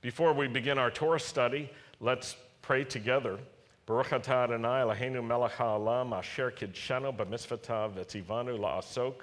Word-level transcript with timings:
Before 0.00 0.32
we 0.32 0.48
begin 0.48 0.78
our 0.78 0.90
Torah 0.90 1.20
study, 1.20 1.70
let's 2.00 2.34
pray 2.62 2.84
together. 2.84 3.38
Baruch 3.84 4.08
atah 4.08 4.44
Adonai 4.44 4.82
Eloheinu 4.82 5.22
melech 5.22 5.52
ha'olam 5.52 6.16
asher 6.16 6.50
kidshanu 6.50 7.14
b'mitzvotav 7.14 7.92
v'tzivanu 7.92 8.58
la'asok 8.58 9.16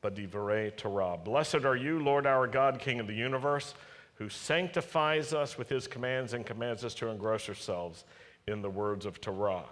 b'divrei 0.00 0.76
Torah. 0.76 1.16
Blessed 1.16 1.64
are 1.64 1.74
you, 1.74 1.98
Lord 1.98 2.24
our 2.24 2.46
God, 2.46 2.78
King 2.78 3.00
of 3.00 3.08
the 3.08 3.14
universe, 3.14 3.74
who 4.14 4.28
sanctifies 4.28 5.34
us 5.34 5.58
with 5.58 5.68
his 5.68 5.88
commands 5.88 6.34
and 6.34 6.46
commands 6.46 6.84
us 6.84 6.94
to 6.94 7.08
engross 7.08 7.48
ourselves 7.48 8.04
in 8.46 8.62
the 8.62 8.70
words 8.70 9.06
of 9.06 9.20
Torah. 9.20 9.64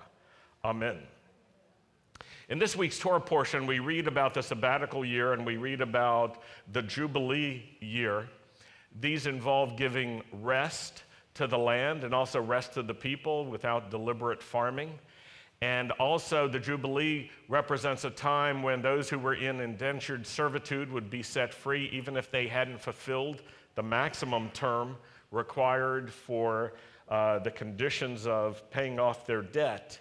Amen. 0.64 0.98
In 2.48 2.58
this 2.58 2.74
week's 2.74 2.98
Torah 2.98 3.20
portion, 3.20 3.68
we 3.68 3.78
read 3.78 4.08
about 4.08 4.34
the 4.34 4.42
sabbatical 4.42 5.04
year 5.04 5.32
and 5.32 5.46
we 5.46 5.58
read 5.58 5.80
about 5.80 6.42
the 6.72 6.82
Jubilee 6.82 7.62
year. 7.78 8.28
These 8.98 9.26
involve 9.26 9.76
giving 9.76 10.22
rest 10.32 11.04
to 11.34 11.46
the 11.46 11.58
land 11.58 12.04
and 12.04 12.14
also 12.14 12.40
rest 12.40 12.74
to 12.74 12.82
the 12.82 12.94
people 12.94 13.46
without 13.46 13.90
deliberate 13.90 14.42
farming. 14.42 14.98
And 15.62 15.92
also, 15.92 16.48
the 16.48 16.58
Jubilee 16.58 17.30
represents 17.48 18.04
a 18.04 18.10
time 18.10 18.62
when 18.62 18.80
those 18.80 19.10
who 19.10 19.18
were 19.18 19.34
in 19.34 19.60
indentured 19.60 20.26
servitude 20.26 20.90
would 20.90 21.10
be 21.10 21.22
set 21.22 21.52
free, 21.52 21.90
even 21.92 22.16
if 22.16 22.30
they 22.30 22.48
hadn't 22.48 22.80
fulfilled 22.80 23.42
the 23.74 23.82
maximum 23.82 24.48
term 24.50 24.96
required 25.30 26.10
for 26.10 26.72
uh, 27.08 27.38
the 27.40 27.50
conditions 27.50 28.26
of 28.26 28.68
paying 28.70 28.98
off 28.98 29.26
their 29.26 29.42
debt. 29.42 29.98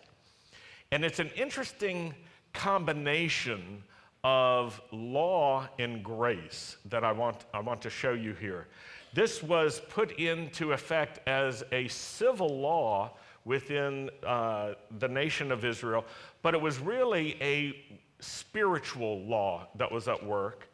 And 0.91 1.03
it's 1.03 1.19
an 1.19 1.29
interesting 1.35 2.15
combination 2.53 3.83
of 4.23 4.81
law 4.91 5.67
and 5.79 6.03
grace 6.03 6.77
that 6.85 7.03
I 7.03 7.11
want, 7.11 7.45
I 7.53 7.59
want 7.59 7.81
to 7.83 7.89
show 7.89 8.13
you 8.13 8.33
here. 8.33 8.67
This 9.13 9.41
was 9.41 9.81
put 9.89 10.19
into 10.19 10.73
effect 10.73 11.27
as 11.27 11.63
a 11.71 11.87
civil 11.87 12.59
law 12.59 13.11
within 13.45 14.09
uh, 14.25 14.73
the 14.99 15.07
nation 15.07 15.51
of 15.51 15.65
Israel, 15.65 16.05
but 16.41 16.53
it 16.53 16.61
was 16.61 16.79
really 16.79 17.35
a 17.41 17.75
spiritual 18.19 19.21
law 19.21 19.67
that 19.75 19.91
was 19.91 20.07
at 20.07 20.23
work. 20.23 20.69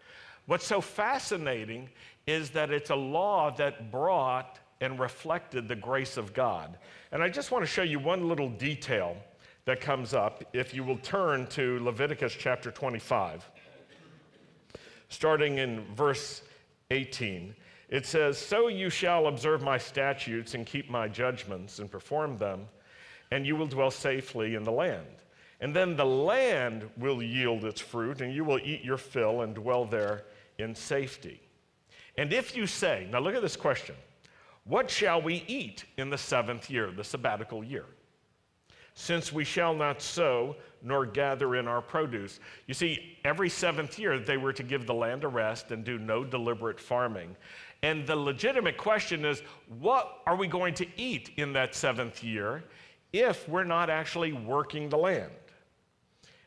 What's 0.48 0.66
so 0.66 0.82
fascinating 0.82 1.90
is 2.28 2.50
that 2.52 2.72
it's 2.72 2.90
a 2.90 2.96
law 2.96 3.52
that 3.52 3.92
brought 3.92 4.60
and 4.82 5.00
reflected 5.00 5.68
the 5.68 5.76
grace 5.76 6.18
of 6.18 6.34
God. 6.34 6.78
And 7.12 7.24
I 7.24 7.30
just 7.30 7.52
want 7.52 7.64
to 7.64 7.68
show 7.68 7.84
you 7.84 8.00
one 8.00 8.28
little 8.28 8.50
detail 8.50 9.16
that 9.66 9.82
comes 9.82 10.14
up 10.14 10.44
if 10.54 10.74
you 10.74 10.84
will 10.84 10.98
turn 10.98 11.48
to 11.48 11.80
Leviticus 11.84 12.36
chapter 12.38 12.72
25, 12.72 13.50
starting 15.10 15.58
in 15.58 15.84
verse 15.96 16.44
18. 16.92 17.56
It 17.90 18.06
says, 18.06 18.38
So 18.38 18.68
you 18.68 18.90
shall 18.90 19.28
observe 19.28 19.62
my 19.62 19.78
statutes 19.78 20.54
and 20.54 20.66
keep 20.66 20.90
my 20.90 21.08
judgments 21.08 21.80
and 21.80 21.92
perform 21.92 22.38
them, 22.38 22.68
and 23.32 23.46
you 23.46 23.56
will 23.56 23.68
dwell 23.68 23.92
safely 23.92 24.56
in 24.56 24.64
the 24.64 24.72
land. 24.72 25.06
And 25.62 25.76
then 25.76 25.96
the 25.96 26.06
land 26.06 26.88
will 26.98 27.24
yield 27.24 27.66
its 27.66 27.82
fruit, 27.82 28.22
and 28.22 28.34
you 28.34 28.44
will 28.44 28.60
eat 28.60 28.84
your 28.84 28.98
fill 28.98 29.42
and 29.42 29.56
dwell 29.56 29.86
there 29.86 30.26
in 30.60 30.76
safety. 30.76 31.42
And 32.18 32.32
if 32.32 32.56
you 32.56 32.68
say, 32.68 33.08
now 33.12 33.20
look 33.20 33.36
at 33.36 33.42
this 33.42 33.56
question, 33.56 33.96
what 34.66 34.90
shall 34.90 35.22
we 35.22 35.44
eat 35.48 35.86
in 35.98 36.10
the 36.10 36.18
seventh 36.18 36.70
year, 36.70 36.92
the 36.92 37.04
sabbatical 37.04 37.64
year? 37.64 37.86
Since 38.96 39.32
we 39.32 39.44
shall 39.44 39.76
not 39.76 40.02
sow 40.02 40.56
nor 40.82 41.06
gather 41.06 41.56
in 41.56 41.68
our 41.68 41.82
produce. 41.82 42.40
You 42.68 42.74
see, 42.74 43.18
every 43.26 43.50
seventh 43.50 44.00
year 44.00 44.20
they 44.20 44.38
were 44.38 44.54
to 44.54 44.64
give 44.64 44.86
the 44.86 44.94
land 44.94 45.24
a 45.24 45.28
rest 45.28 45.72
and 45.72 45.84
do 45.84 45.98
no 46.00 46.24
deliberate 46.24 46.80
farming. 46.80 47.36
And 47.84 48.08
the 48.08 48.16
legitimate 48.16 48.78
question 48.78 49.26
is 49.26 49.42
what 49.80 50.22
are 50.26 50.36
we 50.36 50.48
going 50.48 50.74
to 50.76 50.88
eat 50.96 51.32
in 51.38 51.54
that 51.54 51.76
seventh 51.76 52.24
year 52.24 52.64
if 53.12 53.48
we're 53.50 53.64
not 53.64 53.90
actually 53.90 54.32
working 54.32 54.90
the 54.90 54.98
land? 54.98 55.32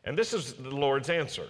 And 0.05 0.17
this 0.17 0.33
is 0.33 0.53
the 0.53 0.75
Lord's 0.75 1.09
answer. 1.09 1.47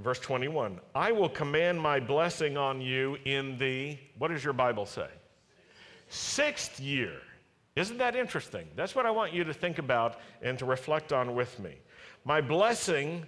Verse 0.00 0.18
21 0.20 0.80
I 0.94 1.12
will 1.12 1.28
command 1.28 1.80
my 1.80 1.98
blessing 1.98 2.56
on 2.56 2.80
you 2.80 3.16
in 3.24 3.58
the, 3.58 3.98
what 4.18 4.28
does 4.28 4.44
your 4.44 4.52
Bible 4.52 4.86
say? 4.86 5.08
Sixth 6.08 6.78
year. 6.78 7.20
Isn't 7.80 7.96
that 7.96 8.14
interesting? 8.14 8.66
That's 8.76 8.94
what 8.94 9.06
I 9.06 9.10
want 9.10 9.32
you 9.32 9.42
to 9.44 9.54
think 9.54 9.78
about 9.78 10.20
and 10.42 10.58
to 10.58 10.66
reflect 10.66 11.14
on 11.14 11.34
with 11.34 11.58
me. 11.58 11.76
My 12.24 12.42
blessing 12.42 13.24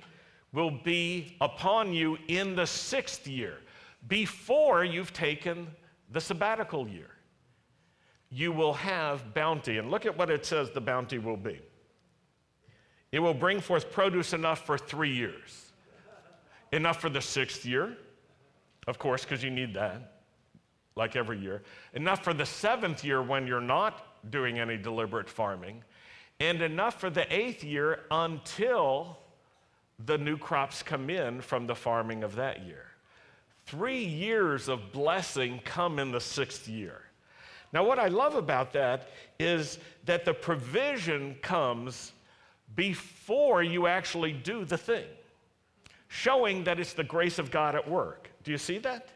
will 0.53 0.71
be 0.71 1.37
upon 1.41 1.95
you 1.95 2.19
in 2.29 2.55
the 2.55 2.67
sixth 2.67 3.27
year 3.27 3.61
before 4.09 4.85
you've 4.85 5.15
taken 5.15 5.69
the 6.11 6.21
sabbatical 6.21 6.87
year. 6.87 7.11
You 8.29 8.53
will 8.53 8.75
have 8.75 9.33
bounty. 9.33 9.79
And 9.79 9.91
look 9.91 10.05
at 10.05 10.19
what 10.19 10.29
it 10.29 10.45
says 10.45 10.71
the 10.71 10.83
bounty 10.83 11.19
will 11.19 11.39
be 11.39 11.61
it 13.11 13.21
will 13.21 13.35
bring 13.35 13.61
forth 13.61 13.91
produce 13.91 14.33
enough 14.33 14.65
for 14.65 14.79
three 14.79 15.15
years, 15.15 15.73
enough 16.73 16.99
for 17.01 17.11
the 17.11 17.21
sixth 17.21 17.67
year, 17.67 17.97
of 18.87 18.99
course, 18.99 19.23
because 19.23 19.45
you 19.45 19.51
need 19.51 19.75
that, 19.75 20.23
like 20.97 21.15
every 21.15 21.39
year, 21.39 21.63
enough 21.93 22.25
for 22.25 22.33
the 22.33 22.47
seventh 22.47 23.05
year 23.05 23.23
when 23.23 23.47
you're 23.47 23.61
not 23.61 24.12
doing 24.31 24.59
any 24.59 24.77
deliberate 24.77 25.29
farming, 25.29 25.83
and 26.41 26.63
enough 26.63 27.01
for 27.01 27.11
the 27.11 27.33
eighth 27.33 27.63
year 27.63 28.01
until 28.11 29.19
the 30.07 30.19
new 30.19 30.37
crops 30.37 30.83
come 30.83 31.11
in 31.11 31.41
from 31.41 31.67
the 31.67 31.75
farming 31.75 32.25
of 32.25 32.37
that 32.37 32.65
year. 32.65 32.87
Three 33.67 34.05
years 34.05 34.69
of 34.69 34.93
blessing 34.93 35.61
come 35.65 35.99
in 35.99 36.11
the 36.11 36.21
sixth 36.21 36.69
year. 36.69 37.03
Now, 37.73 37.85
what 37.85 37.99
I 37.99 38.09
love 38.09 38.35
about 38.35 38.73
that 38.73 39.09
is 39.39 39.79
that 40.05 40.25
the 40.25 40.35
provision 40.35 41.37
comes 41.43 42.13
before 42.75 43.63
you 43.63 43.87
actually 43.87 44.33
do 44.33 44.65
the 44.65 44.77
thing, 44.77 45.07
showing 46.09 46.65
that 46.65 46.81
it's 46.81 46.93
the 46.93 47.05
grace 47.05 47.39
of 47.39 47.51
God 47.51 47.75
at 47.75 47.89
work. 47.89 48.31
Do 48.45 48.51
you 48.51 48.59
see 48.59 48.79
that? 48.79 49.09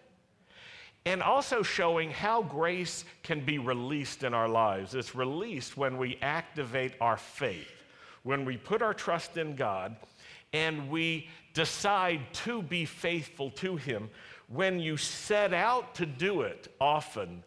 And 1.07 1.23
also 1.23 1.63
showing 1.63 2.11
how 2.11 2.43
grace 2.43 3.05
can 3.23 3.41
be 3.41 3.59
released 3.59 4.25
in 4.25 4.35
our 4.35 4.49
lives. 4.49 4.95
It's 4.95 5.15
released 5.15 5.77
when 5.79 5.97
we 5.97 6.19
activate 6.21 6.93
our 7.01 7.17
faith, 7.17 7.73
when 8.25 8.45
we 8.45 8.59
put 8.59 8.83
our 8.83 8.93
trust 8.93 9.39
in 9.39 9.57
God 9.57 9.97
and 10.53 10.91
we 10.91 11.29
decide 11.55 12.21
to 12.33 12.61
be 12.61 12.85
faithful 12.85 13.51
to 13.53 13.77
Him 13.77 14.11
when 14.49 14.79
you 14.79 14.97
set 14.97 15.53
out 15.53 15.95
to 15.97 16.07
do 16.07 16.43
it, 16.43 16.73
often 16.81 17.43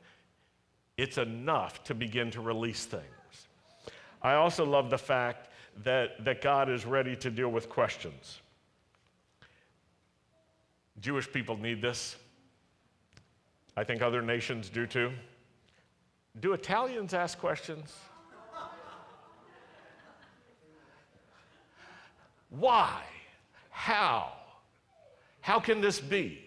it's 0.98 1.18
enough 1.18 1.84
to 1.86 1.96
begin 1.96 2.30
to 2.31 2.42
release 2.42 2.86
things. 2.86 3.03
I 4.22 4.34
also 4.34 4.66
love 4.66 4.90
the 4.90 4.98
fact 4.98 5.50
that, 5.84 6.24
that 6.25 6.42
God 6.42 6.69
is 6.69 6.86
ready 6.86 7.16
to 7.18 7.31
deal 7.31 7.50
with 7.50 7.69
questions. 7.69 8.40
Jewish 11.00 11.31
people 11.31 11.56
need 11.56 11.81
this. 11.81 12.18
I 13.75 13.84
think 13.84 14.02
other 14.02 14.22
nations 14.22 14.69
do 14.69 14.85
too. 14.85 15.12
Do 16.40 16.53
Italians 16.53 17.13
ask 17.13 17.38
questions? 17.38 17.96
Why? 22.50 23.03
How? 23.69 24.34
How 25.41 25.59
can 25.59 25.81
this 25.81 26.00
be? 26.00 26.40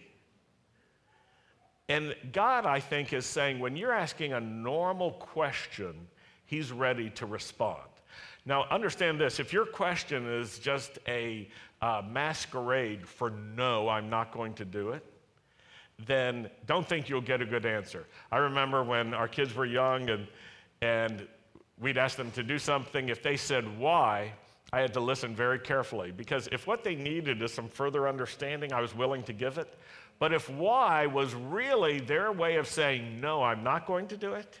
And 1.89 2.15
God, 2.31 2.65
I 2.65 2.79
think, 2.79 3.13
is 3.13 3.25
saying 3.25 3.59
when 3.59 3.75
you're 3.75 3.93
asking 3.93 4.33
a 4.33 4.39
normal 4.39 5.11
question, 5.11 6.07
He's 6.45 6.71
ready 6.71 7.09
to 7.11 7.25
respond. 7.25 7.89
Now, 8.45 8.65
understand 8.69 9.19
this 9.19 9.39
if 9.39 9.53
your 9.53 9.65
question 9.65 10.27
is 10.27 10.59
just 10.59 10.99
a 11.07 11.49
uh, 11.81 12.01
masquerade 12.07 13.07
for 13.07 13.29
no, 13.29 13.89
I'm 13.89 14.09
not 14.09 14.31
going 14.31 14.53
to 14.55 14.65
do 14.65 14.89
it, 14.89 15.03
then 16.05 16.49
don't 16.65 16.87
think 16.87 17.09
you'll 17.09 17.21
get 17.21 17.41
a 17.41 17.45
good 17.45 17.65
answer. 17.65 18.05
I 18.31 18.37
remember 18.37 18.83
when 18.83 19.13
our 19.13 19.27
kids 19.27 19.53
were 19.55 19.65
young 19.65 20.09
and, 20.09 20.27
and 20.81 21.27
we'd 21.79 21.97
ask 21.97 22.17
them 22.17 22.31
to 22.31 22.43
do 22.43 22.57
something, 22.57 23.09
if 23.09 23.21
they 23.21 23.37
said 23.37 23.77
why, 23.77 24.33
I 24.71 24.79
had 24.79 24.93
to 24.93 24.99
listen 24.99 25.35
very 25.35 25.59
carefully 25.59 26.11
because 26.11 26.49
if 26.51 26.65
what 26.65 26.83
they 26.83 26.95
needed 26.95 27.41
is 27.43 27.53
some 27.53 27.67
further 27.67 28.07
understanding, 28.07 28.73
I 28.73 28.81
was 28.81 28.95
willing 28.95 29.21
to 29.23 29.33
give 29.33 29.59
it. 29.59 29.71
But 30.17 30.33
if 30.33 30.49
why 30.49 31.05
was 31.05 31.35
really 31.35 31.99
their 31.99 32.31
way 32.31 32.55
of 32.55 32.67
saying, 32.67 33.21
no, 33.21 33.43
I'm 33.43 33.63
not 33.63 33.85
going 33.85 34.07
to 34.07 34.17
do 34.17 34.33
it, 34.33 34.59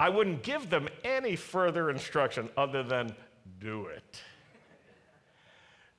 I 0.00 0.08
wouldn't 0.08 0.42
give 0.42 0.70
them 0.70 0.88
any 1.04 1.36
further 1.36 1.90
instruction 1.90 2.48
other 2.56 2.82
than 2.82 3.14
do 3.60 3.86
it. 3.86 4.22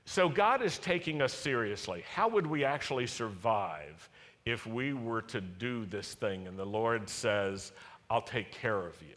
So 0.06 0.28
God 0.28 0.62
is 0.62 0.78
taking 0.78 1.22
us 1.22 1.33
seriously. 1.33 2.04
How 2.13 2.28
would 2.28 2.48
we 2.48 2.66
actually 2.66 3.07
survive 3.07 4.10
if 4.45 4.65
we 4.65 4.94
were 4.94 5.21
to 5.24 5.41
do 5.41 5.86
this 5.86 6.13
thing 6.13 6.47
and 6.47 6.57
the 6.57 6.65
Lord 6.65 7.09
says, 7.09 7.71
I'll 8.09 8.21
take 8.21 8.51
care 8.51 8.86
of 8.86 9.01
you? 9.01 9.15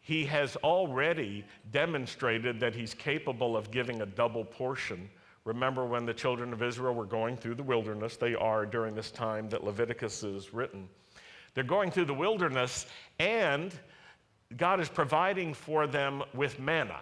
He 0.00 0.24
has 0.26 0.56
already 0.56 1.44
demonstrated 1.72 2.60
that 2.60 2.74
He's 2.74 2.94
capable 2.94 3.56
of 3.56 3.70
giving 3.70 4.02
a 4.02 4.06
double 4.06 4.44
portion 4.44 5.10
Remember 5.46 5.86
when 5.86 6.04
the 6.04 6.12
children 6.12 6.52
of 6.52 6.60
Israel 6.60 6.92
were 6.92 7.06
going 7.06 7.36
through 7.36 7.54
the 7.54 7.62
wilderness, 7.62 8.16
they 8.16 8.34
are 8.34 8.66
during 8.66 8.96
this 8.96 9.12
time 9.12 9.48
that 9.50 9.62
Leviticus 9.62 10.24
is 10.24 10.52
written. 10.52 10.88
They're 11.54 11.62
going 11.62 11.92
through 11.92 12.06
the 12.06 12.14
wilderness, 12.14 12.86
and 13.20 13.72
God 14.56 14.80
is 14.80 14.88
providing 14.88 15.54
for 15.54 15.86
them 15.86 16.24
with 16.34 16.58
manna. 16.58 16.98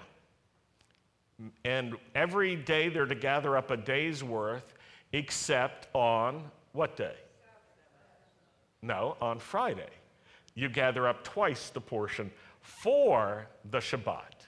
And 1.65 1.97
every 2.15 2.55
day 2.55 2.91
they're 2.91 3.07
to 3.07 3.15
gather 3.15 3.57
up 3.57 3.71
a 3.71 3.79
day's 3.79 4.23
worth, 4.23 4.75
except 5.15 5.89
on 5.95 6.45
what 6.75 6.97
day? 6.97 7.15
No, 8.83 9.17
on 9.23 9.39
Friday. 9.39 9.89
You 10.55 10.69
gather 10.69 11.09
up 11.09 11.25
twice 11.25 11.71
the 11.71 11.81
portion 11.81 12.31
for 12.61 13.47
the 13.71 13.79
Shabbat. 13.79 14.47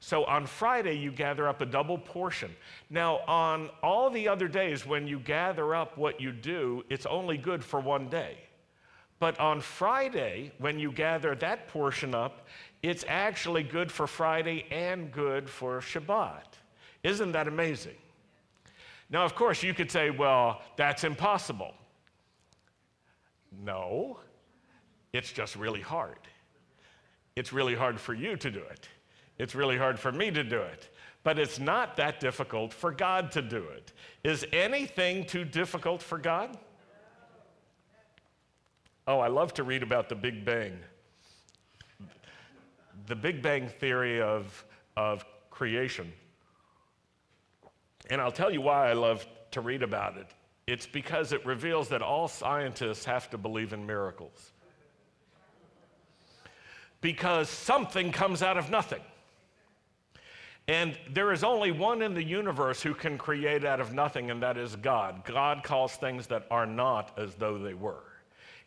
So 0.00 0.24
on 0.24 0.46
Friday, 0.46 0.98
you 0.98 1.10
gather 1.10 1.48
up 1.48 1.62
a 1.62 1.66
double 1.66 1.96
portion. 1.96 2.54
Now, 2.90 3.20
on 3.26 3.70
all 3.82 4.10
the 4.10 4.28
other 4.28 4.48
days, 4.48 4.84
when 4.84 5.08
you 5.08 5.18
gather 5.18 5.74
up 5.74 5.96
what 5.96 6.20
you 6.20 6.30
do, 6.30 6.84
it's 6.90 7.06
only 7.06 7.38
good 7.38 7.64
for 7.64 7.80
one 7.80 8.10
day. 8.10 8.36
But 9.18 9.40
on 9.40 9.62
Friday, 9.62 10.52
when 10.58 10.78
you 10.78 10.92
gather 10.92 11.34
that 11.36 11.68
portion 11.68 12.14
up, 12.14 12.46
it's 12.82 13.04
actually 13.08 13.62
good 13.62 13.90
for 13.90 14.06
Friday 14.06 14.66
and 14.70 15.10
good 15.10 15.48
for 15.48 15.80
Shabbat. 15.80 16.58
Isn't 17.02 17.32
that 17.32 17.48
amazing? 17.48 17.96
Now, 19.14 19.24
of 19.24 19.36
course, 19.36 19.62
you 19.62 19.74
could 19.74 19.92
say, 19.92 20.10
well, 20.10 20.60
that's 20.74 21.04
impossible. 21.04 21.72
No, 23.62 24.18
it's 25.12 25.30
just 25.30 25.54
really 25.54 25.80
hard. 25.80 26.18
It's 27.36 27.52
really 27.52 27.76
hard 27.76 28.00
for 28.00 28.12
you 28.12 28.36
to 28.36 28.50
do 28.50 28.58
it. 28.58 28.88
It's 29.38 29.54
really 29.54 29.78
hard 29.78 30.00
for 30.00 30.10
me 30.10 30.32
to 30.32 30.42
do 30.42 30.60
it. 30.60 30.88
But 31.22 31.38
it's 31.38 31.60
not 31.60 31.94
that 31.94 32.18
difficult 32.18 32.72
for 32.72 32.90
God 32.90 33.30
to 33.30 33.40
do 33.40 33.62
it. 33.68 33.92
Is 34.24 34.44
anything 34.52 35.24
too 35.24 35.44
difficult 35.44 36.02
for 36.02 36.18
God? 36.18 36.58
Oh, 39.06 39.20
I 39.20 39.28
love 39.28 39.54
to 39.54 39.62
read 39.62 39.84
about 39.84 40.08
the 40.08 40.16
Big 40.16 40.44
Bang. 40.44 40.76
The 43.06 43.14
Big 43.14 43.42
Bang 43.42 43.68
theory 43.68 44.20
of, 44.20 44.64
of 44.96 45.24
creation. 45.50 46.12
And 48.10 48.20
I'll 48.20 48.32
tell 48.32 48.52
you 48.52 48.60
why 48.60 48.90
I 48.90 48.92
love 48.92 49.26
to 49.52 49.60
read 49.60 49.82
about 49.82 50.16
it. 50.16 50.26
It's 50.66 50.86
because 50.86 51.32
it 51.32 51.44
reveals 51.44 51.88
that 51.88 52.02
all 52.02 52.28
scientists 52.28 53.04
have 53.04 53.30
to 53.30 53.38
believe 53.38 53.72
in 53.72 53.86
miracles. 53.86 54.52
Because 57.00 57.48
something 57.48 58.12
comes 58.12 58.42
out 58.42 58.56
of 58.56 58.70
nothing. 58.70 59.02
And 60.66 60.96
there 61.12 61.32
is 61.32 61.44
only 61.44 61.70
one 61.70 62.00
in 62.00 62.14
the 62.14 62.24
universe 62.24 62.82
who 62.82 62.94
can 62.94 63.18
create 63.18 63.66
out 63.66 63.80
of 63.80 63.92
nothing, 63.92 64.30
and 64.30 64.42
that 64.42 64.56
is 64.56 64.76
God. 64.76 65.22
God 65.24 65.62
calls 65.62 65.96
things 65.96 66.26
that 66.28 66.46
are 66.50 66.64
not 66.64 67.18
as 67.18 67.34
though 67.34 67.58
they 67.58 67.74
were. 67.74 68.02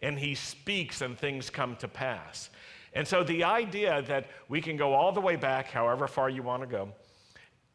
And 0.03 0.19
He 0.19 0.35
speaks, 0.35 1.01
and 1.01 1.17
things 1.17 1.49
come 1.49 1.75
to 1.77 1.87
pass. 1.87 2.51
And 2.93 3.07
so 3.07 3.23
the 3.23 3.43
idea 3.43 4.03
that 4.03 4.27
we 4.47 4.61
can 4.61 4.77
go 4.77 4.93
all 4.93 5.11
the 5.11 5.21
way 5.21 5.35
back, 5.35 5.71
however 5.71 6.07
far 6.07 6.29
you 6.29 6.43
want 6.43 6.61
to 6.61 6.67
go, 6.67 6.89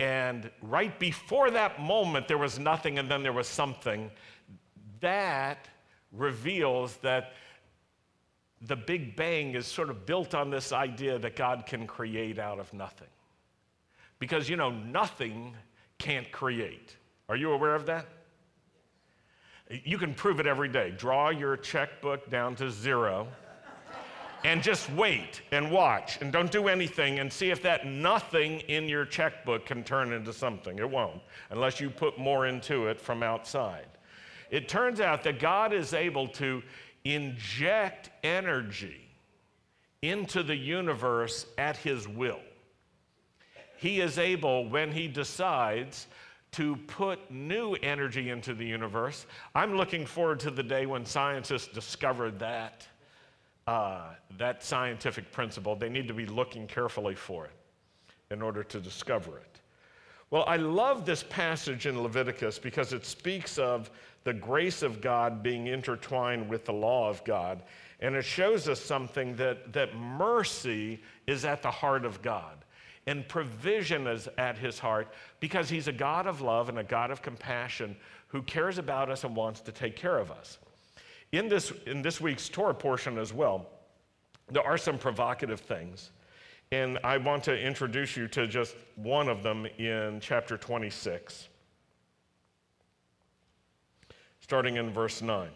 and 0.02 0.50
right 0.62 0.99
before 0.99 1.52
that 1.52 1.81
moment 1.81 2.26
there 2.26 2.37
was 2.37 2.58
nothing 2.58 2.99
and 2.99 3.08
then 3.08 3.22
there 3.22 3.32
was 3.32 3.46
something, 3.46 4.10
that 4.99 5.69
reveals 6.10 6.96
that 6.96 7.34
the 8.62 8.75
Big 8.75 9.14
Bang 9.14 9.54
is 9.54 9.64
sort 9.64 9.90
of 9.90 10.04
built 10.04 10.34
on 10.34 10.50
this 10.50 10.72
idea 10.72 11.20
that 11.20 11.37
God 11.37 11.66
can 11.66 11.87
create 11.87 12.40
out 12.40 12.58
of 12.58 12.72
nothing. 12.72 13.06
Because, 14.19 14.49
you 14.49 14.56
know, 14.56 14.70
nothing 14.70 15.56
can't 15.99 16.32
create. 16.32 16.96
Are 17.28 17.37
you 17.37 17.52
aware 17.52 17.76
of 17.76 17.87
that? 17.87 18.06
You 19.84 19.98
can 19.98 20.14
prove 20.14 20.40
it 20.40 20.48
every 20.48 20.69
day. 20.69 20.90
Draw 20.90 21.31
your 21.31 21.56
checkbook 21.56 22.28
down 22.28 22.56
to 22.56 22.72
zero 22.72 23.28
and 24.44 24.62
just 24.62 24.90
wait 24.92 25.42
and 25.52 25.70
watch 25.70 26.20
and 26.20 26.32
don't 26.32 26.50
do 26.50 26.68
anything 26.68 27.18
and 27.18 27.32
see 27.32 27.50
if 27.50 27.62
that 27.62 27.86
nothing 27.86 28.60
in 28.60 28.88
your 28.88 29.04
checkbook 29.04 29.66
can 29.66 29.84
turn 29.84 30.12
into 30.12 30.32
something. 30.32 30.78
It 30.78 30.88
won't, 30.88 31.20
unless 31.50 31.80
you 31.80 31.90
put 31.90 32.18
more 32.18 32.46
into 32.46 32.88
it 32.88 33.00
from 33.00 33.22
outside. 33.22 33.86
It 34.50 34.68
turns 34.68 35.00
out 35.00 35.22
that 35.24 35.38
God 35.38 35.72
is 35.72 35.94
able 35.94 36.28
to 36.28 36.62
inject 37.04 38.10
energy 38.22 39.08
into 40.02 40.42
the 40.42 40.56
universe 40.56 41.46
at 41.58 41.76
His 41.76 42.06
will 42.06 42.40
he 43.82 44.00
is 44.00 44.16
able, 44.16 44.68
when 44.68 44.92
he 44.92 45.08
decides, 45.08 46.06
to 46.52 46.76
put 46.86 47.32
new 47.32 47.74
energy 47.82 48.30
into 48.30 48.54
the 48.54 48.64
universe. 48.64 49.26
I'm 49.56 49.76
looking 49.76 50.06
forward 50.06 50.38
to 50.40 50.52
the 50.52 50.62
day 50.62 50.86
when 50.86 51.04
scientists 51.04 51.66
discover 51.66 52.30
that, 52.30 52.86
uh, 53.66 54.14
that 54.38 54.62
scientific 54.62 55.30
principle. 55.32 55.76
They 55.76 55.88
need 55.88 56.08
to 56.08 56.14
be 56.14 56.26
looking 56.26 56.66
carefully 56.66 57.14
for 57.14 57.46
it 57.46 57.52
in 58.30 58.42
order 58.42 58.62
to 58.64 58.80
discover 58.80 59.38
it. 59.38 59.60
Well, 60.30 60.44
I 60.46 60.56
love 60.56 61.04
this 61.04 61.22
passage 61.24 61.86
in 61.86 62.02
Leviticus 62.02 62.58
because 62.58 62.92
it 62.92 63.04
speaks 63.04 63.58
of 63.58 63.90
the 64.24 64.32
grace 64.32 64.82
of 64.82 65.00
God 65.00 65.42
being 65.42 65.66
intertwined 65.66 66.48
with 66.48 66.64
the 66.64 66.72
law 66.72 67.10
of 67.10 67.22
God. 67.24 67.62
And 68.00 68.16
it 68.16 68.24
shows 68.24 68.68
us 68.68 68.80
something 68.80 69.36
that, 69.36 69.72
that 69.74 69.94
mercy 69.94 71.02
is 71.26 71.44
at 71.44 71.60
the 71.60 71.70
heart 71.70 72.04
of 72.04 72.22
God 72.22 72.64
and 73.06 73.26
provision 73.26 74.06
is 74.06 74.28
at 74.38 74.56
his 74.56 74.78
heart 74.78 75.12
because 75.40 75.68
he's 75.68 75.88
a 75.88 75.92
God 75.92 76.26
of 76.26 76.40
love 76.40 76.68
and 76.68 76.78
a 76.78 76.84
God 76.84 77.10
of 77.10 77.20
compassion 77.20 77.96
who 78.28 78.42
cares 78.42 78.78
about 78.78 79.10
us 79.10 79.24
and 79.24 79.34
wants 79.34 79.60
to 79.62 79.72
take 79.72 79.96
care 79.96 80.18
of 80.18 80.30
us. 80.30 80.58
In 81.32 81.49
this, 81.49 81.73
in 81.87 82.02
this 82.02 82.20
week's 82.20 82.49
Torah 82.49 82.75
portion 82.75 83.19
as 83.19 83.32
well, 83.32 83.67
there 84.50 84.62
are 84.62 84.76
some 84.76 84.99
provocative 84.99 85.61
things. 85.61 86.11
And 86.70 86.99
I 87.05 87.17
want 87.17 87.44
to 87.44 87.58
introduce 87.58 88.17
you 88.17 88.29
to 88.29 88.46
just 88.46 88.76
one 88.96 89.29
of 89.29 89.43
them 89.43 89.67
in 89.79 90.20
chapter 90.20 90.56
26, 90.56 91.49
starting 94.40 94.76
in 94.76 94.90
verse 94.90 95.20
9. 95.20 95.49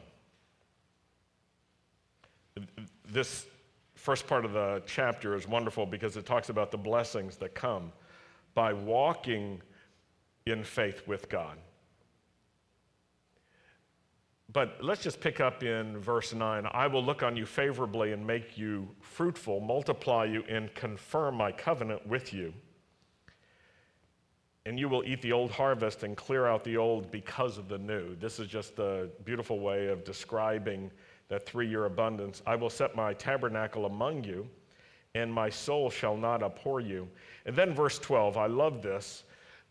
This 3.11 3.47
first 3.95 4.27
part 4.27 4.45
of 4.45 4.53
the 4.53 4.83
chapter 4.87 5.35
is 5.35 5.47
wonderful 5.47 5.87
because 5.87 6.17
it 6.17 6.27
talks 6.27 6.49
about 6.49 6.71
the 6.71 6.79
blessings 6.79 7.37
that 7.37 7.55
come 7.55 7.93
by 8.55 8.73
walking 8.73 9.61
in 10.47 10.65
faith 10.65 11.07
with 11.07 11.29
God. 11.29 11.59
But 14.53 14.79
let's 14.81 15.03
just 15.03 15.21
pick 15.21 15.41
up 15.41 15.63
in 15.63 15.99
verse 15.99 16.33
9. 16.33 16.67
I 16.71 16.87
will 16.87 17.05
look 17.05 17.23
on 17.23 17.37
you 17.37 17.45
favorably 17.47 18.13
and 18.13 18.25
make 18.25 18.57
you 18.57 18.89
fruitful, 19.01 19.61
multiply 19.61 20.25
you, 20.25 20.45
and 20.49 20.73
confirm 20.75 21.35
my 21.35 21.51
covenant 21.51 22.07
with 22.07 22.33
you. 22.33 22.55
And 24.65 24.79
you 24.79 24.89
will 24.89 25.05
eat 25.05 25.23
the 25.23 25.33
old 25.33 25.51
harvest 25.51 26.03
and 26.03 26.17
clear 26.17 26.47
out 26.47 26.65
the 26.65 26.77
old 26.77 27.11
because 27.11 27.59
of 27.59 27.69
the 27.69 27.79
new. 27.79 28.17
This 28.17 28.39
is 28.39 28.49
just 28.49 28.79
a 28.79 29.09
beautiful 29.25 29.61
way 29.61 29.89
of 29.89 30.05
describing 30.05 30.91
that 31.29 31.45
three 31.45 31.69
year 31.69 31.85
abundance. 31.87 32.43
I 32.47 32.57
will 32.57 32.71
set 32.71 32.95
my 32.95 33.15
tabernacle 33.15 33.87
among 33.87 34.25
you, 34.25 34.49
and 35.15 35.33
my 35.33 35.51
soul 35.51 35.91
shall 35.91 36.17
not 36.17 36.43
abhor 36.43 36.81
you. 36.81 37.09
And 37.47 37.57
then 37.57 37.75
verse 37.75 37.99
12, 37.99 38.37
I 38.37 38.47
love 38.47 38.83
this 38.83 39.25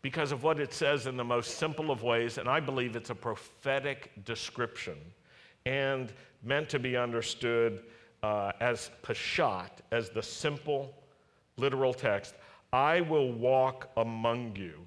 because 0.06 0.30
of 0.30 0.44
what 0.44 0.60
it 0.60 0.72
says 0.72 1.08
in 1.08 1.16
the 1.16 1.24
most 1.24 1.58
simple 1.58 1.90
of 1.90 2.04
ways, 2.04 2.38
and 2.38 2.48
I 2.48 2.60
believe 2.60 2.94
it's 2.94 3.10
a 3.10 3.14
prophetic 3.14 4.12
description 4.24 4.94
and 5.64 6.12
meant 6.44 6.68
to 6.68 6.78
be 6.78 6.96
understood 6.96 7.82
uh, 8.22 8.52
as 8.60 8.92
pashat, 9.02 9.68
as 9.90 10.08
the 10.10 10.22
simple 10.22 10.94
literal 11.56 11.92
text. 11.92 12.36
I 12.72 13.00
will 13.00 13.32
walk 13.32 13.90
among 13.96 14.54
you 14.54 14.86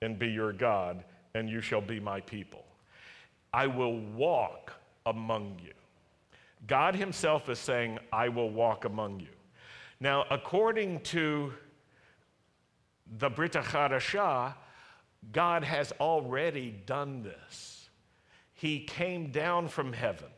and 0.00 0.18
be 0.18 0.28
your 0.28 0.54
God, 0.54 1.04
and 1.34 1.46
you 1.46 1.60
shall 1.60 1.82
be 1.82 2.00
my 2.00 2.22
people. 2.22 2.64
I 3.52 3.66
will 3.66 3.98
walk 3.98 4.72
among 5.04 5.60
you. 5.62 5.74
God 6.66 6.96
Himself 6.96 7.50
is 7.50 7.58
saying, 7.58 7.98
I 8.14 8.30
will 8.30 8.48
walk 8.48 8.86
among 8.86 9.20
you. 9.20 9.34
Now, 10.00 10.24
according 10.30 11.00
to 11.00 11.52
the 13.18 13.28
Brit 13.28 13.52
Chadashah, 13.52 14.54
God 15.32 15.64
has 15.64 15.92
already 16.00 16.70
done 16.86 17.22
this. 17.22 17.88
He 18.54 18.80
came 18.80 19.30
down 19.30 19.68
from 19.68 19.92
heaven. 19.92 20.28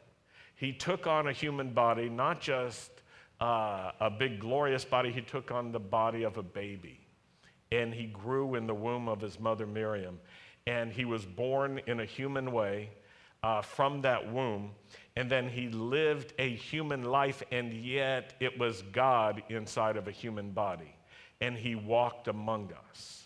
He 0.54 0.72
took 0.72 1.06
on 1.06 1.28
a 1.28 1.32
human 1.32 1.72
body, 1.72 2.08
not 2.08 2.40
just 2.40 2.90
uh, 3.40 3.92
a 4.00 4.10
big 4.10 4.40
glorious 4.40 4.84
body, 4.84 5.12
he 5.12 5.20
took 5.20 5.50
on 5.50 5.70
the 5.70 5.78
body 5.78 6.24
of 6.24 6.36
a 6.36 6.42
baby. 6.42 7.00
And 7.70 7.94
he 7.94 8.06
grew 8.06 8.54
in 8.56 8.66
the 8.66 8.74
womb 8.74 9.08
of 9.08 9.20
his 9.20 9.38
mother 9.38 9.66
Miriam. 9.66 10.18
And 10.66 10.92
he 10.92 11.04
was 11.04 11.24
born 11.24 11.80
in 11.86 12.00
a 12.00 12.04
human 12.04 12.50
way 12.50 12.90
uh, 13.42 13.62
from 13.62 14.02
that 14.02 14.32
womb. 14.32 14.72
And 15.16 15.30
then 15.30 15.48
he 15.48 15.68
lived 15.68 16.32
a 16.38 16.54
human 16.54 17.04
life, 17.04 17.42
and 17.52 17.72
yet 17.72 18.34
it 18.40 18.58
was 18.58 18.82
God 18.92 19.42
inside 19.48 19.96
of 19.96 20.08
a 20.08 20.12
human 20.12 20.50
body. 20.50 20.94
And 21.40 21.56
he 21.56 21.74
walked 21.74 22.28
among 22.28 22.72
us. 22.90 23.24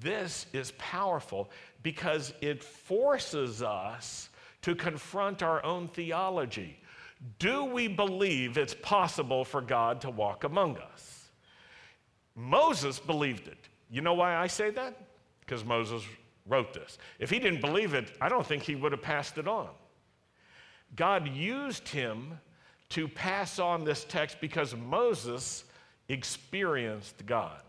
This 0.00 0.46
is 0.52 0.72
powerful 0.78 1.50
because 1.82 2.32
it 2.40 2.62
forces 2.62 3.62
us 3.62 4.28
to 4.62 4.74
confront 4.74 5.42
our 5.42 5.62
own 5.64 5.88
theology, 5.88 6.80
Do 7.38 7.64
we 7.64 7.86
believe 7.86 8.56
it's 8.56 8.74
possible 8.74 9.44
for 9.44 9.60
God 9.60 10.00
to 10.02 10.10
walk 10.10 10.44
among 10.44 10.78
us? 10.78 11.28
Moses 12.34 12.98
believed 12.98 13.46
it. 13.46 13.68
You 13.90 14.00
know 14.00 14.14
why 14.14 14.34
I 14.34 14.46
say 14.46 14.70
that? 14.70 14.96
Because 15.40 15.64
Moses 15.64 16.02
wrote 16.46 16.72
this. 16.72 16.98
If 17.18 17.30
he 17.30 17.38
didn't 17.38 17.60
believe 17.60 17.94
it, 17.94 18.12
I 18.20 18.28
don't 18.28 18.46
think 18.46 18.62
he 18.62 18.74
would 18.74 18.92
have 18.92 19.02
passed 19.02 19.38
it 19.38 19.46
on. 19.46 19.68
God 20.96 21.28
used 21.28 21.88
him 21.88 22.38
to 22.90 23.08
pass 23.08 23.58
on 23.58 23.84
this 23.84 24.04
text 24.04 24.40
because 24.40 24.74
Moses 24.74 25.64
experienced 26.08 27.24
God 27.26 27.60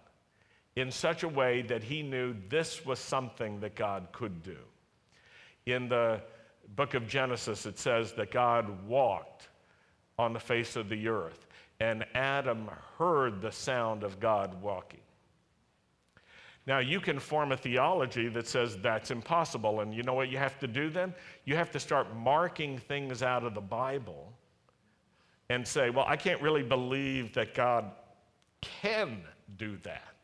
in 0.76 0.92
such 0.92 1.24
a 1.24 1.28
way 1.28 1.62
that 1.64 1.84
he 1.84 2.02
knew 2.02 2.36
this 2.50 2.86
was 2.86 3.00
something 3.00 3.60
that 3.62 3.76
God 3.76 4.08
could 4.12 4.44
do. 4.44 4.58
In 5.66 5.88
the 5.88 6.22
book 6.76 6.94
of 6.94 7.08
Genesis, 7.08 7.66
it 7.66 7.80
says 7.80 8.14
that 8.14 8.32
God 8.32 8.86
walked 8.88 9.50
on 10.20 10.34
the 10.34 10.40
face 10.40 10.76
of 10.76 10.90
the 10.90 11.08
earth, 11.08 11.48
and 11.80 12.06
Adam 12.14 12.70
heard 12.98 13.42
the 13.42 13.52
sound 13.52 14.04
of 14.04 14.20
God 14.20 14.62
walking. 14.62 15.00
Now, 16.68 16.80
you 16.80 17.00
can 17.00 17.20
form 17.20 17.52
a 17.52 17.58
theology 17.58 18.28
that 18.30 18.48
says 18.48 18.78
that's 18.78 19.12
impossible, 19.12 19.82
and 19.82 19.94
you 19.94 20.02
know 20.04 20.14
what 20.14 20.30
you 20.30 20.38
have 20.38 20.58
to 20.60 20.68
do 20.68 20.90
then? 20.90 21.14
You 21.46 21.56
have 21.56 21.72
to 21.72 21.80
start 21.80 22.16
marking 22.16 22.80
things 22.80 23.22
out 23.22 23.44
of 23.44 23.54
the 23.54 23.62
Bible 23.62 24.34
and 25.50 25.68
say, 25.68 25.92
well, 25.92 26.06
I 26.08 26.16
can't 26.16 26.42
really 26.42 26.64
believe 26.64 27.34
that 27.34 27.54
God 27.54 27.92
can 28.82 29.24
do 29.58 29.78
that. 29.84 30.16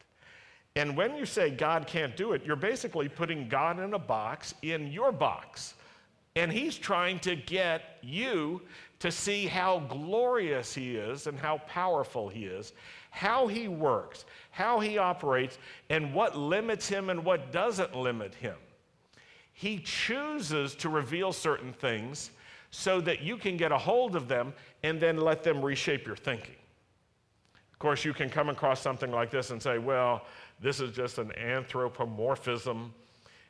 And 0.76 0.96
when 0.96 1.16
you 1.16 1.26
say 1.26 1.50
God 1.50 1.86
can't 1.86 2.16
do 2.16 2.32
it, 2.34 2.46
you're 2.46 2.56
basically 2.56 3.10
putting 3.10 3.50
God 3.50 3.80
in 3.80 3.94
a 3.94 4.00
box 4.00 4.54
in 4.62 4.92
your 4.92 5.12
box. 5.12 5.74
And 6.36 6.52
He's 6.52 6.78
trying 6.78 7.20
to 7.20 7.36
get 7.36 7.98
you 8.02 8.62
to 9.00 9.12
see 9.12 9.48
how 9.48 9.80
glorious 9.80 10.74
He 10.74 10.96
is 10.96 11.28
and 11.28 11.38
how 11.38 11.58
powerful 11.68 12.30
He 12.30 12.46
is, 12.46 12.72
how 13.10 13.48
He 13.48 13.68
works, 13.68 14.24
how 14.52 14.80
He 14.80 14.98
operates, 14.98 15.58
and 15.90 16.14
what 16.14 16.38
limits 16.38 16.88
Him 16.88 17.10
and 17.10 17.26
what 17.26 17.52
doesn't 17.52 17.96
limit 17.96 18.34
Him. 18.34 18.56
He 19.52 19.80
chooses 19.80 20.74
to 20.76 20.90
reveal 20.90 21.34
certain 21.34 21.74
things 21.74 22.32
so 22.72 23.02
that 23.02 23.22
you 23.22 23.36
can 23.36 23.58
get 23.58 23.74
a 23.74 23.78
hold 23.78 24.16
of 24.16 24.30
them 24.30 24.54
and 24.84 25.02
then 25.02 25.18
let 25.18 25.44
them 25.44 25.64
reshape 25.64 26.08
your 26.08 26.16
thinking. 26.16 26.56
Of 27.82 27.84
course, 27.84 28.06
you 28.06 28.14
can 28.14 28.30
come 28.30 28.50
across 28.50 28.80
something 28.80 29.10
like 29.10 29.32
this 29.32 29.50
and 29.50 29.60
say, 29.60 29.80
well, 29.80 30.26
this 30.60 30.80
is 30.80 30.92
just 30.92 31.18
an 31.18 31.36
anthropomorphism. 31.36 32.94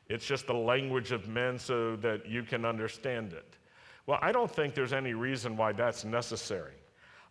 It's 0.08 0.26
just 0.26 0.48
the 0.48 0.54
language 0.54 1.12
of 1.12 1.28
men 1.28 1.60
so 1.60 1.98
that 1.98 2.26
you 2.26 2.44
can 2.44 2.64
understand 2.64 3.34
it. 3.34 3.58
Well, 4.06 4.20
I 4.22 4.32
don't 4.32 4.50
think 4.50 4.74
there's 4.74 4.94
any 4.94 5.14
reason 5.14 5.58
why 5.58 5.74
that's 5.74 6.06
necessary. 6.06 6.76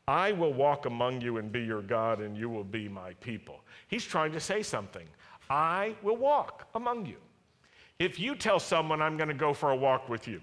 I 0.06 0.32
will 0.32 0.52
walk 0.52 0.84
among 0.84 1.22
you 1.22 1.38
and 1.38 1.50
be 1.50 1.62
your 1.62 1.80
God, 1.80 2.20
and 2.20 2.36
you 2.36 2.50
will 2.50 2.64
be 2.64 2.86
my 2.86 3.14
people. 3.14 3.60
He's 3.88 4.04
trying 4.04 4.32
to 4.32 4.40
say 4.40 4.62
something. 4.62 5.08
I 5.48 5.94
will 6.02 6.18
walk 6.18 6.68
among 6.74 7.06
you. 7.06 7.16
If 7.98 8.20
you 8.20 8.34
tell 8.34 8.60
someone, 8.60 9.00
I'm 9.00 9.16
going 9.16 9.28
to 9.28 9.34
go 9.34 9.54
for 9.54 9.70
a 9.70 9.76
walk 9.76 10.10
with 10.10 10.28
you, 10.28 10.42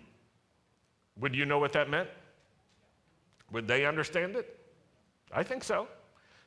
would 1.20 1.36
you 1.36 1.46
know 1.46 1.60
what 1.60 1.72
that 1.74 1.88
meant? 1.88 2.10
Would 3.52 3.68
they 3.68 3.86
understand 3.86 4.36
it? 4.36 4.60
I 5.32 5.44
think 5.44 5.64
so. 5.64 5.88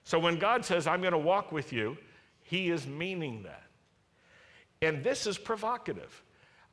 So 0.04 0.18
when 0.18 0.38
God 0.38 0.64
says, 0.64 0.86
I'm 0.86 1.00
going 1.00 1.12
to 1.12 1.18
walk 1.18 1.52
with 1.52 1.72
you, 1.72 1.96
he 2.42 2.70
is 2.70 2.86
meaning 2.86 3.42
that. 3.44 3.64
And 4.82 5.04
this 5.04 5.26
is 5.26 5.38
provocative. 5.38 6.22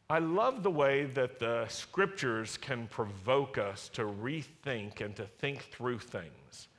I 0.09 0.19
love 0.19 0.63
the 0.63 0.71
way 0.71 1.03
that 1.05 1.37
the 1.37 1.65
scriptures 1.67 2.57
can 2.57 2.87
provoke 2.87 3.57
us 3.57 3.89
to 3.89 4.03
rethink 4.03 5.01
and 5.01 5.13
to 5.17 5.25
think 5.25 5.63
through 5.63 5.99
things. 5.99 6.69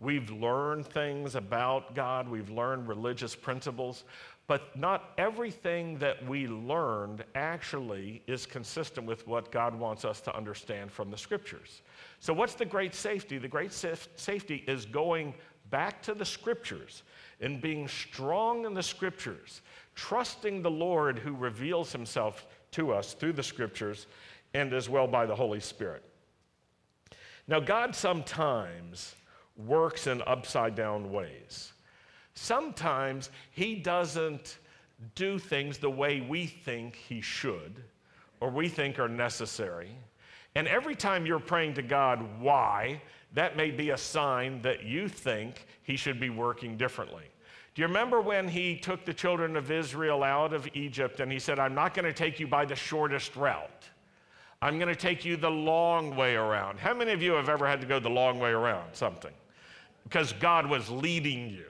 We've 0.00 0.28
learned 0.32 0.86
things 0.86 1.36
about 1.36 1.94
God, 1.94 2.28
we've 2.28 2.50
learned 2.50 2.88
religious 2.88 3.36
principles, 3.36 4.02
but 4.48 4.76
not 4.76 5.12
everything 5.16 5.96
that 5.98 6.26
we 6.26 6.48
learned 6.48 7.24
actually 7.36 8.20
is 8.26 8.44
consistent 8.44 9.06
with 9.06 9.28
what 9.28 9.52
God 9.52 9.78
wants 9.78 10.04
us 10.04 10.20
to 10.22 10.36
understand 10.36 10.90
from 10.90 11.08
the 11.08 11.16
scriptures. 11.16 11.82
So, 12.18 12.32
what's 12.32 12.54
the 12.54 12.64
great 12.64 12.96
safety? 12.96 13.38
The 13.38 13.46
great 13.46 13.72
safety 13.72 14.64
is 14.66 14.84
going 14.86 15.34
back 15.72 16.00
to 16.02 16.14
the 16.14 16.24
scriptures 16.24 17.02
and 17.40 17.60
being 17.60 17.88
strong 17.88 18.64
in 18.64 18.74
the 18.74 18.82
scriptures, 18.82 19.62
trusting 19.96 20.62
the 20.62 20.70
Lord 20.70 21.18
who 21.18 21.34
reveals 21.34 21.90
himself 21.90 22.46
to 22.70 22.92
us 22.92 23.14
through 23.14 23.32
the 23.32 23.42
scriptures 23.42 24.06
and 24.54 24.72
as 24.72 24.88
well 24.88 25.08
by 25.08 25.26
the 25.26 25.34
Holy 25.34 25.58
Spirit. 25.58 26.04
Now, 27.48 27.58
God 27.58 27.96
sometimes 27.96 29.16
works 29.56 30.06
in 30.06 30.22
upside 30.26 30.76
down 30.76 31.10
ways. 31.10 31.72
Sometimes 32.34 33.30
He 33.50 33.74
doesn't 33.74 34.58
do 35.14 35.38
things 35.38 35.78
the 35.78 35.90
way 35.90 36.20
we 36.20 36.46
think 36.46 36.94
He 36.94 37.20
should 37.20 37.82
or 38.40 38.50
we 38.50 38.68
think 38.68 38.98
are 38.98 39.08
necessary. 39.08 39.90
And 40.54 40.68
every 40.68 40.94
time 40.94 41.26
you're 41.26 41.38
praying 41.38 41.74
to 41.74 41.82
God, 41.82 42.40
why, 42.40 43.00
that 43.34 43.56
may 43.56 43.70
be 43.70 43.90
a 43.90 43.96
sign 43.96 44.62
that 44.62 44.84
you 44.84 45.08
think 45.08 45.66
He 45.82 45.96
should 45.96 46.20
be 46.20 46.30
working 46.30 46.76
differently. 46.76 47.24
Do 47.74 47.80
you 47.80 47.88
remember 47.88 48.20
when 48.20 48.48
he 48.48 48.76
took 48.76 49.06
the 49.06 49.14
children 49.14 49.56
of 49.56 49.70
Israel 49.70 50.22
out 50.22 50.52
of 50.52 50.68
Egypt 50.74 51.20
and 51.20 51.32
he 51.32 51.38
said, 51.38 51.58
I'm 51.58 51.74
not 51.74 51.94
going 51.94 52.04
to 52.04 52.12
take 52.12 52.38
you 52.38 52.46
by 52.46 52.66
the 52.66 52.76
shortest 52.76 53.34
route? 53.34 53.88
I'm 54.60 54.78
going 54.78 54.90
to 54.90 55.00
take 55.00 55.24
you 55.24 55.38
the 55.38 55.50
long 55.50 56.14
way 56.14 56.34
around. 56.34 56.78
How 56.78 56.92
many 56.92 57.12
of 57.12 57.22
you 57.22 57.32
have 57.32 57.48
ever 57.48 57.66
had 57.66 57.80
to 57.80 57.86
go 57.86 57.98
the 57.98 58.10
long 58.10 58.38
way 58.38 58.50
around 58.50 58.94
something? 58.94 59.32
Because 60.04 60.34
God 60.34 60.66
was 60.66 60.90
leading 60.90 61.48
you. 61.48 61.64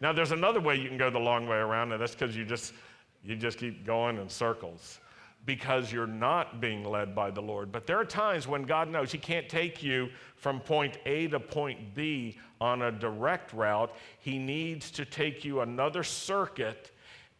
Now, 0.00 0.12
there's 0.12 0.32
another 0.32 0.60
way 0.60 0.76
you 0.76 0.88
can 0.88 0.98
go 0.98 1.10
the 1.10 1.18
long 1.18 1.46
way 1.46 1.58
around, 1.58 1.92
and 1.92 2.00
that's 2.00 2.14
because 2.14 2.34
you 2.34 2.44
just, 2.44 2.72
you 3.22 3.36
just 3.36 3.58
keep 3.58 3.84
going 3.86 4.18
in 4.18 4.28
circles 4.28 5.00
because 5.46 5.92
you're 5.92 6.06
not 6.06 6.60
being 6.60 6.84
led 6.84 7.14
by 7.14 7.30
the 7.30 7.40
Lord. 7.40 7.70
But 7.72 7.86
there 7.86 7.98
are 7.98 8.04
times 8.04 8.46
when 8.48 8.64
God 8.64 8.90
knows 8.90 9.12
He 9.12 9.18
can't 9.18 9.48
take 9.48 9.82
you 9.82 10.08
from 10.34 10.60
point 10.60 10.98
A 11.06 11.28
to 11.28 11.40
point 11.40 11.94
B 11.94 12.36
on 12.60 12.82
a 12.82 12.92
direct 12.92 13.52
route. 13.52 13.94
He 14.18 14.38
needs 14.38 14.90
to 14.90 15.04
take 15.04 15.44
you 15.44 15.60
another 15.60 16.02
circuit 16.02 16.90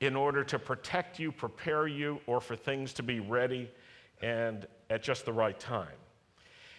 in 0.00 0.14
order 0.14 0.44
to 0.44 0.58
protect 0.58 1.18
you, 1.18 1.32
prepare 1.32 1.86
you, 1.86 2.20
or 2.26 2.40
for 2.40 2.54
things 2.54 2.92
to 2.94 3.02
be 3.02 3.18
ready 3.20 3.68
and 4.22 4.66
at 4.88 5.02
just 5.02 5.24
the 5.24 5.32
right 5.32 5.58
time. 5.58 5.88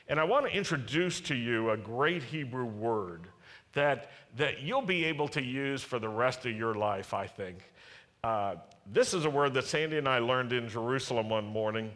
And 0.08 0.20
I 0.20 0.24
want 0.24 0.46
to 0.46 0.52
introduce 0.52 1.20
to 1.22 1.36
you 1.36 1.72
a 1.72 1.78
great 1.78 2.24
Hebrew 2.24 2.66
word 2.66 3.28
that, 3.74 4.12
that 4.38 4.62
you'll 4.62 4.82
be 4.82 5.04
able 5.06 5.28
to 5.30 5.44
use 5.44 5.84
for 5.84 6.00
the 6.00 6.08
rest 6.08 6.46
of 6.46 6.56
your 6.56 6.76
life, 6.76 7.14
I 7.14 7.28
think. 7.28 7.70
Uh, 8.24 8.56
this 8.92 9.14
is 9.14 9.26
a 9.26 9.30
word 9.30 9.54
that 9.56 9.66
Sandy 9.66 9.98
and 9.98 10.08
I 10.08 10.20
learned 10.20 10.54
in 10.54 10.70
Jerusalem 10.70 11.30
one 11.30 11.46
morning. 11.46 11.92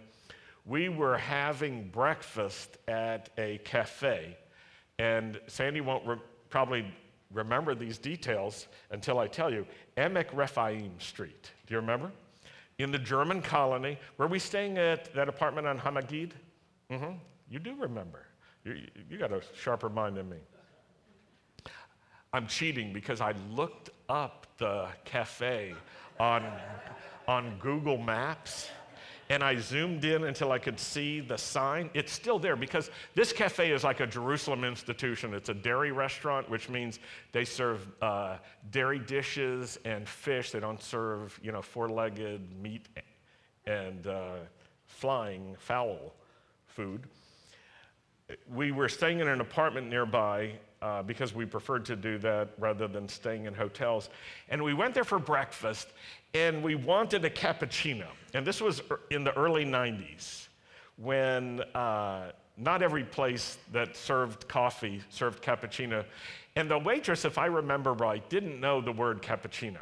We 0.65 0.89
were 0.89 1.17
having 1.17 1.89
breakfast 1.89 2.77
at 2.87 3.29
a 3.37 3.59
cafe, 3.63 4.37
and 4.99 5.39
Sandy 5.47 5.81
won't 5.81 6.05
re- 6.05 6.17
probably 6.49 6.85
remember 7.33 7.73
these 7.75 7.97
details 7.97 8.67
until 8.91 9.19
I 9.19 9.27
tell 9.27 9.51
you. 9.51 9.65
Emek 9.97 10.27
Rephaim 10.33 10.91
Street. 10.99 11.51
Do 11.65 11.73
you 11.73 11.79
remember? 11.79 12.11
In 12.77 12.91
the 12.91 12.99
German 12.99 13.41
colony, 13.41 13.97
were 14.17 14.27
we 14.27 14.39
staying 14.39 14.77
at 14.77 15.13
that 15.13 15.29
apartment 15.29 15.67
on 15.67 15.79
Hamagid? 15.79 16.31
Mm-hmm. 16.91 17.13
You 17.49 17.59
do 17.59 17.75
remember. 17.75 18.25
You, 18.65 18.81
you 19.09 19.17
got 19.17 19.31
a 19.31 19.41
sharper 19.55 19.89
mind 19.89 20.17
than 20.17 20.29
me. 20.29 20.37
I'm 22.33 22.47
cheating 22.47 22.93
because 22.93 23.21
I 23.21 23.33
looked 23.51 23.89
up 24.07 24.47
the 24.57 24.87
cafe 25.05 25.73
on, 26.21 26.45
on 27.27 27.57
Google 27.57 27.97
Maps 27.97 28.69
and 29.29 29.43
I 29.43 29.55
zoomed 29.55 30.05
in 30.05 30.25
until 30.25 30.51
I 30.51 30.59
could 30.59 30.79
see 30.79 31.19
the 31.19 31.37
sign. 31.37 31.89
It's 31.95 32.11
still 32.11 32.37
there 32.37 32.55
because 32.55 32.91
this 33.15 33.33
cafe 33.33 33.71
is 33.71 33.83
like 33.83 34.01
a 34.01 34.05
Jerusalem 34.05 34.63
institution. 34.63 35.33
It's 35.33 35.49
a 35.49 35.53
dairy 35.53 35.91
restaurant, 35.91 36.47
which 36.47 36.69
means 36.69 36.99
they 37.31 37.43
serve 37.43 37.87
uh, 38.03 38.37
dairy 38.69 38.99
dishes 38.99 39.79
and 39.83 40.07
fish. 40.07 40.51
They 40.51 40.59
don't 40.59 40.81
serve, 40.83 41.39
you 41.41 41.51
know, 41.51 41.61
four-legged 41.61 42.61
meat 42.61 42.87
and 43.65 44.05
uh, 44.05 44.35
flying 44.85 45.55
fowl 45.57 46.13
food. 46.67 47.05
We 48.53 48.71
were 48.71 48.89
staying 48.89 49.21
in 49.21 49.27
an 49.27 49.41
apartment 49.41 49.89
nearby, 49.89 50.59
uh, 50.81 51.03
because 51.03 51.33
we 51.33 51.45
preferred 51.45 51.85
to 51.85 51.95
do 51.95 52.17
that 52.19 52.49
rather 52.57 52.87
than 52.87 53.07
staying 53.07 53.45
in 53.45 53.53
hotels. 53.53 54.09
And 54.49 54.63
we 54.63 54.73
went 54.73 54.93
there 54.93 55.03
for 55.03 55.19
breakfast 55.19 55.89
and 56.33 56.63
we 56.63 56.75
wanted 56.75 57.23
a 57.25 57.29
cappuccino. 57.29 58.07
And 58.33 58.45
this 58.45 58.61
was 58.61 58.81
in 59.09 59.23
the 59.23 59.35
early 59.37 59.65
90s 59.65 60.47
when 60.97 61.61
uh, 61.75 62.31
not 62.57 62.81
every 62.81 63.03
place 63.03 63.57
that 63.71 63.95
served 63.95 64.47
coffee 64.47 65.01
served 65.09 65.43
cappuccino. 65.43 66.05
And 66.55 66.69
the 66.69 66.77
waitress, 66.77 67.25
if 67.25 67.37
I 67.37 67.45
remember 67.45 67.93
right, 67.93 68.27
didn't 68.29 68.59
know 68.59 68.81
the 68.81 68.91
word 68.91 69.21
cappuccino. 69.21 69.79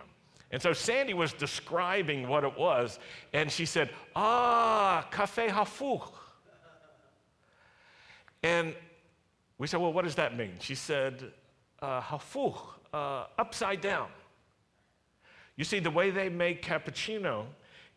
And 0.52 0.62
so 0.62 0.74
Sandy 0.74 1.14
was 1.14 1.34
describing 1.34 2.28
what 2.28 2.44
it 2.44 2.58
was, 2.58 2.98
and 3.34 3.52
she 3.52 3.66
said, 3.66 3.92
Ah, 4.16 5.08
cafe 5.12 5.48
hafuch. 5.48 6.12
And 8.42 8.74
We 9.60 9.68
said, 9.68 9.80
Well, 9.80 9.94
what 9.94 10.06
does 10.06 10.16
that 10.16 10.36
mean? 10.36 10.54
She 10.60 10.74
said, 10.74 11.32
uh, 11.82 12.02
Hafuch, 12.02 12.60
uh, 12.94 13.26
upside 13.38 13.82
down. 13.82 14.08
You 15.56 15.66
see, 15.66 15.80
the 15.80 15.92
way 15.92 16.10
they 16.10 16.30
make 16.30 16.64
cappuccino 16.66 17.46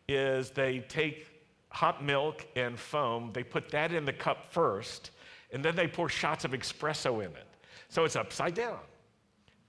is 0.07 0.51
they 0.51 0.79
take 0.79 1.27
hot 1.69 2.03
milk 2.03 2.45
and 2.55 2.77
foam, 2.77 3.31
they 3.33 3.43
put 3.43 3.69
that 3.69 3.91
in 3.91 4.05
the 4.05 4.13
cup 4.13 4.51
first, 4.51 5.11
and 5.51 5.63
then 5.63 5.75
they 5.75 5.87
pour 5.87 6.07
shots 6.07 6.45
of 6.45 6.51
espresso 6.51 7.25
in 7.25 7.31
it. 7.31 7.47
So 7.89 8.05
it's 8.05 8.15
upside 8.15 8.53
down, 8.53 8.79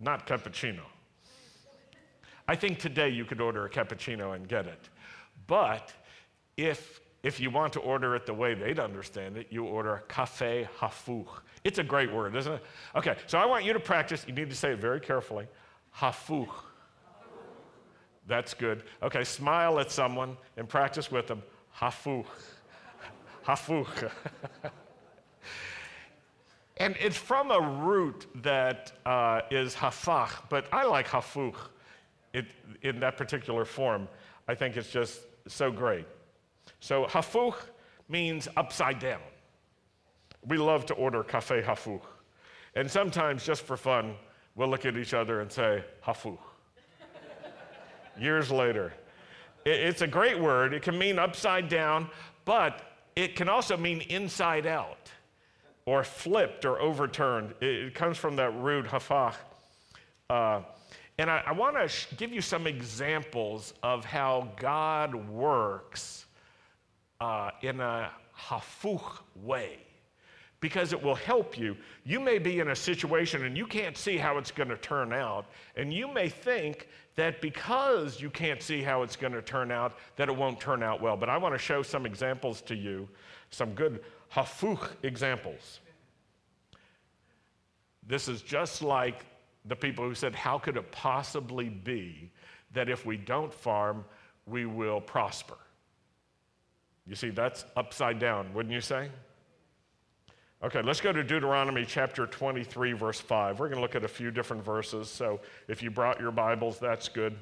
not 0.01 0.27
cappuccino. 0.27 0.83
I 2.47 2.57
think 2.57 2.79
today 2.79 3.09
you 3.09 3.25
could 3.25 3.41
order 3.41 3.65
a 3.65 3.71
cappuccino 3.71 4.35
and 4.35 4.47
get 4.47 4.67
it. 4.67 4.91
But 5.47 5.93
if, 6.57 7.01
if 7.25 7.41
you 7.41 7.51
want 7.51 7.73
to 7.73 7.81
order 7.81 8.15
it 8.15 8.27
the 8.27 8.35
way 8.35 8.53
they'd 8.53 8.79
understand 8.79 9.39
it, 9.39 9.47
you 9.51 9.65
order 9.65 10.05
cafe 10.09 10.69
hafuch. 10.79 11.27
It's 11.65 11.79
a 11.79 11.83
great 11.83 12.13
word, 12.13 12.37
isn't 12.37 12.53
it? 12.53 12.63
Okay, 12.95 13.17
so 13.27 13.39
I 13.39 13.47
want 13.47 13.65
you 13.65 13.73
to 13.73 13.81
practice. 13.81 14.25
You 14.29 14.35
need 14.35 14.51
to 14.51 14.57
say 14.57 14.73
it 14.73 14.79
very 14.79 15.01
carefully. 15.01 15.49
Hafuch. 15.97 16.53
That's 18.27 18.53
good. 18.53 18.85
Okay, 19.03 19.25
smile 19.25 19.81
at 19.81 19.91
someone 19.91 20.37
and 20.59 20.69
practice 20.69 21.11
with 21.11 21.27
them. 21.27 21.43
Hafuch. 21.75 22.27
Hafuch. 23.47 24.11
and 26.77 26.95
it's 27.01 27.17
from 27.17 27.51
a 27.51 27.61
root 27.61 28.27
that 28.43 28.93
uh, 29.07 29.41
is 29.51 29.75
hafach, 29.75 30.43
but 30.51 30.67
I 30.73 30.85
like 30.85 31.07
hafuch 31.07 31.57
it, 32.35 32.47
in 32.83 33.01
that 33.01 33.17
particular 33.17 33.65
form. 33.65 34.09
I 34.47 34.55
think 34.55 34.77
it's 34.77 34.91
just 34.91 35.21
so 35.47 35.71
great. 35.71 36.07
So, 36.85 37.07
hafuch 37.07 37.55
means 38.11 38.47
upside 38.59 38.99
down. 38.99 39.23
We 40.47 40.59
love 40.59 40.85
to 40.85 40.95
order 40.95 41.25
cafe 41.25 41.63
hafuch. 41.63 42.03
And 42.75 42.91
sometimes, 42.91 43.43
just 43.43 43.63
for 43.63 43.79
fun, 43.79 44.17
we'll 44.55 44.69
look 44.69 44.85
at 44.85 44.95
each 44.99 45.15
other 45.15 45.41
and 45.41 45.51
say, 45.51 45.83
hafuch. 46.05 46.37
Years 48.21 48.51
later. 48.51 48.93
It's 49.65 50.03
a 50.03 50.07
great 50.07 50.39
word. 50.39 50.75
It 50.75 50.83
can 50.83 50.99
mean 50.99 51.19
upside 51.19 51.71
down, 51.71 52.11
but 52.45 52.83
it 53.17 53.35
can 53.35 53.49
also 53.49 53.79
mean 53.79 54.03
inside 54.03 54.67
out 54.67 55.11
or 55.87 56.05
flipped 56.05 56.67
or 56.67 56.79
overturned. 56.83 57.55
It 57.63 57.95
comes 57.95 58.19
from 58.19 58.37
that 58.37 58.55
root 58.61 58.85
hafach. 58.85 59.37
Uh, 60.29 60.61
and 61.17 61.31
I, 61.31 61.45
I 61.47 61.53
want 61.53 61.77
to 61.77 61.89
sh- 61.89 62.09
give 62.19 62.31
you 62.31 62.43
some 62.43 62.67
examples 62.67 63.73
of 63.83 64.05
how 64.05 64.51
God 64.59 65.15
works 65.15 66.27
uh, 67.21 67.51
in 67.63 67.81
a 67.81 68.11
hafuch 68.37 69.19
way 69.37 69.79
because 70.65 70.95
it 70.95 71.03
will 71.03 71.15
help 71.15 71.59
you. 71.59 71.77
You 72.05 72.19
may 72.19 72.39
be 72.39 72.61
in 72.61 72.71
a 72.71 72.77
situation 72.77 73.45
and 73.45 73.55
you 73.55 73.67
can't 73.67 73.99
see 73.99 74.17
how 74.17 74.39
it's 74.39 74.51
going 74.51 74.71
to 74.71 74.79
turn 74.79 75.13
out, 75.13 75.45
and 75.77 75.93
you 75.93 76.09
may 76.11 76.31
think 76.31 76.89
that 77.17 77.43
because 77.43 78.19
you 78.19 78.31
can't 78.31 78.63
see 78.63 78.83
how 78.83 79.03
it's 79.03 79.15
going 79.15 79.35
to 79.35 79.43
turn 79.43 79.71
out, 79.71 79.99
that 80.17 80.31
it 80.31 80.35
won't 80.35 80.59
turn 80.59 80.83
out 80.83 81.03
well. 81.03 81.19
But 81.19 81.29
I 81.29 81.37
want 81.37 81.55
to 81.55 81.59
show 81.59 81.83
some 81.83 82.07
examples 82.07 82.63
to 82.63 82.75
you, 82.75 83.07
some 83.51 83.75
good 83.75 84.05
hafuch 84.33 84.89
examples. 85.03 85.81
This 88.07 88.27
is 88.27 88.41
just 88.41 88.83
like 88.83 89.27
the 89.67 89.77
people 89.77 90.07
who 90.07 90.15
said, 90.15 90.35
How 90.35 90.59
could 90.59 90.79
it 90.79 90.91
possibly 90.93 91.69
be 91.69 92.31
that 92.73 92.89
if 92.89 93.05
we 93.05 93.19
don't 93.19 93.53
farm, 93.53 94.05
we 94.47 94.65
will 94.65 95.01
prosper? 95.01 95.57
You 97.07 97.15
see, 97.15 97.31
that's 97.31 97.65
upside 97.77 98.19
down, 98.19 98.53
wouldn't 98.55 98.73
you 98.73 98.81
say? 98.81 99.11
Okay, 100.63 100.81
let's 100.81 101.01
go 101.01 101.13
to 101.13 101.23
Deuteronomy 101.23 101.85
chapter 101.85 102.27
23, 102.27 102.93
verse 102.93 103.21
5. 103.21 103.61
We're 103.61 103.69
going 103.69 103.77
to 103.77 103.83
look 103.83 103.95
at 103.95 104.05
a 104.05 104.09
few 104.09 104.31
different 104.31 104.65
verses. 104.65 105.11
So 105.11 105.41
if 105.69 105.83
you 105.83 105.91
brought 105.91 106.19
your 106.19 106.31
Bibles, 106.31 106.79
that's 106.79 107.09
good. 107.09 107.37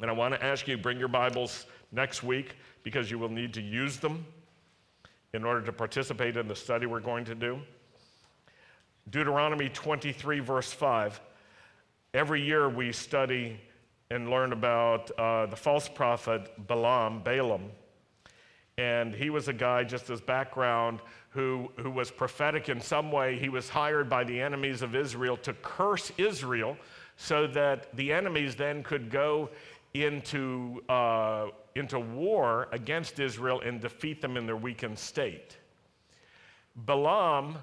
And 0.00 0.10
I 0.10 0.12
want 0.12 0.34
to 0.34 0.44
ask 0.44 0.66
you, 0.66 0.76
bring 0.76 0.98
your 0.98 1.08
Bibles 1.08 1.66
next 1.92 2.24
week 2.24 2.56
because 2.82 3.10
you 3.10 3.18
will 3.18 3.28
need 3.28 3.54
to 3.54 3.62
use 3.62 3.98
them 3.98 4.26
in 5.34 5.44
order 5.44 5.62
to 5.62 5.72
participate 5.72 6.36
in 6.36 6.48
the 6.48 6.56
study 6.56 6.86
we're 6.86 6.98
going 6.98 7.24
to 7.26 7.34
do. 7.36 7.60
Deuteronomy 9.10 9.68
23, 9.68 10.40
verse 10.40 10.72
5. 10.72 11.20
Every 12.12 12.42
year 12.42 12.68
we 12.68 12.90
study 12.90 13.60
and 14.10 14.30
learn 14.30 14.52
about 14.52 15.12
uh, 15.12 15.46
the 15.46 15.56
false 15.56 15.88
prophet 15.88 16.50
Balaam, 16.66 17.22
Balaam. 17.22 17.70
And 18.78 19.14
he 19.14 19.30
was 19.30 19.48
a 19.48 19.52
guy, 19.52 19.84
just 19.84 20.10
as 20.10 20.20
background, 20.20 21.00
who, 21.30 21.70
who 21.78 21.90
was 21.90 22.10
prophetic 22.10 22.68
in 22.68 22.80
some 22.80 23.10
way. 23.10 23.38
He 23.38 23.48
was 23.48 23.68
hired 23.68 24.08
by 24.08 24.24
the 24.24 24.40
enemies 24.40 24.82
of 24.82 24.94
Israel 24.94 25.36
to 25.38 25.54
curse 25.54 26.12
Israel 26.18 26.76
so 27.16 27.46
that 27.48 27.94
the 27.96 28.12
enemies 28.12 28.54
then 28.54 28.82
could 28.82 29.10
go 29.10 29.48
into, 29.94 30.82
uh, 30.88 31.46
into 31.74 31.98
war 31.98 32.68
against 32.72 33.18
Israel 33.18 33.62
and 33.62 33.80
defeat 33.80 34.20
them 34.20 34.36
in 34.36 34.46
their 34.46 34.56
weakened 34.56 34.98
state. 34.98 35.56
Balaam 36.74 37.56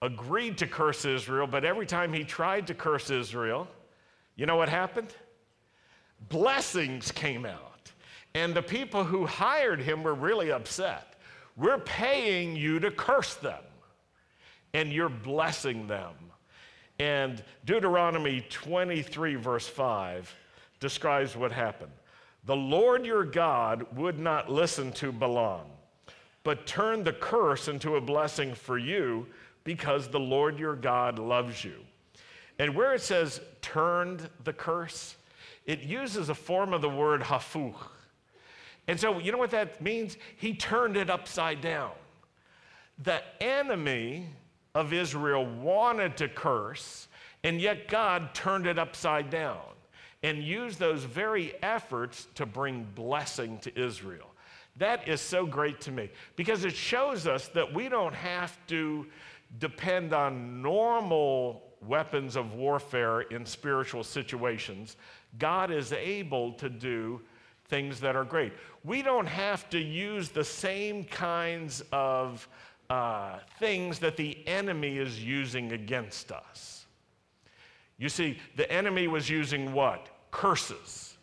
agreed 0.00 0.56
to 0.58 0.66
curse 0.66 1.04
Israel, 1.04 1.46
but 1.46 1.64
every 1.64 1.86
time 1.86 2.12
he 2.12 2.24
tried 2.24 2.66
to 2.66 2.74
curse 2.74 3.10
Israel, 3.10 3.68
you 4.36 4.46
know 4.46 4.56
what 4.56 4.68
happened? 4.68 5.14
Blessings 6.28 7.12
came 7.12 7.44
out. 7.44 7.71
And 8.34 8.54
the 8.54 8.62
people 8.62 9.04
who 9.04 9.26
hired 9.26 9.80
him 9.80 10.02
were 10.02 10.14
really 10.14 10.50
upset. 10.50 11.14
We're 11.56 11.78
paying 11.78 12.56
you 12.56 12.80
to 12.80 12.90
curse 12.90 13.34
them, 13.34 13.62
and 14.72 14.92
you're 14.92 15.10
blessing 15.10 15.86
them. 15.86 16.14
And 16.98 17.42
Deuteronomy 17.64 18.46
23, 18.48 19.34
verse 19.34 19.68
5, 19.68 20.34
describes 20.80 21.36
what 21.36 21.52
happened. 21.52 21.92
The 22.44 22.56
Lord 22.56 23.04
your 23.04 23.24
God 23.24 23.86
would 23.96 24.18
not 24.18 24.50
listen 24.50 24.92
to 24.92 25.12
Balaam, 25.12 25.66
but 26.42 26.66
turned 26.66 27.04
the 27.04 27.12
curse 27.12 27.68
into 27.68 27.96
a 27.96 28.00
blessing 28.00 28.54
for 28.54 28.78
you 28.78 29.26
because 29.64 30.08
the 30.08 30.20
Lord 30.20 30.58
your 30.58 30.74
God 30.74 31.18
loves 31.18 31.64
you. 31.64 31.76
And 32.58 32.74
where 32.74 32.94
it 32.94 33.02
says 33.02 33.40
turned 33.60 34.28
the 34.44 34.52
curse, 34.52 35.16
it 35.66 35.80
uses 35.80 36.28
a 36.28 36.34
form 36.34 36.72
of 36.72 36.82
the 36.82 36.88
word 36.88 37.20
hafuch. 37.22 37.74
And 38.88 38.98
so, 38.98 39.18
you 39.18 39.32
know 39.32 39.38
what 39.38 39.50
that 39.50 39.80
means? 39.80 40.16
He 40.36 40.54
turned 40.54 40.96
it 40.96 41.08
upside 41.08 41.60
down. 41.60 41.92
The 43.02 43.22
enemy 43.40 44.26
of 44.74 44.92
Israel 44.92 45.46
wanted 45.46 46.16
to 46.18 46.28
curse, 46.28 47.08
and 47.44 47.60
yet 47.60 47.88
God 47.88 48.34
turned 48.34 48.66
it 48.66 48.78
upside 48.78 49.30
down 49.30 49.60
and 50.22 50.42
used 50.42 50.78
those 50.78 51.04
very 51.04 51.54
efforts 51.62 52.28
to 52.36 52.46
bring 52.46 52.86
blessing 52.94 53.58
to 53.58 53.80
Israel. 53.80 54.28
That 54.76 55.06
is 55.08 55.20
so 55.20 55.44
great 55.44 55.80
to 55.82 55.92
me 55.92 56.10
because 56.36 56.64
it 56.64 56.74
shows 56.74 57.26
us 57.26 57.48
that 57.48 57.72
we 57.72 57.88
don't 57.88 58.14
have 58.14 58.56
to 58.68 59.06
depend 59.58 60.14
on 60.14 60.62
normal 60.62 61.62
weapons 61.86 62.36
of 62.36 62.54
warfare 62.54 63.22
in 63.22 63.44
spiritual 63.44 64.04
situations, 64.04 64.96
God 65.38 65.70
is 65.70 65.92
able 65.92 66.52
to 66.54 66.68
do 66.68 67.20
things 67.72 68.00
that 68.00 68.14
are 68.14 68.24
great. 68.24 68.52
We 68.84 69.00
don't 69.00 69.26
have 69.26 69.70
to 69.70 69.78
use 69.78 70.28
the 70.28 70.44
same 70.44 71.04
kinds 71.04 71.82
of 71.90 72.46
uh, 72.90 73.38
things 73.58 73.98
that 74.00 74.18
the 74.18 74.46
enemy 74.46 74.98
is 74.98 75.24
using 75.24 75.72
against 75.72 76.32
us. 76.32 76.84
You 77.96 78.10
see, 78.10 78.38
the 78.56 78.70
enemy 78.70 79.08
was 79.08 79.30
using 79.30 79.72
what? 79.72 80.06
Curses. 80.30 81.16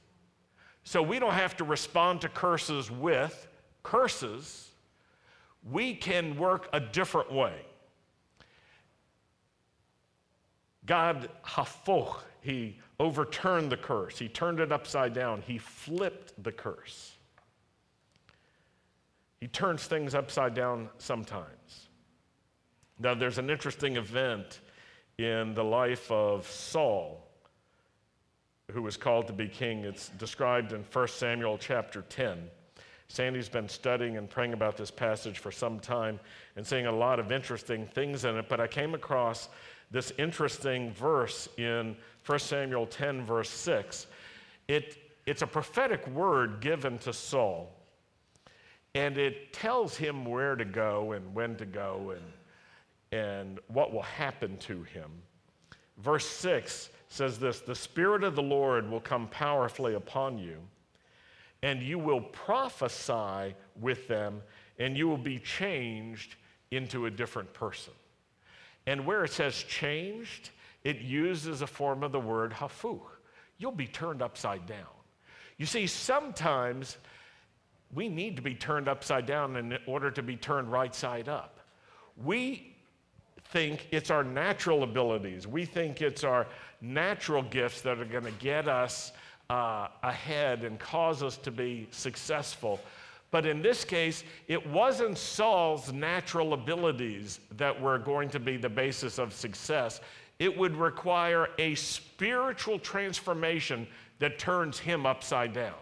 So 0.83 1.03
we 1.03 1.19
don't 1.19 1.35
have 1.35 1.55
to 1.57 1.63
respond 1.63 2.21
to 2.21 2.29
curses 2.29 2.89
with 2.89 3.47
curses. 3.83 4.71
We 5.71 5.93
can 5.93 6.35
work 6.35 6.67
a 6.73 6.79
different 6.79 7.31
way. 7.31 7.53
God, 10.87 11.29
hafoch, 11.45 12.21
he 12.41 12.79
overturned 12.99 13.71
the 13.71 13.77
curse. 13.77 14.19
He 14.19 14.27
turned 14.27 14.59
it 14.59 14.71
upside 14.71 15.13
down. 15.13 15.41
He 15.45 15.57
flipped 15.57 16.43
the 16.43 16.51
curse. 16.51 17.13
He 19.39 19.47
turns 19.47 19.85
things 19.85 20.15
upside 20.15 20.53
down 20.53 20.89
sometimes. 20.97 21.87
Now, 22.99 23.13
there's 23.13 23.37
an 23.37 23.49
interesting 23.49 23.95
event 23.95 24.59
in 25.17 25.53
the 25.53 25.63
life 25.63 26.11
of 26.11 26.45
Saul, 26.47 27.25
who 28.71 28.81
was 28.81 28.97
called 28.97 29.27
to 29.27 29.33
be 29.33 29.47
king. 29.47 29.85
It's 29.85 30.09
described 30.09 30.73
in 30.73 30.83
1 30.91 31.07
Samuel 31.07 31.57
chapter 31.57 32.01
10. 32.01 32.49
Sandy's 33.07 33.49
been 33.49 33.67
studying 33.67 34.17
and 34.17 34.29
praying 34.29 34.53
about 34.53 34.77
this 34.77 34.91
passage 34.91 35.39
for 35.39 35.51
some 35.51 35.79
time 35.79 36.19
and 36.55 36.67
seeing 36.67 36.85
a 36.85 36.91
lot 36.91 37.19
of 37.19 37.31
interesting 37.31 37.87
things 37.87 38.23
in 38.25 38.37
it, 38.37 38.47
but 38.47 38.59
I 38.59 38.67
came 38.67 38.93
across 38.93 39.49
this 39.89 40.11
interesting 40.19 40.93
verse 40.93 41.49
in 41.57 41.95
1 42.29 42.39
Samuel 42.39 42.85
10, 42.85 43.25
verse 43.25 43.49
6. 43.49 44.07
It, 44.67 44.97
it's 45.25 45.41
a 45.41 45.47
prophetic 45.47 46.07
word 46.09 46.61
given 46.61 46.97
to 46.99 47.13
Saul, 47.13 47.75
and 48.93 49.17
it 49.17 49.53
tells 49.53 49.95
him 49.95 50.25
where 50.25 50.55
to 50.55 50.65
go 50.65 51.13
and 51.13 51.33
when 51.33 51.55
to 51.55 51.65
go. 51.65 52.13
And 52.15 52.23
and 53.11 53.59
what 53.67 53.91
will 53.91 54.03
happen 54.03 54.57
to 54.57 54.83
him. 54.83 55.09
Verse 55.97 56.27
6 56.27 56.89
says 57.09 57.39
this 57.39 57.61
The 57.61 57.75
Spirit 57.75 58.23
of 58.23 58.35
the 58.35 58.43
Lord 58.43 58.89
will 58.89 58.99
come 58.99 59.27
powerfully 59.27 59.95
upon 59.95 60.37
you, 60.37 60.57
and 61.63 61.81
you 61.81 61.97
will 61.99 62.21
prophesy 62.21 63.55
with 63.79 64.07
them, 64.07 64.41
and 64.77 64.97
you 64.97 65.07
will 65.07 65.17
be 65.17 65.39
changed 65.39 66.35
into 66.71 67.07
a 67.07 67.11
different 67.11 67.51
person. 67.53 67.93
And 68.85 69.05
where 69.05 69.23
it 69.23 69.31
says 69.31 69.63
changed, 69.63 70.51
it 70.83 70.99
uses 70.99 71.61
a 71.61 71.67
form 71.67 72.03
of 72.03 72.11
the 72.11 72.19
word 72.19 72.51
hafuch. 72.51 73.01
You'll 73.57 73.71
be 73.71 73.87
turned 73.87 74.21
upside 74.21 74.65
down. 74.65 74.87
You 75.57 75.65
see, 75.65 75.87
sometimes 75.87 76.97
we 77.93 78.07
need 78.07 78.35
to 78.37 78.41
be 78.41 78.55
turned 78.55 78.87
upside 78.87 79.25
down 79.25 79.55
in 79.55 79.77
order 79.87 80.11
to 80.11 80.21
be 80.23 80.35
turned 80.35 80.71
right 80.71 80.93
side 80.93 81.27
up. 81.27 81.59
We 82.23 82.75
think 83.51 83.87
it's 83.91 84.11
our 84.11 84.23
natural 84.23 84.83
abilities, 84.83 85.47
we 85.47 85.65
think 85.65 86.01
it's 86.01 86.23
our 86.23 86.47
natural 86.81 87.41
gifts 87.41 87.81
that 87.81 87.99
are 87.99 88.05
going 88.05 88.25
to 88.25 88.31
get 88.31 88.67
us 88.67 89.11
uh, 89.49 89.87
ahead 90.03 90.63
and 90.63 90.79
cause 90.79 91.23
us 91.23 91.37
to 91.37 91.51
be 91.51 91.87
successful. 91.91 92.79
But 93.31 93.45
in 93.45 93.61
this 93.61 93.83
case, 93.83 94.23
it 94.47 94.65
wasn't 94.67 95.17
Saul's 95.17 95.91
natural 95.91 96.53
abilities 96.53 97.39
that 97.57 97.79
were 97.79 97.99
going 97.99 98.29
to 98.29 98.39
be 98.39 98.57
the 98.57 98.69
basis 98.69 99.19
of 99.19 99.33
success. 99.33 100.01
It 100.39 100.57
would 100.57 100.75
require 100.75 101.49
a 101.57 101.75
spiritual 101.75 102.79
transformation 102.79 103.87
that 104.19 104.39
turns 104.39 104.79
him 104.79 105.05
upside 105.05 105.53
down. 105.53 105.75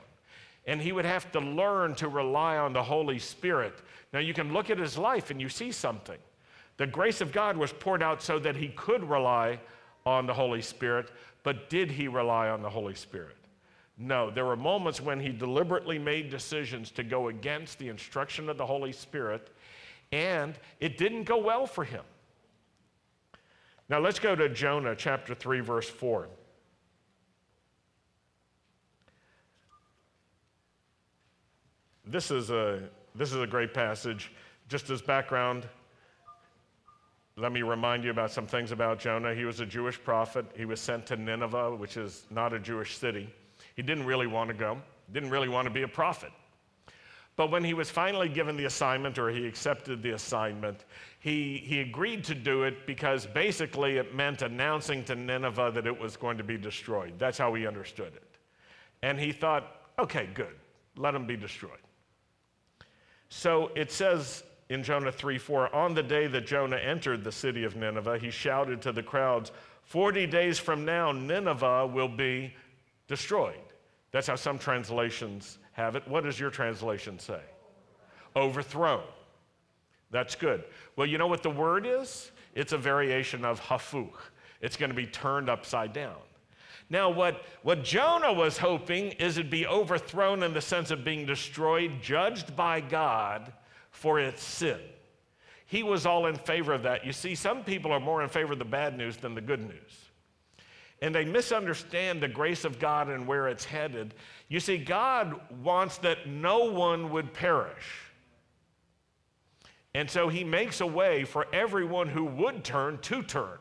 And 0.65 0.81
he 0.81 0.91
would 0.91 1.05
have 1.05 1.31
to 1.31 1.39
learn 1.39 1.95
to 1.95 2.09
rely 2.09 2.57
on 2.57 2.73
the 2.73 2.83
Holy 2.83 3.19
Spirit. 3.19 3.75
Now, 4.11 4.19
you 4.19 4.33
can 4.33 4.51
look 4.51 4.69
at 4.69 4.77
his 4.77 4.97
life 4.97 5.31
and 5.31 5.39
you 5.39 5.47
see 5.47 5.71
something. 5.71 6.17
The 6.77 6.87
grace 6.87 7.21
of 7.21 7.31
God 7.31 7.55
was 7.55 7.71
poured 7.71 8.03
out 8.03 8.21
so 8.21 8.37
that 8.39 8.55
he 8.55 8.69
could 8.69 9.07
rely 9.07 9.59
on 10.05 10.25
the 10.25 10.33
Holy 10.33 10.61
Spirit, 10.61 11.11
but 11.43 11.69
did 11.69 11.91
he 11.91 12.07
rely 12.07 12.49
on 12.49 12.61
the 12.61 12.69
Holy 12.69 12.95
Spirit? 12.95 13.35
No, 13.97 14.29
there 14.29 14.45
were 14.45 14.55
moments 14.55 15.01
when 15.01 15.19
he 15.19 15.29
deliberately 15.29 15.97
made 15.97 16.29
decisions 16.29 16.91
to 16.91 17.03
go 17.03 17.29
against 17.29 17.79
the 17.79 17.89
instruction 17.89 18.47
of 18.47 18.57
the 18.57 18.65
Holy 18.65 18.91
Spirit, 18.91 19.49
and 20.11 20.53
it 20.79 20.97
didn't 20.97 21.23
go 21.23 21.37
well 21.37 21.65
for 21.65 21.83
him. 21.83 22.03
Now 23.89 23.99
let's 23.99 24.19
go 24.19 24.35
to 24.35 24.49
Jonah 24.49 24.95
chapter 24.95 25.33
3, 25.33 25.61
verse 25.61 25.89
4. 25.89 26.27
This 32.05 32.31
is 32.31 32.49
a, 32.49 32.81
this 33.15 33.33
is 33.33 33.41
a 33.41 33.47
great 33.47 33.73
passage. 33.73 34.31
Just 34.69 34.89
as 34.89 35.01
background, 35.01 35.67
let 37.37 37.51
me 37.51 37.61
remind 37.61 38.03
you 38.03 38.11
about 38.11 38.31
some 38.31 38.47
things 38.47 38.71
about 38.71 38.99
Jonah. 38.99 39.33
He 39.33 39.45
was 39.45 39.59
a 39.59 39.65
Jewish 39.65 40.01
prophet. 40.01 40.45
He 40.55 40.65
was 40.65 40.81
sent 40.81 41.05
to 41.07 41.15
Nineveh, 41.15 41.75
which 41.75 41.95
is 41.95 42.25
not 42.29 42.51
a 42.51 42.59
Jewish 42.59 42.97
city. 42.97 43.29
He 43.75 43.81
didn't 43.81 44.05
really 44.05 44.27
want 44.27 44.49
to 44.49 44.53
go, 44.53 44.81
didn't 45.13 45.29
really 45.29 45.47
want 45.47 45.65
to 45.65 45.73
be 45.73 45.83
a 45.83 45.87
prophet. 45.87 46.31
But 47.37 47.51
when 47.51 47.63
he 47.63 47.75
was 47.75 47.91
finally 47.91 48.29
given 48.29 48.57
the 48.57 48.65
assignment 48.65 49.19
or 49.19 49.29
he 49.29 49.45
accepted 49.45 50.01
the 50.01 50.11
assignment, 50.11 50.85
he, 51.19 51.57
he 51.63 51.81
agreed 51.81 52.23
to 52.25 52.35
do 52.35 52.63
it 52.63 52.87
because 52.87 53.27
basically 53.27 53.97
it 53.97 54.15
meant 54.15 54.41
announcing 54.41 55.03
to 55.05 55.15
Nineveh 55.15 55.71
that 55.75 55.85
it 55.85 55.97
was 55.97 56.17
going 56.17 56.39
to 56.39 56.43
be 56.43 56.57
destroyed. 56.57 57.13
That's 57.19 57.37
how 57.37 57.53
he 57.53 57.67
understood 57.67 58.13
it. 58.15 58.37
And 59.03 59.19
he 59.19 59.31
thought, 59.31 59.83
okay, 59.99 60.27
good, 60.33 60.55
let 60.97 61.11
them 61.11 61.27
be 61.27 61.37
destroyed. 61.37 61.77
So 63.29 63.71
it 63.75 63.91
says 63.91 64.43
in 64.69 64.81
Jonah 64.81 65.11
3 65.11 65.37
4, 65.37 65.75
on 65.75 65.93
the 65.93 66.03
day 66.03 66.25
that 66.25 66.47
Jonah 66.47 66.77
entered 66.77 67.23
the 67.23 67.31
city 67.31 67.63
of 67.63 67.75
Nineveh, 67.75 68.17
he 68.17 68.31
shouted 68.31 68.81
to 68.81 68.91
the 68.91 69.03
crowds, 69.03 69.51
40 69.83 70.25
days 70.25 70.57
from 70.57 70.83
now, 70.83 71.11
Nineveh 71.11 71.85
will 71.85 72.09
be 72.09 72.53
destroyed. 73.07 73.55
That's 74.11 74.25
how 74.25 74.35
some 74.35 74.57
translations 74.57 75.59
have 75.77 75.95
it. 75.95 76.07
What 76.07 76.23
does 76.23 76.39
your 76.39 76.49
translation 76.49 77.19
say? 77.19 77.39
Overthrown. 78.35 79.03
That's 80.09 80.33
good. 80.35 80.63
Well, 80.95 81.05
you 81.05 81.19
know 81.19 81.27
what 81.27 81.43
the 81.43 81.51
word 81.51 81.85
is? 81.85 82.31
It's 82.55 82.73
a 82.73 82.77
variation 82.77 83.45
of 83.45 83.61
hafuch. 83.61 84.09
It's 84.59 84.75
going 84.75 84.89
to 84.89 84.95
be 84.95 85.05
turned 85.05 85.49
upside 85.49 85.93
down. 85.93 86.15
Now, 86.89 87.11
what, 87.11 87.43
what 87.61 87.83
Jonah 87.83 88.33
was 88.33 88.57
hoping 88.57 89.11
is 89.13 89.37
it'd 89.37 89.51
be 89.51 89.67
overthrown 89.67 90.41
in 90.41 90.53
the 90.53 90.61
sense 90.61 90.89
of 90.89 91.03
being 91.03 91.27
destroyed, 91.27 92.01
judged 92.01 92.55
by 92.55 92.81
God 92.81 93.53
for 93.91 94.19
its 94.19 94.41
sin. 94.41 94.79
He 95.67 95.83
was 95.83 96.07
all 96.07 96.25
in 96.25 96.35
favor 96.35 96.73
of 96.73 96.83
that. 96.83 97.05
You 97.05 97.11
see, 97.11 97.35
some 97.35 97.63
people 97.63 97.91
are 97.91 97.99
more 97.99 98.23
in 98.23 98.29
favor 98.29 98.53
of 98.53 98.59
the 98.59 98.65
bad 98.65 98.97
news 98.97 99.17
than 99.17 99.35
the 99.35 99.41
good 99.41 99.61
news 99.61 100.07
and 101.01 101.13
they 101.13 101.25
misunderstand 101.25 102.21
the 102.21 102.27
grace 102.27 102.65
of 102.65 102.79
God 102.79 103.09
and 103.09 103.27
where 103.27 103.47
it's 103.47 103.65
headed. 103.65 104.15
You 104.49 104.59
see, 104.59 104.77
God 104.77 105.39
wants 105.61 105.97
that 105.99 106.27
no 106.27 106.71
one 106.71 107.11
would 107.11 107.33
perish. 107.33 108.07
And 109.93 110.09
so 110.09 110.29
he 110.29 110.43
makes 110.43 110.79
a 110.79 110.85
way 110.85 111.23
for 111.23 111.47
everyone 111.51 112.07
who 112.07 112.23
would 112.23 112.63
turn 112.63 112.99
to 112.99 113.23
turn. 113.23 113.57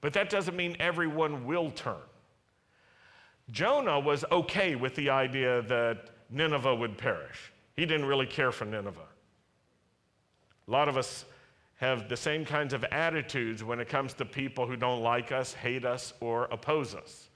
But 0.00 0.12
that 0.14 0.30
doesn't 0.30 0.56
mean 0.56 0.76
everyone 0.80 1.46
will 1.46 1.70
turn. 1.70 1.96
Jonah 3.50 4.00
was 4.00 4.24
okay 4.32 4.74
with 4.74 4.94
the 4.96 5.10
idea 5.10 5.62
that 5.62 6.10
Nineveh 6.30 6.74
would 6.74 6.98
perish. 6.98 7.52
He 7.76 7.86
didn't 7.86 8.06
really 8.06 8.26
care 8.26 8.50
for 8.50 8.64
Nineveh. 8.64 9.00
A 10.66 10.70
lot 10.70 10.88
of 10.88 10.96
us 10.96 11.24
have 11.76 12.08
the 12.08 12.16
same 12.16 12.44
kinds 12.44 12.72
of 12.72 12.82
attitudes 12.84 13.62
when 13.62 13.78
it 13.78 13.88
comes 13.88 14.14
to 14.14 14.24
people 14.24 14.66
who 14.66 14.76
don't 14.76 15.02
like 15.02 15.30
us, 15.30 15.52
hate 15.52 15.84
us, 15.84 16.14
or 16.20 16.44
oppose 16.46 16.94
us. 16.94 17.28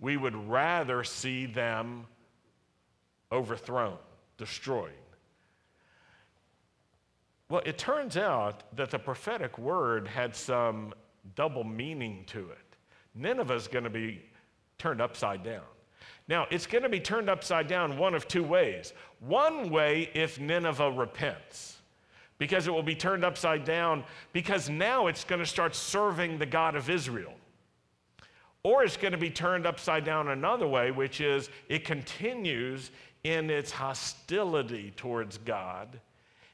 We 0.00 0.16
would 0.16 0.36
rather 0.48 1.04
see 1.04 1.46
them 1.46 2.06
overthrown, 3.32 3.98
destroyed. 4.36 4.92
Well, 7.48 7.62
it 7.64 7.78
turns 7.78 8.16
out 8.16 8.64
that 8.76 8.90
the 8.90 8.98
prophetic 8.98 9.58
word 9.58 10.06
had 10.06 10.34
some 10.34 10.92
double 11.34 11.64
meaning 11.64 12.24
to 12.26 12.40
it. 12.50 12.76
Nineveh 13.14 13.54
is 13.54 13.68
going 13.68 13.84
to 13.84 13.90
be 13.90 14.22
turned 14.76 15.00
upside 15.00 15.42
down. 15.42 15.62
Now, 16.28 16.46
it's 16.50 16.66
going 16.66 16.82
to 16.82 16.90
be 16.90 17.00
turned 17.00 17.30
upside 17.30 17.68
down 17.68 17.96
one 17.96 18.14
of 18.14 18.28
two 18.28 18.44
ways. 18.44 18.92
One 19.20 19.70
way, 19.70 20.10
if 20.14 20.38
Nineveh 20.38 20.90
repents 20.90 21.78
because 22.38 22.68
it 22.68 22.70
will 22.70 22.82
be 22.82 22.94
turned 22.94 23.24
upside 23.24 23.64
down 23.64 24.04
because 24.32 24.70
now 24.70 25.08
it's 25.08 25.24
going 25.24 25.40
to 25.40 25.46
start 25.46 25.74
serving 25.74 26.38
the 26.38 26.46
God 26.46 26.76
of 26.76 26.88
Israel. 26.88 27.34
Or 28.62 28.84
it's 28.84 28.96
going 28.96 29.12
to 29.12 29.18
be 29.18 29.30
turned 29.30 29.66
upside 29.66 30.04
down 30.04 30.28
another 30.28 30.66
way, 30.66 30.90
which 30.90 31.20
is 31.20 31.50
it 31.68 31.84
continues 31.84 32.90
in 33.28 33.50
its 33.50 33.70
hostility 33.70 34.90
towards 34.96 35.36
God, 35.36 36.00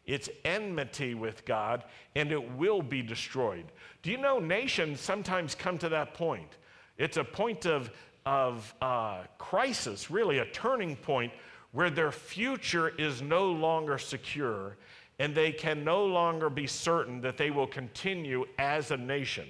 its 0.07 0.29
enmity 0.45 1.15
with 1.15 1.45
God, 1.45 1.85
and 2.17 2.33
it 2.33 2.51
will 2.57 2.83
be 2.83 3.01
destroyed. 3.01 3.67
Do 4.03 4.11
you 4.11 4.19
know 4.19 4.41
nations 4.41 5.01
sometimes 5.01 5.55
come 5.55 5.79
to 5.79 5.89
that 5.91 6.15
point? 6.15 6.57
It's 6.99 7.17
a 7.17 7.23
point 7.23 7.65
of, 7.65 7.93
of 8.27 8.75
uh, 8.83 9.19
crisis, 9.39 10.11
really, 10.11 10.39
a 10.39 10.47
turning 10.47 10.97
point 10.97 11.33
where 11.71 11.91
their 11.91 12.11
future 12.11 12.89
is 12.89 13.23
no 13.23 13.53
longer 13.53 13.97
secure 13.97 14.77
and 15.21 15.33
they 15.33 15.53
can 15.53 15.85
no 15.85 16.05
longer 16.05 16.51
be 16.51 16.67
certain 16.67 17.21
that 17.21 17.37
they 17.37 17.53
will 17.53 17.69
continue 17.69 18.45
as 18.59 18.91
a 18.91 18.97
nation. 18.97 19.47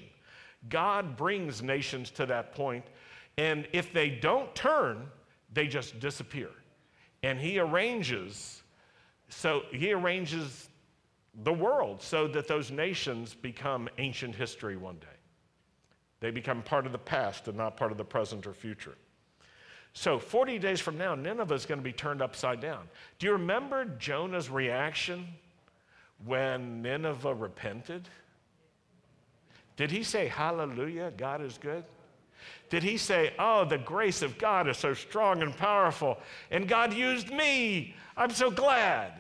God 0.69 1.17
brings 1.17 1.63
nations 1.63 2.11
to 2.11 2.27
that 2.27 2.55
point, 2.55 2.85
and 3.39 3.67
if 3.73 3.95
they 3.95 4.11
don't 4.11 4.55
turn, 4.55 5.07
they 5.55 5.67
just 5.67 5.99
disappear. 6.01 6.51
And 7.25 7.41
He 7.41 7.59
arranges, 7.59 8.63
so 9.31 9.63
He 9.71 9.93
arranges 9.93 10.69
the 11.43 11.53
world 11.53 12.03
so 12.03 12.29
that 12.29 12.47
those 12.47 12.71
nations 12.71 13.35
become 13.35 13.89
ancient 13.97 14.35
history 14.35 14.77
one 14.77 14.97
day. 14.97 15.07
They 16.21 16.31
become 16.31 16.63
part 16.63 16.85
of 16.85 16.93
the 16.93 16.99
past 16.99 17.49
and 17.49 17.57
not 17.57 17.79
part 17.79 17.93
of 17.93 17.99
the 17.99 18.05
present 18.05 18.47
or 18.47 18.53
future. 18.53 18.95
So, 19.95 20.19
40 20.19 20.59
days 20.59 20.81
from 20.81 20.99
now, 20.99 21.15
Nineveh 21.15 21.55
is 21.55 21.65
going 21.67 21.79
to 21.79 21.85
be 21.85 21.93
turned 21.93 22.21
upside 22.21 22.61
down. 22.61 22.89
Do 23.19 23.27
you 23.27 23.33
remember 23.33 23.85
Jonah's 23.85 24.51
reaction 24.51 25.27
when 26.27 26.83
Nineveh 26.83 27.35
repented? 27.35 28.09
Did 29.77 29.91
he 29.91 30.03
say, 30.03 30.29
Hallelujah, 30.29 31.13
God 31.17 31.41
is 31.41 31.57
good? 31.59 31.85
Did 32.71 32.83
he 32.83 32.97
say, 32.97 33.33
Oh, 33.39 33.65
the 33.65 33.79
grace 33.79 34.23
of 34.23 34.39
God 34.39 34.69
is 34.69 34.79
so 34.79 34.95
strong 34.95 35.43
and 35.43 35.57
powerful, 35.57 36.19
and 36.51 36.69
God 36.69 36.93
used 36.93 37.31
me? 37.31 37.95
I'm 38.17 38.31
so 38.31 38.51
glad. 38.51 39.13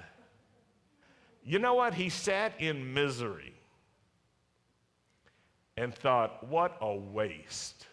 You 1.44 1.58
know 1.58 1.74
what? 1.74 1.94
He 1.94 2.08
sat 2.08 2.52
in 2.60 2.94
misery 2.94 3.54
and 5.76 5.94
thought, 5.94 6.48
What 6.48 6.76
a 6.80 6.94
waste. 6.94 7.86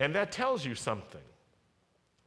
And 0.00 0.14
that 0.14 0.30
tells 0.30 0.64
you 0.64 0.74
something. 0.74 1.20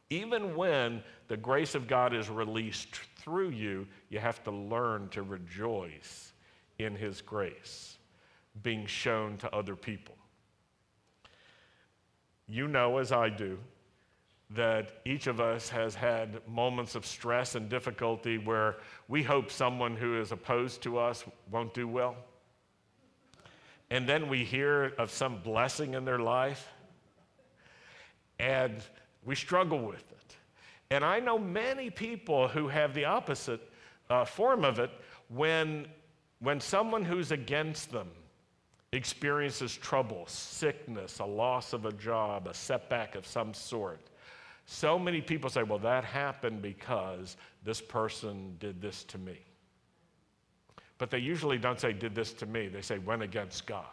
Even 0.09 0.57
when 0.57 1.01
the 1.29 1.37
grace 1.37 1.73
of 1.73 1.87
God 1.87 2.13
is 2.13 2.29
released 2.29 2.95
through 3.15 3.49
you, 3.49 3.87
you 4.09 4.19
have 4.19 4.43
to 4.43 4.51
learn 4.51 5.07
to 5.09 5.23
rejoice 5.23 6.33
in 6.79 6.95
his 6.95 7.21
grace 7.21 7.97
being 8.61 8.85
shown 8.85 9.37
to 9.37 9.55
other 9.55 9.75
people. 9.75 10.15
You 12.51 12.67
know, 12.67 12.97
as 12.97 13.13
I 13.13 13.29
do, 13.29 13.57
that 14.49 14.99
each 15.05 15.27
of 15.27 15.39
us 15.39 15.69
has 15.69 15.95
had 15.95 16.45
moments 16.45 16.95
of 16.95 17.05
stress 17.05 17.55
and 17.55 17.69
difficulty 17.69 18.37
where 18.37 18.75
we 19.07 19.23
hope 19.23 19.49
someone 19.49 19.95
who 19.95 20.19
is 20.19 20.33
opposed 20.33 20.83
to 20.83 20.97
us 20.97 21.23
won't 21.49 21.73
do 21.73 21.87
well. 21.87 22.17
And 23.89 24.05
then 24.05 24.27
we 24.27 24.43
hear 24.43 24.91
of 24.97 25.11
some 25.11 25.41
blessing 25.41 25.93
in 25.93 26.03
their 26.03 26.19
life, 26.19 26.67
and 28.37 28.83
we 29.23 29.33
struggle 29.35 29.79
with 29.79 30.11
it. 30.11 30.35
And 30.89 31.05
I 31.05 31.21
know 31.21 31.39
many 31.39 31.89
people 31.89 32.49
who 32.49 32.67
have 32.67 32.93
the 32.93 33.05
opposite 33.05 33.61
uh, 34.09 34.25
form 34.25 34.65
of 34.65 34.77
it 34.77 34.91
when, 35.29 35.87
when 36.39 36.59
someone 36.59 37.05
who's 37.05 37.31
against 37.31 37.93
them 37.93 38.09
experiences 38.93 39.75
trouble, 39.77 40.25
sickness, 40.27 41.19
a 41.19 41.25
loss 41.25 41.71
of 41.71 41.85
a 41.85 41.93
job, 41.93 42.47
a 42.47 42.53
setback 42.53 43.15
of 43.15 43.25
some 43.25 43.53
sort. 43.53 44.01
So 44.65 44.99
many 44.99 45.21
people 45.21 45.49
say, 45.49 45.63
well, 45.63 45.79
that 45.79 46.03
happened 46.03 46.61
because 46.61 47.37
this 47.63 47.79
person 47.79 48.55
did 48.59 48.81
this 48.81 49.03
to 49.05 49.17
me. 49.17 49.39
But 50.97 51.09
they 51.09 51.19
usually 51.19 51.57
don't 51.57 51.79
say, 51.79 51.93
did 51.93 52.13
this 52.13 52.33
to 52.33 52.45
me. 52.45 52.67
They 52.67 52.81
say, 52.81 52.97
went 52.97 53.23
against 53.23 53.65
God. 53.65 53.85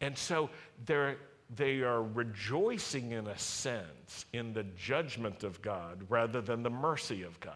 And 0.00 0.16
so 0.18 0.50
they're, 0.84 1.16
they 1.54 1.80
are 1.80 2.02
rejoicing 2.02 3.12
in 3.12 3.28
a 3.28 3.38
sense 3.38 4.26
in 4.32 4.52
the 4.52 4.64
judgment 4.76 5.44
of 5.44 5.62
God 5.62 6.04
rather 6.08 6.40
than 6.40 6.62
the 6.62 6.70
mercy 6.70 7.22
of 7.22 7.38
God. 7.40 7.54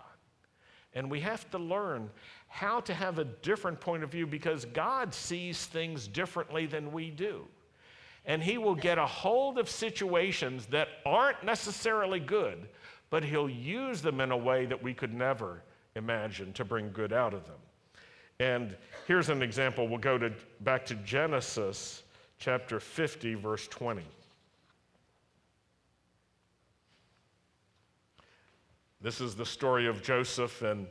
And 0.94 1.10
we 1.10 1.20
have 1.20 1.50
to 1.50 1.58
learn 1.58 2.10
how 2.52 2.80
to 2.80 2.92
have 2.92 3.18
a 3.18 3.24
different 3.24 3.80
point 3.80 4.02
of 4.02 4.10
view 4.10 4.26
because 4.26 4.66
God 4.66 5.14
sees 5.14 5.64
things 5.64 6.06
differently 6.06 6.66
than 6.66 6.92
we 6.92 7.08
do. 7.08 7.46
And 8.26 8.42
He 8.42 8.58
will 8.58 8.74
get 8.74 8.98
a 8.98 9.06
hold 9.06 9.58
of 9.58 9.70
situations 9.70 10.66
that 10.66 10.88
aren't 11.06 11.42
necessarily 11.42 12.20
good, 12.20 12.68
but 13.08 13.24
He'll 13.24 13.48
use 13.48 14.02
them 14.02 14.20
in 14.20 14.32
a 14.32 14.36
way 14.36 14.66
that 14.66 14.80
we 14.80 14.92
could 14.92 15.14
never 15.14 15.62
imagine 15.96 16.52
to 16.52 16.62
bring 16.62 16.92
good 16.92 17.10
out 17.10 17.32
of 17.32 17.46
them. 17.46 17.56
And 18.38 18.76
here's 19.06 19.30
an 19.30 19.42
example. 19.42 19.88
We'll 19.88 19.96
go 19.96 20.18
to, 20.18 20.30
back 20.60 20.84
to 20.86 20.94
Genesis 20.96 22.02
chapter 22.38 22.78
50, 22.78 23.32
verse 23.34 23.66
20. 23.68 24.02
This 29.00 29.22
is 29.22 29.34
the 29.34 29.46
story 29.46 29.86
of 29.86 30.02
Joseph, 30.02 30.60
and 30.60 30.86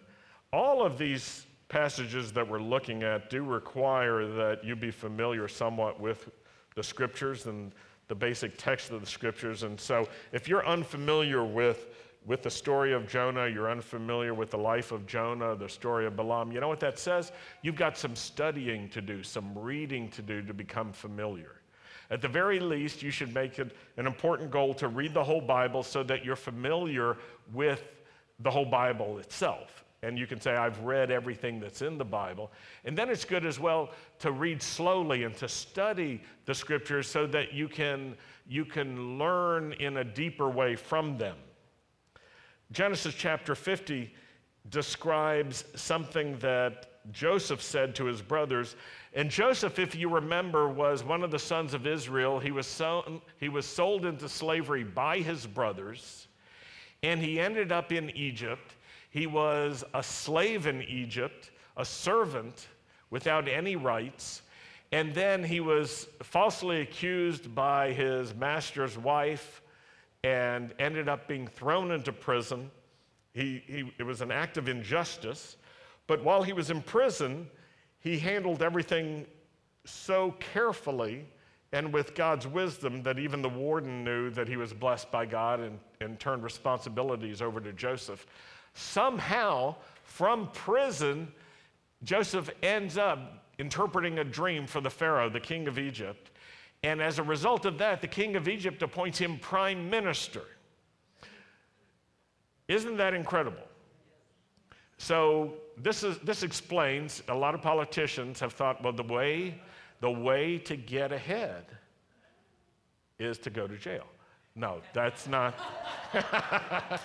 all 0.51 0.83
of 0.83 0.97
these 0.97 1.45
passages 1.71 2.33
that 2.33 2.45
we're 2.45 2.59
looking 2.59 3.01
at 3.01 3.29
do 3.29 3.45
require 3.45 4.27
that 4.27 4.61
you 4.61 4.75
be 4.75 4.91
familiar 4.91 5.47
somewhat 5.47 6.01
with 6.01 6.29
the 6.75 6.83
scriptures 6.83 7.45
and 7.45 7.73
the 8.09 8.13
basic 8.13 8.57
text 8.57 8.91
of 8.91 8.99
the 8.99 9.07
scriptures. 9.07 9.63
And 9.63 9.79
so, 9.79 10.05
if 10.33 10.49
you're 10.49 10.67
unfamiliar 10.67 11.45
with, 11.45 11.87
with 12.25 12.43
the 12.43 12.49
story 12.49 12.91
of 12.91 13.07
Jonah, 13.07 13.47
you're 13.47 13.71
unfamiliar 13.71 14.33
with 14.33 14.51
the 14.51 14.57
life 14.57 14.91
of 14.91 15.07
Jonah, 15.07 15.55
the 15.55 15.69
story 15.69 16.05
of 16.05 16.17
Balaam, 16.17 16.51
you 16.51 16.59
know 16.59 16.67
what 16.67 16.81
that 16.81 16.99
says? 16.99 17.31
You've 17.61 17.77
got 17.77 17.97
some 17.97 18.17
studying 18.17 18.89
to 18.89 19.01
do, 19.01 19.23
some 19.23 19.57
reading 19.57 20.09
to 20.09 20.21
do 20.21 20.41
to 20.41 20.53
become 20.53 20.91
familiar. 20.91 21.61
At 22.09 22.21
the 22.21 22.27
very 22.27 22.59
least, 22.59 23.01
you 23.01 23.11
should 23.11 23.33
make 23.33 23.59
it 23.59 23.73
an 23.95 24.07
important 24.07 24.51
goal 24.51 24.73
to 24.73 24.89
read 24.89 25.13
the 25.13 25.23
whole 25.23 25.39
Bible 25.39 25.83
so 25.83 26.03
that 26.03 26.25
you're 26.25 26.35
familiar 26.35 27.15
with 27.53 27.81
the 28.41 28.51
whole 28.51 28.65
Bible 28.65 29.19
itself 29.19 29.85
and 30.03 30.17
you 30.17 30.25
can 30.25 30.41
say, 30.41 30.55
I've 30.55 30.79
read 30.79 31.11
everything 31.11 31.59
that's 31.59 31.81
in 31.81 31.97
the 31.97 32.05
Bible. 32.05 32.51
And 32.85 32.97
then 32.97 33.09
it's 33.09 33.23
good 33.23 33.45
as 33.45 33.59
well 33.59 33.91
to 34.19 34.31
read 34.31 34.61
slowly 34.61 35.23
and 35.23 35.35
to 35.37 35.47
study 35.47 36.21
the 36.45 36.55
scriptures 36.55 37.07
so 37.07 37.27
that 37.27 37.53
you 37.53 37.67
can, 37.67 38.15
you 38.47 38.65
can 38.65 39.19
learn 39.19 39.73
in 39.73 39.97
a 39.97 40.03
deeper 40.03 40.49
way 40.49 40.75
from 40.75 41.17
them. 41.17 41.37
Genesis 42.71 43.13
chapter 43.15 43.53
50 43.53 44.11
describes 44.69 45.65
something 45.75 46.37
that 46.39 46.87
Joseph 47.11 47.61
said 47.61 47.95
to 47.95 48.05
his 48.05 48.21
brothers. 48.21 48.75
And 49.13 49.29
Joseph, 49.29 49.79
if 49.79 49.95
you 49.95 50.09
remember, 50.09 50.67
was 50.67 51.03
one 51.03 51.23
of 51.23 51.31
the 51.31 51.39
sons 51.39 51.73
of 51.73 51.85
Israel. 51.85 52.39
He 52.39 52.51
was, 52.51 52.67
so, 52.67 53.21
he 53.39 53.49
was 53.49 53.65
sold 53.65 54.05
into 54.05 54.29
slavery 54.29 54.83
by 54.83 55.19
his 55.19 55.45
brothers, 55.45 56.27
and 57.03 57.21
he 57.21 57.39
ended 57.39 57.71
up 57.71 57.91
in 57.91 58.09
Egypt. 58.11 58.75
He 59.11 59.27
was 59.27 59.83
a 59.93 60.01
slave 60.01 60.65
in 60.65 60.81
Egypt, 60.81 61.51
a 61.77 61.85
servant 61.85 62.67
without 63.09 63.47
any 63.47 63.75
rights. 63.75 64.41
And 64.91 65.13
then 65.13 65.43
he 65.43 65.59
was 65.59 66.07
falsely 66.23 66.81
accused 66.81 67.53
by 67.53 67.91
his 67.91 68.33
master's 68.33 68.97
wife 68.97 69.61
and 70.23 70.73
ended 70.79 71.07
up 71.07 71.27
being 71.27 71.47
thrown 71.47 71.91
into 71.91 72.11
prison. 72.11 72.71
He, 73.33 73.63
he, 73.67 73.91
it 73.99 74.03
was 74.03 74.21
an 74.21 74.31
act 74.31 74.57
of 74.57 74.67
injustice. 74.67 75.57
But 76.07 76.23
while 76.23 76.43
he 76.43 76.53
was 76.53 76.69
in 76.69 76.81
prison, 76.81 77.49
he 77.99 78.17
handled 78.17 78.61
everything 78.61 79.25
so 79.85 80.31
carefully 80.39 81.25
and 81.73 81.93
with 81.93 82.15
God's 82.15 82.47
wisdom 82.47 83.01
that 83.03 83.17
even 83.17 83.41
the 83.41 83.49
warden 83.49 84.03
knew 84.03 84.29
that 84.31 84.47
he 84.47 84.57
was 84.57 84.73
blessed 84.73 85.11
by 85.11 85.25
God 85.25 85.59
and, 85.59 85.79
and 86.01 86.19
turned 86.19 86.43
responsibilities 86.43 87.41
over 87.41 87.61
to 87.61 87.71
Joseph. 87.73 88.25
Somehow, 88.73 89.75
from 90.03 90.49
prison, 90.53 91.31
Joseph 92.03 92.49
ends 92.63 92.97
up 92.97 93.45
interpreting 93.57 94.19
a 94.19 94.23
dream 94.23 94.65
for 94.65 94.81
the 94.81 94.89
Pharaoh, 94.89 95.29
the 95.29 95.39
king 95.39 95.67
of 95.67 95.77
Egypt. 95.77 96.31
And 96.83 97.01
as 97.01 97.19
a 97.19 97.23
result 97.23 97.65
of 97.65 97.77
that, 97.77 98.01
the 98.01 98.07
king 98.07 98.35
of 98.35 98.47
Egypt 98.47 98.81
appoints 98.81 99.19
him 99.19 99.37
prime 99.39 99.89
minister. 99.89 100.41
Isn't 102.67 102.97
that 102.97 103.13
incredible? 103.13 103.67
So 104.97 105.55
this, 105.77 106.03
is, 106.03 106.17
this 106.19 106.43
explains 106.43 107.21
a 107.27 107.35
lot 107.35 107.53
of 107.53 107.61
politicians 107.61 108.39
have 108.39 108.53
thought, 108.53 108.83
well, 108.83 108.93
the 108.93 109.03
way, 109.03 109.59
the 109.99 110.11
way 110.11 110.57
to 110.59 110.75
get 110.75 111.11
ahead 111.11 111.65
is 113.19 113.37
to 113.39 113.49
go 113.49 113.67
to 113.67 113.77
jail. 113.77 114.05
No, 114.55 114.81
that's 114.93 115.27
not. 115.27 115.55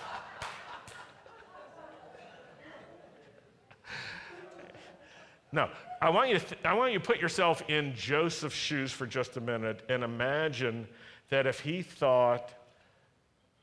No, 5.57 5.69
I 6.03 6.11
want 6.11 6.29
you 6.29 6.37
to, 6.37 6.45
th- 6.45 6.61
I 6.63 6.75
want 6.75 6.93
you 6.93 6.99
to 6.99 7.03
put 7.03 7.19
yourself 7.19 7.63
in 7.67 7.95
Joseph's 7.95 8.55
shoes 8.55 8.91
for 8.91 9.07
just 9.07 9.37
a 9.37 9.41
minute 9.41 9.81
and 9.89 10.03
imagine 10.03 10.87
that 11.29 11.47
if 11.47 11.59
he 11.59 11.81
thought, 11.81 12.53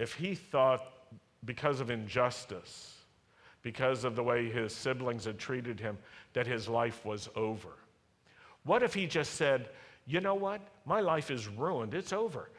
if 0.01 0.13
he 0.13 0.35
thought 0.35 0.85
because 1.45 1.79
of 1.79 1.91
injustice, 1.91 2.97
because 3.63 4.03
of 4.03 4.17
the 4.17 4.25
way 4.25 4.51
his 4.51 4.75
siblings 4.75 5.25
had 5.25 5.39
treated 5.39 5.79
him, 5.79 5.97
that 6.33 6.49
his 6.49 6.69
life 6.69 7.05
was 7.05 7.29
over. 7.37 7.69
What 8.65 8.83
if 8.83 8.93
he 8.93 9.07
just 9.07 9.35
said, 9.35 9.69
you 10.05 10.21
know 10.21 10.35
what? 10.35 10.61
My 10.87 11.01
life 11.01 11.31
is 11.31 11.47
ruined. 11.47 11.95
It's 11.95 12.13
over. 12.13 12.51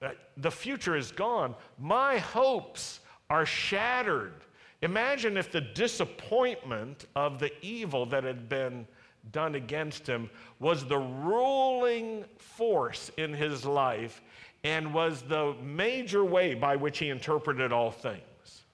Uh, 0.00 0.10
the 0.36 0.52
future 0.52 0.96
is 0.96 1.10
gone. 1.10 1.56
My 1.80 2.18
hopes 2.18 3.00
are 3.28 3.44
shattered. 3.44 4.44
Imagine 4.84 5.38
if 5.38 5.50
the 5.50 5.62
disappointment 5.62 7.06
of 7.16 7.38
the 7.38 7.50
evil 7.64 8.04
that 8.04 8.22
had 8.22 8.50
been 8.50 8.86
done 9.32 9.54
against 9.54 10.06
him 10.06 10.28
was 10.60 10.84
the 10.84 10.98
ruling 10.98 12.26
force 12.36 13.10
in 13.16 13.32
his 13.32 13.64
life 13.64 14.20
and 14.62 14.92
was 14.92 15.22
the 15.22 15.54
major 15.62 16.22
way 16.22 16.52
by 16.52 16.76
which 16.76 16.98
he 16.98 17.08
interpreted 17.08 17.72
all 17.72 17.90
things. 17.90 18.64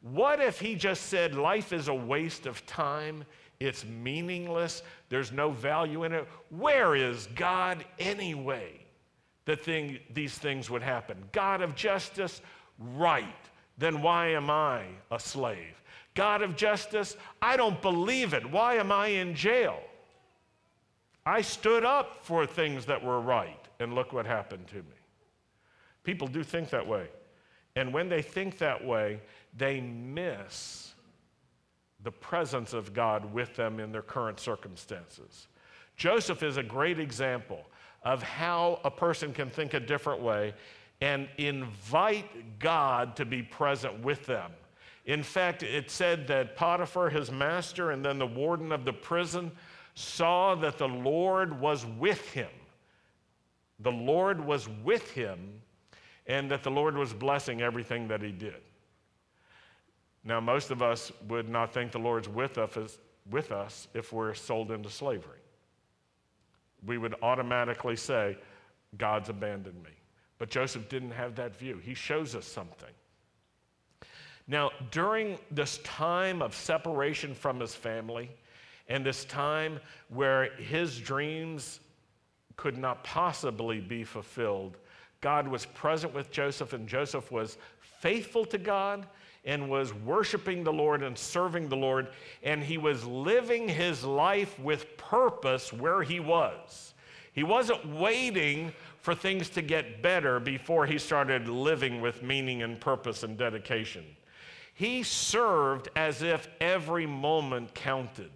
What 0.00 0.40
if 0.40 0.58
he 0.58 0.74
just 0.74 1.08
said, 1.08 1.34
Life 1.34 1.74
is 1.74 1.88
a 1.88 1.94
waste 1.94 2.46
of 2.46 2.64
time, 2.64 3.22
it's 3.60 3.84
meaningless, 3.84 4.82
there's 5.10 5.32
no 5.32 5.50
value 5.50 6.04
in 6.04 6.14
it? 6.14 6.26
Where 6.48 6.96
is 6.96 7.28
God 7.34 7.84
anyway 7.98 8.86
that 9.44 9.62
thing, 9.62 9.98
these 10.14 10.34
things 10.38 10.70
would 10.70 10.82
happen? 10.82 11.18
God 11.30 11.60
of 11.60 11.74
justice, 11.74 12.40
right 12.78 13.26
then 13.78 14.02
why 14.02 14.28
am 14.28 14.50
I 14.50 14.84
a 15.10 15.18
slave? 15.18 15.82
God 16.14 16.42
of 16.42 16.56
justice, 16.56 17.16
I 17.40 17.56
don't 17.56 17.80
believe 17.80 18.34
it. 18.34 18.50
Why 18.50 18.74
am 18.74 18.92
I 18.92 19.08
in 19.08 19.34
jail? 19.34 19.80
I 21.24 21.40
stood 21.40 21.84
up 21.84 22.18
for 22.22 22.46
things 22.46 22.84
that 22.86 23.02
were 23.02 23.20
right, 23.20 23.68
and 23.80 23.94
look 23.94 24.12
what 24.12 24.26
happened 24.26 24.66
to 24.68 24.76
me. 24.76 24.98
People 26.04 26.26
do 26.26 26.42
think 26.42 26.70
that 26.70 26.86
way. 26.86 27.06
And 27.76 27.92
when 27.92 28.08
they 28.08 28.22
think 28.22 28.58
that 28.58 28.84
way, 28.84 29.20
they 29.56 29.80
miss 29.80 30.94
the 32.02 32.10
presence 32.10 32.72
of 32.72 32.92
God 32.92 33.32
with 33.32 33.54
them 33.54 33.78
in 33.80 33.92
their 33.92 34.02
current 34.02 34.40
circumstances. 34.40 35.46
Joseph 35.96 36.42
is 36.42 36.56
a 36.56 36.62
great 36.62 36.98
example 36.98 37.64
of 38.02 38.22
how 38.22 38.80
a 38.84 38.90
person 38.90 39.32
can 39.32 39.48
think 39.48 39.74
a 39.74 39.80
different 39.80 40.20
way 40.20 40.52
and 41.02 41.28
invite 41.36 42.60
God 42.60 43.16
to 43.16 43.24
be 43.24 43.42
present 43.42 44.04
with 44.04 44.24
them. 44.24 44.52
In 45.04 45.24
fact, 45.24 45.64
it 45.64 45.90
said 45.90 46.28
that 46.28 46.54
Potiphar, 46.54 47.10
his 47.10 47.28
master, 47.28 47.90
and 47.90 48.04
then 48.04 48.20
the 48.20 48.26
warden 48.26 48.70
of 48.70 48.84
the 48.84 48.92
prison 48.92 49.50
saw 49.96 50.54
that 50.54 50.78
the 50.78 50.86
Lord 50.86 51.58
was 51.60 51.84
with 51.84 52.30
him. 52.30 52.48
The 53.80 53.90
Lord 53.90 54.44
was 54.44 54.68
with 54.84 55.10
him, 55.10 55.60
and 56.28 56.48
that 56.52 56.62
the 56.62 56.70
Lord 56.70 56.96
was 56.96 57.12
blessing 57.12 57.62
everything 57.62 58.06
that 58.06 58.22
he 58.22 58.30
did. 58.30 58.62
Now, 60.22 60.38
most 60.38 60.70
of 60.70 60.82
us 60.82 61.10
would 61.26 61.48
not 61.48 61.74
think 61.74 61.90
the 61.90 61.98
Lord's 61.98 62.28
with 62.28 62.58
us, 62.58 62.98
with 63.28 63.50
us 63.50 63.88
if 63.92 64.12
we're 64.12 64.34
sold 64.34 64.70
into 64.70 64.88
slavery. 64.88 65.40
We 66.86 66.96
would 66.96 67.16
automatically 67.22 67.96
say, 67.96 68.38
God's 68.96 69.30
abandoned 69.30 69.82
me. 69.82 69.90
But 70.42 70.50
Joseph 70.50 70.88
didn't 70.88 71.12
have 71.12 71.36
that 71.36 71.56
view. 71.56 71.78
He 71.78 71.94
shows 71.94 72.34
us 72.34 72.44
something. 72.44 72.90
Now, 74.48 74.72
during 74.90 75.38
this 75.52 75.78
time 75.84 76.42
of 76.42 76.52
separation 76.52 77.32
from 77.32 77.60
his 77.60 77.76
family 77.76 78.28
and 78.88 79.06
this 79.06 79.24
time 79.24 79.78
where 80.08 80.52
his 80.56 80.98
dreams 80.98 81.78
could 82.56 82.76
not 82.76 83.04
possibly 83.04 83.78
be 83.78 84.02
fulfilled, 84.02 84.78
God 85.20 85.46
was 85.46 85.64
present 85.64 86.12
with 86.12 86.32
Joseph, 86.32 86.72
and 86.72 86.88
Joseph 86.88 87.30
was 87.30 87.56
faithful 87.78 88.44
to 88.46 88.58
God 88.58 89.06
and 89.44 89.70
was 89.70 89.94
worshiping 89.94 90.64
the 90.64 90.72
Lord 90.72 91.04
and 91.04 91.16
serving 91.16 91.68
the 91.68 91.76
Lord, 91.76 92.08
and 92.42 92.64
he 92.64 92.78
was 92.78 93.04
living 93.04 93.68
his 93.68 94.02
life 94.02 94.58
with 94.58 94.96
purpose 94.96 95.72
where 95.72 96.02
he 96.02 96.18
was. 96.18 96.94
He 97.32 97.44
wasn't 97.44 97.86
waiting 97.86 98.72
for 99.02 99.14
things 99.14 99.50
to 99.50 99.60
get 99.60 100.00
better 100.00 100.40
before 100.40 100.86
he 100.86 100.96
started 100.96 101.48
living 101.48 102.00
with 102.00 102.22
meaning 102.22 102.62
and 102.62 102.80
purpose 102.80 103.24
and 103.24 103.36
dedication. 103.36 104.04
He 104.72 105.02
served 105.02 105.88
as 105.96 106.22
if 106.22 106.48
every 106.60 107.04
moment 107.04 107.74
counted. 107.74 108.30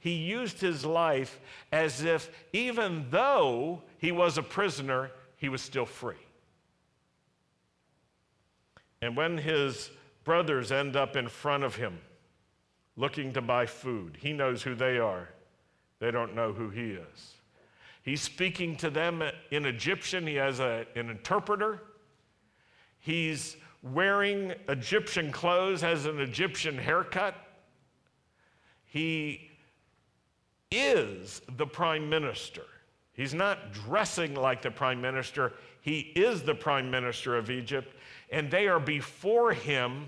He 0.00 0.12
used 0.12 0.60
his 0.60 0.84
life 0.84 1.40
as 1.72 2.02
if, 2.02 2.30
even 2.52 3.06
though 3.10 3.82
he 3.98 4.12
was 4.12 4.36
a 4.36 4.42
prisoner, 4.42 5.12
he 5.36 5.48
was 5.48 5.62
still 5.62 5.86
free. 5.86 6.14
And 9.00 9.16
when 9.16 9.38
his 9.38 9.90
brothers 10.24 10.72
end 10.72 10.96
up 10.96 11.14
in 11.14 11.28
front 11.28 11.62
of 11.62 11.76
him 11.76 11.98
looking 12.96 13.32
to 13.34 13.40
buy 13.40 13.66
food, 13.66 14.18
he 14.20 14.32
knows 14.32 14.64
who 14.64 14.74
they 14.74 14.98
are. 14.98 15.28
They 16.00 16.10
don't 16.10 16.34
know 16.34 16.52
who 16.52 16.70
he 16.70 16.90
is. 16.90 17.37
He's 18.08 18.22
speaking 18.22 18.74
to 18.76 18.88
them 18.88 19.22
in 19.50 19.66
Egyptian, 19.66 20.26
he 20.26 20.36
has 20.36 20.60
a, 20.60 20.86
an 20.96 21.10
interpreter. 21.10 21.82
He's 23.00 23.58
wearing 23.82 24.54
Egyptian 24.66 25.30
clothes, 25.30 25.82
has 25.82 26.06
an 26.06 26.18
Egyptian 26.18 26.78
haircut. 26.78 27.34
He 28.86 29.50
is 30.70 31.42
the 31.58 31.66
prime 31.66 32.08
minister. 32.08 32.62
He's 33.12 33.34
not 33.34 33.74
dressing 33.74 34.34
like 34.34 34.62
the 34.62 34.70
prime 34.70 35.02
minister, 35.02 35.52
he 35.82 36.10
is 36.16 36.42
the 36.42 36.54
prime 36.54 36.90
minister 36.90 37.36
of 37.36 37.50
Egypt, 37.50 37.94
and 38.32 38.50
they 38.50 38.68
are 38.68 38.80
before 38.80 39.52
him. 39.52 40.06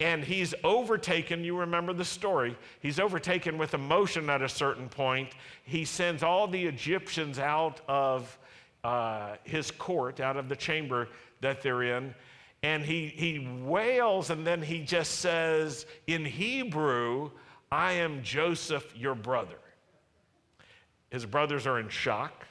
And 0.00 0.22
he's 0.22 0.54
overtaken, 0.62 1.42
you 1.42 1.58
remember 1.58 1.92
the 1.92 2.04
story, 2.04 2.56
he's 2.80 3.00
overtaken 3.00 3.58
with 3.58 3.74
emotion 3.74 4.30
at 4.30 4.42
a 4.42 4.48
certain 4.48 4.88
point. 4.88 5.30
He 5.64 5.84
sends 5.84 6.22
all 6.22 6.46
the 6.46 6.64
Egyptians 6.64 7.40
out 7.40 7.80
of 7.88 8.38
uh, 8.84 9.36
his 9.42 9.72
court, 9.72 10.20
out 10.20 10.36
of 10.36 10.48
the 10.48 10.54
chamber 10.54 11.08
that 11.40 11.62
they're 11.62 11.82
in, 11.82 12.14
and 12.62 12.84
he, 12.84 13.08
he 13.08 13.48
wails 13.64 14.30
and 14.30 14.46
then 14.46 14.62
he 14.62 14.80
just 14.80 15.16
says 15.16 15.86
in 16.06 16.24
Hebrew, 16.24 17.30
I 17.70 17.92
am 17.92 18.22
Joseph, 18.22 18.94
your 18.96 19.14
brother. 19.14 19.58
His 21.10 21.26
brothers 21.26 21.66
are 21.66 21.78
in 21.78 21.88
shock. 21.88 22.46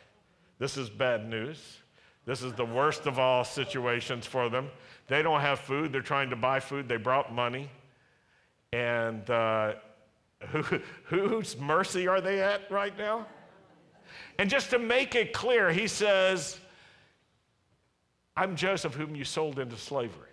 This 0.60 0.78
is 0.78 0.90
bad 0.90 1.30
news. 1.30 1.78
This 2.26 2.42
is 2.42 2.54
the 2.54 2.66
worst 2.66 3.06
of 3.06 3.20
all 3.20 3.44
situations 3.44 4.26
for 4.26 4.50
them. 4.50 4.70
They 5.08 5.22
don't 5.22 5.42
have 5.42 5.60
food, 5.60 5.94
they're 5.94 6.02
trying 6.02 6.30
to 6.30 6.36
buy 6.36 6.60
food, 6.60 6.88
they 6.88 6.98
brought 6.98 7.34
money. 7.34 7.70
And 8.74 9.30
uh, 9.30 9.74
who, 10.50 10.64
whose 11.06 11.58
mercy 11.58 12.08
are 12.08 12.22
they 12.22 12.42
at 12.42 12.70
right 12.70 12.98
now? 12.98 13.26
And 14.40 14.50
just 14.50 14.70
to 14.72 14.80
make 14.80 15.16
it 15.16 15.34
clear, 15.34 15.72
he 15.72 15.88
says, 15.88 16.60
I'm 18.36 18.56
Joseph, 18.56 18.94
whom 18.94 19.16
you 19.16 19.24
sold 19.24 19.60
into 19.60 19.78
slavery. 19.78 20.28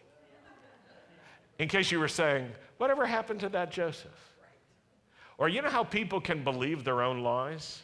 In 1.59 1.69
case 1.69 1.91
you 1.91 2.01
were 2.01 2.09
saying, 2.09 2.51
whatever 2.79 3.07
happened 3.07 3.41
to 3.41 3.49
that 3.51 3.71
Joseph? 3.71 4.11
Or 5.39 5.49
you 5.49 5.63
know 5.63 5.71
how 5.71 5.85
people 5.85 6.21
can 6.21 6.45
believe 6.45 6.85
their 6.85 7.03
own 7.03 7.23
lies? 7.23 7.83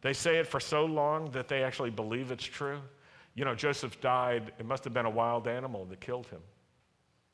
They 0.00 0.12
say 0.12 0.38
it 0.38 0.46
for 0.46 0.60
so 0.60 0.84
long 0.84 1.30
that 1.32 1.48
they 1.48 1.62
actually 1.62 1.90
believe 1.90 2.30
it's 2.30 2.44
true. 2.44 2.80
You 3.38 3.44
know, 3.44 3.54
Joseph 3.54 4.00
died, 4.00 4.50
it 4.58 4.66
must 4.66 4.82
have 4.82 4.92
been 4.92 5.06
a 5.06 5.10
wild 5.10 5.46
animal 5.46 5.84
that 5.84 6.00
killed 6.00 6.26
him. 6.26 6.40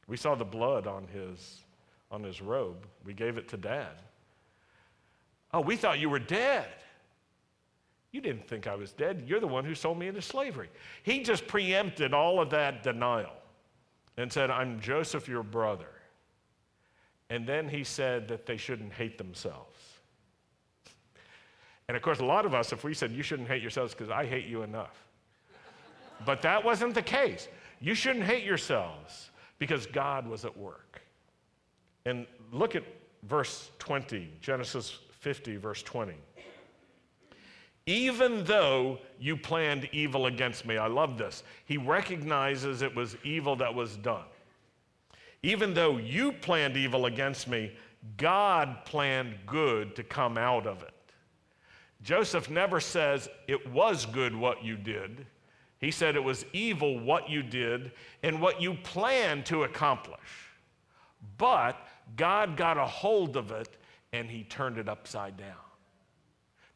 We 0.06 0.18
saw 0.18 0.34
the 0.34 0.44
blood 0.44 0.86
on 0.86 1.06
his, 1.06 1.62
on 2.10 2.22
his 2.22 2.42
robe. 2.42 2.86
We 3.06 3.14
gave 3.14 3.38
it 3.38 3.48
to 3.48 3.56
dad. 3.56 4.02
Oh, 5.54 5.62
we 5.62 5.76
thought 5.76 5.98
you 5.98 6.10
were 6.10 6.18
dead. 6.18 6.68
You 8.12 8.20
didn't 8.20 8.46
think 8.46 8.66
I 8.66 8.74
was 8.74 8.92
dead. 8.92 9.24
You're 9.26 9.40
the 9.40 9.46
one 9.46 9.64
who 9.64 9.74
sold 9.74 9.98
me 9.98 10.06
into 10.06 10.20
slavery. 10.20 10.68
He 11.04 11.22
just 11.22 11.46
preempted 11.46 12.12
all 12.12 12.38
of 12.38 12.50
that 12.50 12.82
denial 12.82 13.32
and 14.18 14.30
said, 14.30 14.50
I'm 14.50 14.80
Joseph, 14.80 15.26
your 15.26 15.42
brother. 15.42 15.88
And 17.30 17.46
then 17.46 17.66
he 17.66 17.82
said 17.82 18.28
that 18.28 18.44
they 18.44 18.58
shouldn't 18.58 18.92
hate 18.92 19.16
themselves. 19.16 19.80
And 21.88 21.96
of 21.96 22.02
course, 22.02 22.18
a 22.18 22.26
lot 22.26 22.44
of 22.44 22.52
us, 22.52 22.74
if 22.74 22.84
we 22.84 22.92
said, 22.92 23.10
You 23.10 23.22
shouldn't 23.22 23.48
hate 23.48 23.62
yourselves 23.62 23.94
because 23.94 24.10
I 24.10 24.26
hate 24.26 24.44
you 24.44 24.64
enough. 24.64 25.03
But 26.24 26.42
that 26.42 26.64
wasn't 26.64 26.94
the 26.94 27.02
case. 27.02 27.48
You 27.80 27.94
shouldn't 27.94 28.24
hate 28.24 28.44
yourselves 28.44 29.30
because 29.58 29.86
God 29.86 30.26
was 30.26 30.44
at 30.44 30.56
work. 30.56 31.02
And 32.06 32.26
look 32.52 32.76
at 32.76 32.84
verse 33.24 33.70
20, 33.78 34.30
Genesis 34.40 34.98
50, 35.20 35.56
verse 35.56 35.82
20 35.82 36.14
even 37.86 38.44
though 38.44 38.98
you 39.20 39.36
planned 39.36 39.88
evil 39.92 40.26
against 40.26 40.64
me. 40.64 40.78
I 40.78 40.86
love 40.86 41.18
this. 41.18 41.42
He 41.66 41.76
recognizes 41.76 42.82
it 42.82 42.94
was 42.94 43.16
evil 43.22 43.56
that 43.56 43.74
was 43.74 43.96
done. 43.96 44.24
Even 45.42 45.74
though 45.74 45.98
you 45.98 46.32
planned 46.32 46.76
evil 46.76 47.06
against 47.06 47.46
me, 47.46 47.72
God 48.16 48.84
planned 48.86 49.34
good 49.44 49.94
to 49.96 50.02
come 50.02 50.38
out 50.38 50.66
of 50.66 50.82
it. 50.82 50.94
Joseph 52.02 52.50
never 52.50 52.80
says 52.80 53.28
it 53.48 53.70
was 53.70 54.06
good 54.06 54.34
what 54.34 54.64
you 54.64 54.76
did. 54.76 55.26
He 55.84 55.90
said 55.90 56.16
it 56.16 56.24
was 56.24 56.46
evil 56.54 56.98
what 56.98 57.28
you 57.28 57.42
did 57.42 57.92
and 58.22 58.40
what 58.40 58.58
you 58.58 58.72
planned 58.72 59.44
to 59.46 59.64
accomplish. 59.64 60.18
But 61.36 61.76
God 62.16 62.56
got 62.56 62.78
a 62.78 62.86
hold 62.86 63.36
of 63.36 63.50
it 63.50 63.76
and 64.12 64.30
he 64.30 64.44
turned 64.44 64.78
it 64.78 64.88
upside 64.88 65.36
down. 65.36 65.56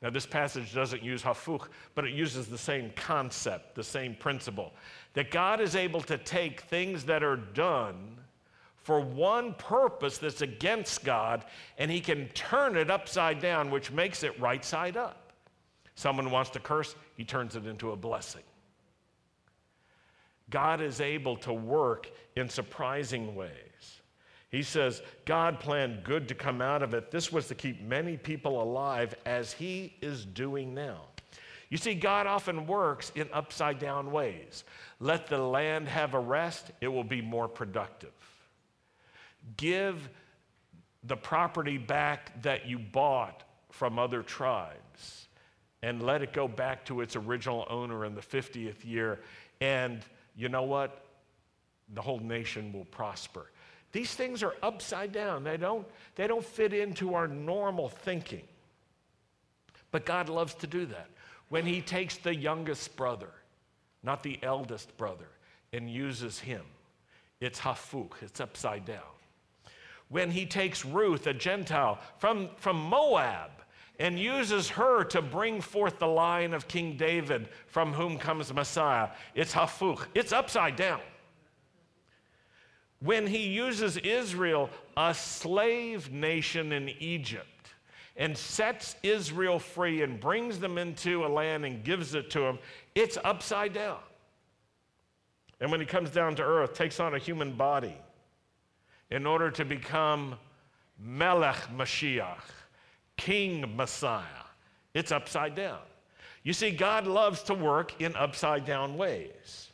Now, 0.02 0.10
this 0.10 0.26
passage 0.26 0.74
doesn't 0.74 1.02
use 1.02 1.22
hafuch, 1.22 1.68
but 1.94 2.04
it 2.04 2.12
uses 2.12 2.48
the 2.48 2.58
same 2.58 2.92
concept, 2.96 3.74
the 3.74 3.82
same 3.82 4.14
principle. 4.14 4.74
That 5.14 5.30
God 5.30 5.60
is 5.60 5.74
able 5.74 6.02
to 6.02 6.18
take 6.18 6.60
things 6.60 7.04
that 7.04 7.22
are 7.22 7.36
done 7.36 8.18
for 8.76 9.00
one 9.00 9.54
purpose 9.54 10.18
that's 10.18 10.42
against 10.42 11.02
God, 11.02 11.46
and 11.78 11.90
He 11.90 12.00
can 12.00 12.28
turn 12.28 12.76
it 12.76 12.90
upside 12.90 13.40
down, 13.40 13.70
which 13.70 13.90
makes 13.90 14.22
it 14.22 14.38
right 14.38 14.64
side 14.64 14.98
up. 14.98 15.32
Someone 15.94 16.30
wants 16.30 16.50
to 16.50 16.60
curse, 16.60 16.94
He 17.16 17.24
turns 17.24 17.56
it 17.56 17.66
into 17.66 17.92
a 17.92 17.96
blessing. 17.96 18.42
God 20.50 20.80
is 20.80 21.00
able 21.00 21.36
to 21.38 21.52
work 21.52 22.10
in 22.36 22.48
surprising 22.48 23.34
ways. 23.34 23.52
He 24.50 24.62
says, 24.62 25.02
God 25.26 25.60
planned 25.60 26.04
good 26.04 26.28
to 26.28 26.34
come 26.34 26.62
out 26.62 26.82
of 26.82 26.94
it. 26.94 27.10
This 27.10 27.30
was 27.30 27.48
to 27.48 27.54
keep 27.54 27.82
many 27.82 28.16
people 28.16 28.62
alive 28.62 29.14
as 29.26 29.52
He 29.52 29.94
is 30.00 30.24
doing 30.24 30.74
now. 30.74 31.02
You 31.68 31.76
see, 31.76 31.94
God 31.94 32.26
often 32.26 32.66
works 32.66 33.12
in 33.14 33.28
upside 33.32 33.78
down 33.78 34.10
ways. 34.10 34.64
Let 35.00 35.26
the 35.26 35.38
land 35.38 35.86
have 35.88 36.14
a 36.14 36.20
rest, 36.20 36.70
it 36.80 36.88
will 36.88 37.04
be 37.04 37.20
more 37.20 37.46
productive. 37.46 38.12
Give 39.58 40.08
the 41.04 41.16
property 41.16 41.76
back 41.76 42.40
that 42.42 42.66
you 42.66 42.78
bought 42.78 43.44
from 43.70 43.98
other 43.98 44.22
tribes 44.22 45.28
and 45.82 46.02
let 46.02 46.22
it 46.22 46.32
go 46.32 46.48
back 46.48 46.84
to 46.86 47.02
its 47.02 47.16
original 47.16 47.66
owner 47.68 48.04
in 48.04 48.14
the 48.14 48.20
50th 48.20 48.84
year. 48.84 49.20
And 49.60 50.04
you 50.38 50.48
know 50.48 50.62
what? 50.62 51.04
The 51.94 52.00
whole 52.00 52.20
nation 52.20 52.72
will 52.72 52.84
prosper. 52.84 53.50
These 53.90 54.14
things 54.14 54.44
are 54.44 54.54
upside 54.62 55.10
down. 55.10 55.42
They 55.42 55.56
don't, 55.56 55.84
they 56.14 56.28
don't 56.28 56.44
fit 56.44 56.72
into 56.72 57.14
our 57.14 57.26
normal 57.26 57.88
thinking. 57.88 58.44
But 59.90 60.06
God 60.06 60.28
loves 60.28 60.54
to 60.54 60.68
do 60.68 60.86
that. 60.86 61.08
When 61.48 61.66
He 61.66 61.80
takes 61.80 62.16
the 62.18 62.34
youngest 62.34 62.94
brother, 62.96 63.30
not 64.04 64.22
the 64.22 64.38
eldest 64.42 64.96
brother, 64.96 65.28
and 65.72 65.90
uses 65.90 66.38
him, 66.38 66.62
it's 67.40 67.58
hafuch, 67.58 68.22
it's 68.22 68.40
upside 68.40 68.84
down. 68.84 69.00
When 70.08 70.30
He 70.30 70.46
takes 70.46 70.84
Ruth, 70.84 71.26
a 71.26 71.34
Gentile, 71.34 71.98
from, 72.18 72.50
from 72.58 72.76
Moab, 72.76 73.50
and 73.98 74.18
uses 74.18 74.68
her 74.68 75.02
to 75.04 75.20
bring 75.20 75.60
forth 75.60 75.98
the 75.98 76.06
line 76.06 76.54
of 76.54 76.68
King 76.68 76.96
David 76.96 77.48
from 77.66 77.92
whom 77.92 78.18
comes 78.18 78.52
Messiah. 78.52 79.08
It's 79.34 79.52
hafuch, 79.52 80.06
it's 80.14 80.32
upside 80.32 80.76
down. 80.76 81.00
When 83.00 83.26
he 83.26 83.46
uses 83.48 83.96
Israel, 83.98 84.70
a 84.96 85.14
slave 85.14 86.12
nation 86.12 86.72
in 86.72 86.88
Egypt, 87.00 87.46
and 88.16 88.36
sets 88.36 88.96
Israel 89.04 89.60
free 89.60 90.02
and 90.02 90.18
brings 90.18 90.58
them 90.58 90.76
into 90.76 91.24
a 91.24 91.28
land 91.28 91.64
and 91.64 91.84
gives 91.84 92.14
it 92.14 92.30
to 92.30 92.40
them, 92.40 92.58
it's 92.96 93.16
upside 93.24 93.72
down. 93.72 93.98
And 95.60 95.70
when 95.70 95.80
he 95.80 95.86
comes 95.86 96.10
down 96.10 96.34
to 96.36 96.42
earth, 96.42 96.74
takes 96.74 96.98
on 96.98 97.14
a 97.14 97.18
human 97.18 97.52
body 97.52 97.94
in 99.10 99.24
order 99.24 99.50
to 99.52 99.64
become 99.64 100.34
Melech 100.98 101.68
Mashiach, 101.76 102.42
King 103.18 103.76
Messiah. 103.76 104.24
It's 104.94 105.12
upside 105.12 105.54
down. 105.54 105.80
You 106.42 106.54
see, 106.54 106.70
God 106.70 107.06
loves 107.06 107.42
to 107.42 107.54
work 107.54 108.00
in 108.00 108.16
upside 108.16 108.64
down 108.64 108.96
ways. 108.96 109.68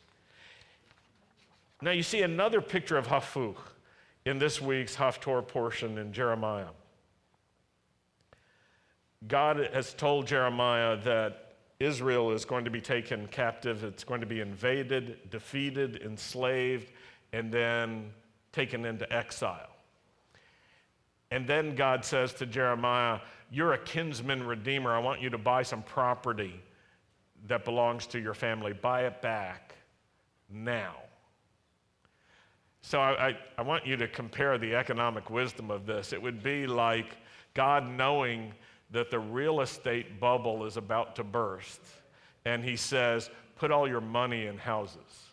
Now, 1.81 1.93
you 1.93 2.03
see 2.03 2.23
another 2.23 2.61
picture 2.61 2.97
of 2.97 3.07
Hafuch 3.07 3.57
in 4.25 4.39
this 4.39 4.61
week's 4.61 4.97
Haftorah 4.97 5.47
portion 5.47 5.99
in 5.99 6.13
Jeremiah. 6.13 6.69
God 9.29 9.69
has 9.73 9.95
told 9.95 10.27
Jeremiah 10.27 10.97
that 11.05 11.55
Israel 11.81 12.31
is 12.33 12.45
going 12.45 12.65
to 12.65 12.71
be 12.71 12.81
taken 12.81 13.27
captive, 13.29 13.85
it's 13.85 14.05
going 14.05 14.21
to 14.21 14.27
be 14.27 14.41
invaded, 14.41 15.31
defeated, 15.31 16.03
enslaved, 16.03 16.91
and 17.33 17.53
then 17.53 18.11
taken 18.53 18.85
into 18.85 19.11
exile. 19.13 19.74
And 21.35 21.49
then 21.49 21.75
God 21.75 22.05
says 22.05 22.33
to 22.35 22.47
Jeremiah, 22.47 23.19
You're 23.51 23.73
a 23.73 23.79
kinsman 23.79 24.47
redeemer. 24.47 24.95
I 24.95 25.01
want 25.01 25.21
you 25.21 25.31
to 25.31 25.37
buy 25.37 25.65
some 25.65 25.83
property 25.83 26.63
that 27.49 27.65
belongs 27.65 28.07
to 28.07 28.21
your 28.21 28.35
family. 28.35 28.73
Buy 28.73 29.07
it 29.07 29.21
back 29.21 29.75
now. 30.49 30.95
So 32.83 33.01
I, 33.01 33.31
I, 33.31 33.39
I, 33.59 33.63
want 33.63 33.85
you 33.85 33.97
to 33.97 34.07
compare 34.07 34.59
the 34.59 34.77
economic 34.77 35.29
wisdom 35.29 35.73
of 35.73 35.87
this. 35.87 36.13
It 36.13 36.23
would 36.23 36.41
be 36.41 36.69
like 36.69 37.17
God 37.53 37.91
knowing 37.91 38.53
that 38.93 39.11
the 39.11 39.19
real 39.19 39.61
estate 39.61 40.21
bubble 40.21 40.65
is 40.65 40.77
about 40.77 41.17
to 41.17 41.25
burst, 41.25 41.81
and 42.45 42.63
He 42.63 42.77
says, 42.77 43.29
Put 43.57 43.73
all 43.73 43.89
your 43.89 44.01
money 44.01 44.47
in 44.47 44.57
houses. 44.57 45.25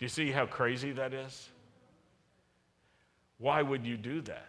Do 0.00 0.06
you 0.06 0.08
see 0.08 0.32
how 0.32 0.46
crazy 0.46 0.90
that 0.90 1.14
is? 1.14 1.50
Why 3.38 3.62
would 3.62 3.86
you 3.86 3.96
do 3.96 4.20
that? 4.22 4.48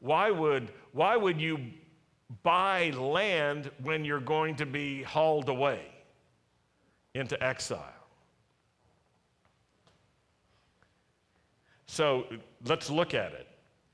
Why 0.00 0.30
would, 0.30 0.72
why 0.92 1.16
would 1.16 1.40
you 1.40 1.58
buy 2.42 2.90
land 2.90 3.70
when 3.82 4.04
you're 4.04 4.20
going 4.20 4.56
to 4.56 4.66
be 4.66 5.02
hauled 5.02 5.48
away 5.48 5.80
into 7.14 7.42
exile? 7.42 7.92
So 11.86 12.26
let's 12.66 12.90
look 12.90 13.14
at 13.14 13.32
it. 13.32 13.46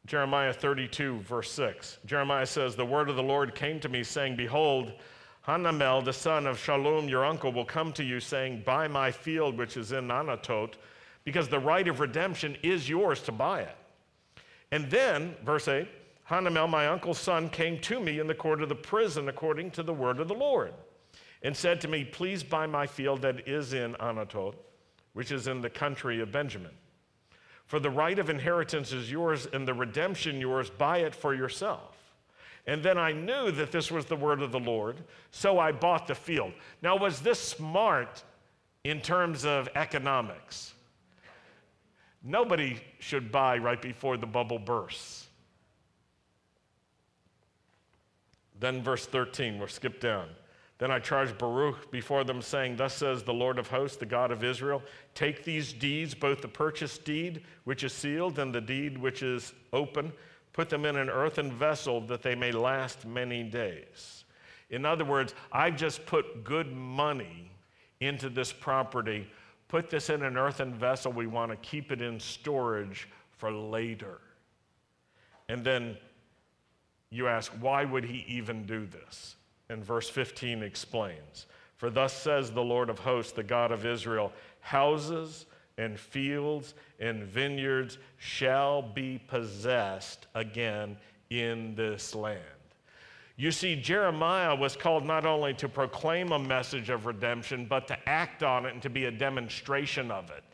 Jeremiah 0.07 0.53
32, 0.53 1.21
verse 1.21 1.53
6. 1.53 1.99
Jeremiah 2.07 2.47
says, 2.47 2.75
The 2.75 2.85
word 2.85 3.09
of 3.09 3.17
the 3.17 3.23
Lord 3.23 3.55
came 3.55 3.79
to 3.81 3.89
me, 3.89 4.03
saying, 4.03 4.35
Behold, 4.35 4.95
Hanamel, 5.47 6.05
the 6.05 6.13
son 6.13 6.47
of 6.47 6.59
Shallum, 6.59 7.09
your 7.09 7.25
uncle, 7.25 7.53
will 7.53 7.65
come 7.65 7.93
to 7.93 8.05
you, 8.05 8.19
saying, 8.19 8.63
Buy 8.65 8.89
my 8.89 9.13
field 9.13 9.57
which 9.57 9.77
is 9.77 9.93
in 9.93 10.09
Anatot, 10.09 10.75
because 11.25 11.49
the 11.49 11.59
right 11.59 11.87
of 11.87 12.01
redemption 12.01 12.57
is 12.63 12.89
yours 12.89 13.21
to 13.23 13.33
buy 13.33 13.61
it. 13.61 13.77
And 14.73 14.91
then, 14.91 15.37
verse 15.45 15.69
8, 15.69 15.87
Hanamel, 16.29 16.69
my 16.69 16.89
uncle's 16.89 17.19
son, 17.19 17.51
came 17.51 17.79
to 17.81 18.01
me 18.01 18.19
in 18.19 18.27
the 18.27 18.35
court 18.35 18.63
of 18.63 18.71
the 18.71 18.75
prison 18.75 19.29
according 19.29 19.71
to 19.73 19.83
the 19.83 19.93
word 19.93 20.19
of 20.19 20.29
the 20.29 20.35
Lord, 20.35 20.73
and 21.43 21.55
said 21.55 21.81
to 21.83 21.89
me, 21.89 22.05
Please 22.05 22.43
buy 22.43 22.67
my 22.67 22.87
field 22.87 23.21
that 23.21 23.47
is 23.47 23.75
in 23.75 23.95
Anatot, 24.01 24.55
which 25.13 25.31
is 25.31 25.47
in 25.47 25.61
the 25.61 25.69
country 25.69 26.21
of 26.21 26.33
Benjamin. 26.33 26.73
For 27.67 27.81
the 27.81 27.91
right 27.91 28.19
of 28.19 28.31
inheritance 28.31 28.93
is 28.93 29.11
yours, 29.11 29.47
and 29.53 29.69
the 29.69 29.75
redemption 29.75 30.41
yours. 30.41 30.71
Buy 30.71 30.99
it 30.99 31.15
for 31.15 31.35
yourself. 31.35 31.99
And 32.67 32.83
then 32.83 32.97
I 32.97 33.13
knew 33.13 33.51
that 33.51 33.73
this 33.73 33.91
was 33.91 34.07
the 34.07 34.17
word 34.17 34.41
of 34.41 34.53
the 34.53 34.61
Lord, 34.61 34.97
so 35.33 35.59
I 35.59 35.73
bought 35.73 36.07
the 36.07 36.15
field. 36.15 36.53
Now, 36.81 36.97
was 36.97 37.21
this 37.21 37.39
smart 37.39 38.23
in 38.85 39.01
terms 39.01 39.45
of 39.45 39.69
economics? 39.75 40.75
Nobody 42.25 42.81
should 42.99 43.33
buy 43.33 43.59
right 43.59 43.81
before 43.81 44.17
the 44.17 44.27
bubble 44.27 44.59
bursts. 44.59 45.27
Then, 48.61 48.83
verse 48.83 49.07
13, 49.07 49.59
we'll 49.59 49.67
skip 49.67 50.01
down. 50.01 50.29
Then 50.79 50.91
I 50.91 51.01
charged 51.01 51.39
Baruch 51.39 51.91
before 51.91 52.25
them, 52.25 52.41
saying, 52.41 52.77
Thus 52.77 52.95
says 52.95 53.23
the 53.23 53.35
Lord 53.35 53.59
of 53.59 53.69
hosts, 53.69 53.97
the 53.97 54.07
God 54.07 54.31
of 54.31 54.45
Israel 54.45 54.83
Take 55.15 55.45
these 55.45 55.73
deeds, 55.73 56.15
both 56.15 56.43
the 56.43 56.49
purchase 56.49 56.99
deed, 56.99 57.43
which 57.65 57.85
is 57.85 57.93
sealed, 57.93 58.39
and 58.39 58.55
the 58.55 58.61
deed 58.61 58.99
which 58.99 59.23
is 59.23 59.53
open, 59.73 60.13
put 60.53 60.69
them 60.69 60.85
in 60.85 60.97
an 60.97 61.11
earthen 61.11 61.53
vessel 61.53 62.01
that 62.03 62.23
they 62.23 62.35
may 62.35 62.53
last 62.53 63.07
many 63.07 63.43
days. 63.43 64.25
In 64.71 64.87
other 64.87 65.05
words, 65.05 65.35
I've 65.53 65.77
just 65.77 66.07
put 66.07 66.45
good 66.45 66.73
money 66.73 67.51
into 68.01 68.29
this 68.29 68.53
property 68.53 69.29
put 69.73 69.89
this 69.89 70.11
in 70.11 70.23
an 70.23 70.37
earthen 70.37 70.75
vessel. 70.75 71.11
We 71.11 71.27
want 71.27 71.51
to 71.51 71.57
keep 71.57 71.93
it 71.93 72.03
in 72.03 72.21
storage 72.21 73.09
for 73.39 73.51
later. 73.51 74.21
And 75.49 75.65
then 75.65 75.97
you 77.09 77.27
ask, 77.27 77.51
why 77.53 77.87
would 77.87 78.05
he 78.05 78.27
even 78.29 78.67
do 78.67 78.85
this? 78.85 79.37
And 79.71 79.83
verse 79.83 80.11
15 80.11 80.63
explains 80.63 81.47
For 81.79 81.89
thus 81.89 82.13
says 82.13 82.51
the 82.51 82.63
Lord 82.63 82.91
of 82.91 82.99
hosts, 82.99 83.33
the 83.33 83.43
God 83.43 83.73
of 83.73 83.87
Israel, 83.87 84.31
houses 84.61 85.47
and 85.79 85.99
fields 85.99 86.75
and 87.01 87.25
vineyards 87.25 87.97
shall 88.19 88.83
be 88.83 89.23
possessed 89.27 90.27
again 90.35 90.99
in 91.31 91.75
this 91.77 92.15
land. 92.15 92.43
You 93.37 93.51
see, 93.51 93.77
Jeremiah 93.77 94.55
was 94.55 94.77
called 94.77 95.05
not 95.05 95.25
only 95.25 95.55
to 95.55 95.69
proclaim 95.69 96.33
a 96.33 96.39
message 96.39 96.91
of 96.91 97.07
redemption, 97.07 97.67
but 97.67 97.89
to 97.89 98.09
act 98.09 98.43
on 98.43 98.67
it 98.67 98.73
and 98.73 98.83
to 98.83 98.91
be 98.91 99.07
a 99.07 99.11
demonstration 99.11 100.11
of 100.11 100.31
it. 100.31 100.45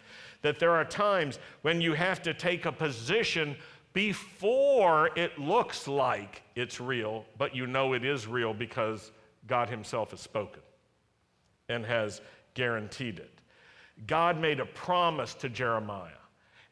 That 0.42 0.58
there 0.58 0.70
are 0.72 0.84
times 0.84 1.38
when 1.62 1.80
you 1.80 1.94
have 1.94 2.22
to 2.22 2.32
take 2.32 2.66
a 2.66 2.72
position 2.72 3.56
before 3.92 5.10
it 5.16 5.38
looks 5.38 5.88
like 5.88 6.42
it's 6.54 6.80
real, 6.80 7.24
but 7.36 7.54
you 7.56 7.66
know 7.66 7.94
it 7.94 8.04
is 8.04 8.26
real 8.26 8.54
because 8.54 9.10
God 9.48 9.68
Himself 9.68 10.12
has 10.12 10.20
spoken 10.20 10.62
and 11.68 11.84
has 11.84 12.20
guaranteed 12.54 13.18
it. 13.18 13.40
God 14.06 14.40
made 14.40 14.60
a 14.60 14.66
promise 14.66 15.34
to 15.34 15.48
Jeremiah 15.48 16.12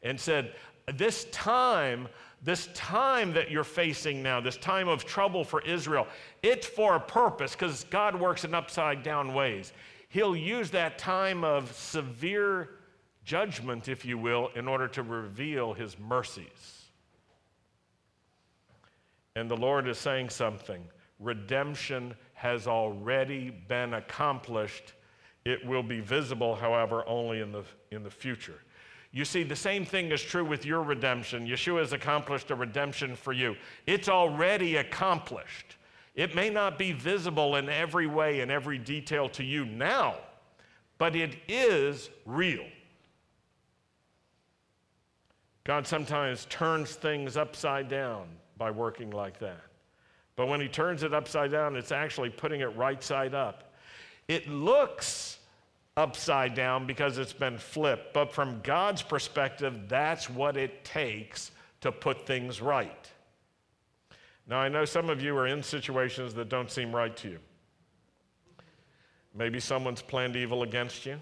and 0.03 0.17
said, 0.17 0.53
This 0.95 1.25
time 1.31 2.07
this 2.43 2.69
time 2.73 3.33
that 3.33 3.49
you're 3.49 3.63
facing 3.63 4.21
now, 4.21 4.39
this 4.39 4.57
time 4.57 4.87
of 4.87 5.05
trouble 5.05 5.43
for 5.43 5.61
Israel, 5.61 6.07
it's 6.43 6.67
for 6.67 6.95
a 6.95 6.99
purpose 6.99 7.53
because 7.53 7.83
God 7.85 8.19
works 8.19 8.43
in 8.43 8.53
upside 8.53 9.03
down 9.03 9.33
ways. 9.33 9.73
He'll 10.09 10.35
use 10.35 10.69
that 10.71 10.97
time 10.97 11.43
of 11.43 11.71
severe 11.75 12.69
judgment, 13.25 13.89
if 13.89 14.05
you 14.05 14.17
will, 14.17 14.49
in 14.55 14.67
order 14.67 14.87
to 14.89 15.03
reveal 15.03 15.73
his 15.73 15.97
mercies. 15.99 16.85
And 19.35 19.51
the 19.51 19.57
Lord 19.57 19.87
is 19.87 19.97
saying 19.97 20.29
something 20.29 20.83
redemption 21.19 22.15
has 22.33 22.67
already 22.67 23.49
been 23.49 23.95
accomplished. 23.95 24.93
It 25.45 25.65
will 25.65 25.83
be 25.83 25.99
visible, 25.99 26.55
however, 26.55 27.03
only 27.07 27.41
in 27.41 27.51
the, 27.51 27.63
in 27.91 28.03
the 28.03 28.09
future. 28.09 28.61
You 29.17 29.25
see, 29.25 29.41
the 29.41 29.55
same 29.55 29.83
thing 29.83 30.11
is 30.11 30.21
true 30.21 30.45
with 30.45 30.63
your 30.63 30.83
redemption. 30.83 31.47
Yeshua 31.47 31.79
has 31.79 31.91
accomplished 31.91 32.51
a 32.51 32.55
redemption 32.55 33.15
for 33.15 33.33
you, 33.33 33.55
it's 33.87 34.09
already 34.09 34.75
accomplished. 34.75 35.77
It 36.13 36.35
may 36.35 36.51
not 36.51 36.77
be 36.77 36.91
visible 36.91 37.55
in 37.55 37.67
every 37.67 38.05
way, 38.05 38.41
in 38.41 38.51
every 38.51 38.77
detail 38.77 39.27
to 39.29 39.43
you 39.43 39.65
now, 39.65 40.17
but 40.99 41.15
it 41.15 41.35
is 41.47 42.11
real. 42.27 42.65
God 45.63 45.87
sometimes 45.87 46.45
turns 46.45 46.91
things 46.91 47.37
upside 47.37 47.87
down 47.87 48.27
by 48.55 48.69
working 48.69 49.09
like 49.09 49.39
that. 49.39 49.63
But 50.35 50.47
when 50.47 50.61
He 50.61 50.67
turns 50.67 51.01
it 51.01 51.15
upside 51.15 51.51
down, 51.51 51.75
it's 51.75 51.91
actually 51.91 52.29
putting 52.29 52.61
it 52.61 52.75
right 52.75 53.03
side 53.03 53.33
up. 53.33 53.73
It 54.27 54.47
looks 54.47 55.36
upside 55.97 56.53
down 56.53 56.85
because 56.85 57.17
it's 57.17 57.33
been 57.33 57.57
flipped. 57.57 58.13
But 58.13 58.31
from 58.31 58.61
God's 58.61 59.01
perspective, 59.01 59.89
that's 59.89 60.29
what 60.29 60.55
it 60.55 60.85
takes 60.85 61.51
to 61.81 61.91
put 61.91 62.25
things 62.25 62.61
right. 62.61 63.11
Now, 64.47 64.59
I 64.59 64.69
know 64.69 64.85
some 64.85 65.09
of 65.09 65.21
you 65.21 65.35
are 65.35 65.47
in 65.47 65.61
situations 65.61 66.33
that 66.35 66.47
don't 66.47 66.71
seem 66.71 66.95
right 66.95 67.15
to 67.17 67.29
you. 67.29 67.39
Maybe 69.35 69.59
someone's 69.59 70.01
planned 70.01 70.35
evil 70.35 70.63
against 70.63 71.05
you. 71.05 71.19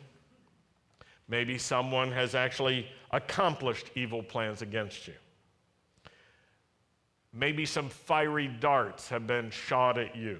Maybe 1.27 1.57
someone 1.57 2.11
has 2.11 2.35
actually 2.35 2.87
accomplished 3.11 3.89
evil 3.95 4.21
plans 4.21 4.61
against 4.61 5.07
you. 5.07 5.15
Maybe 7.33 7.65
some 7.65 7.89
fiery 7.89 8.47
darts 8.47 9.09
have 9.09 9.25
been 9.25 9.49
shot 9.49 9.97
at 9.97 10.15
you. 10.15 10.39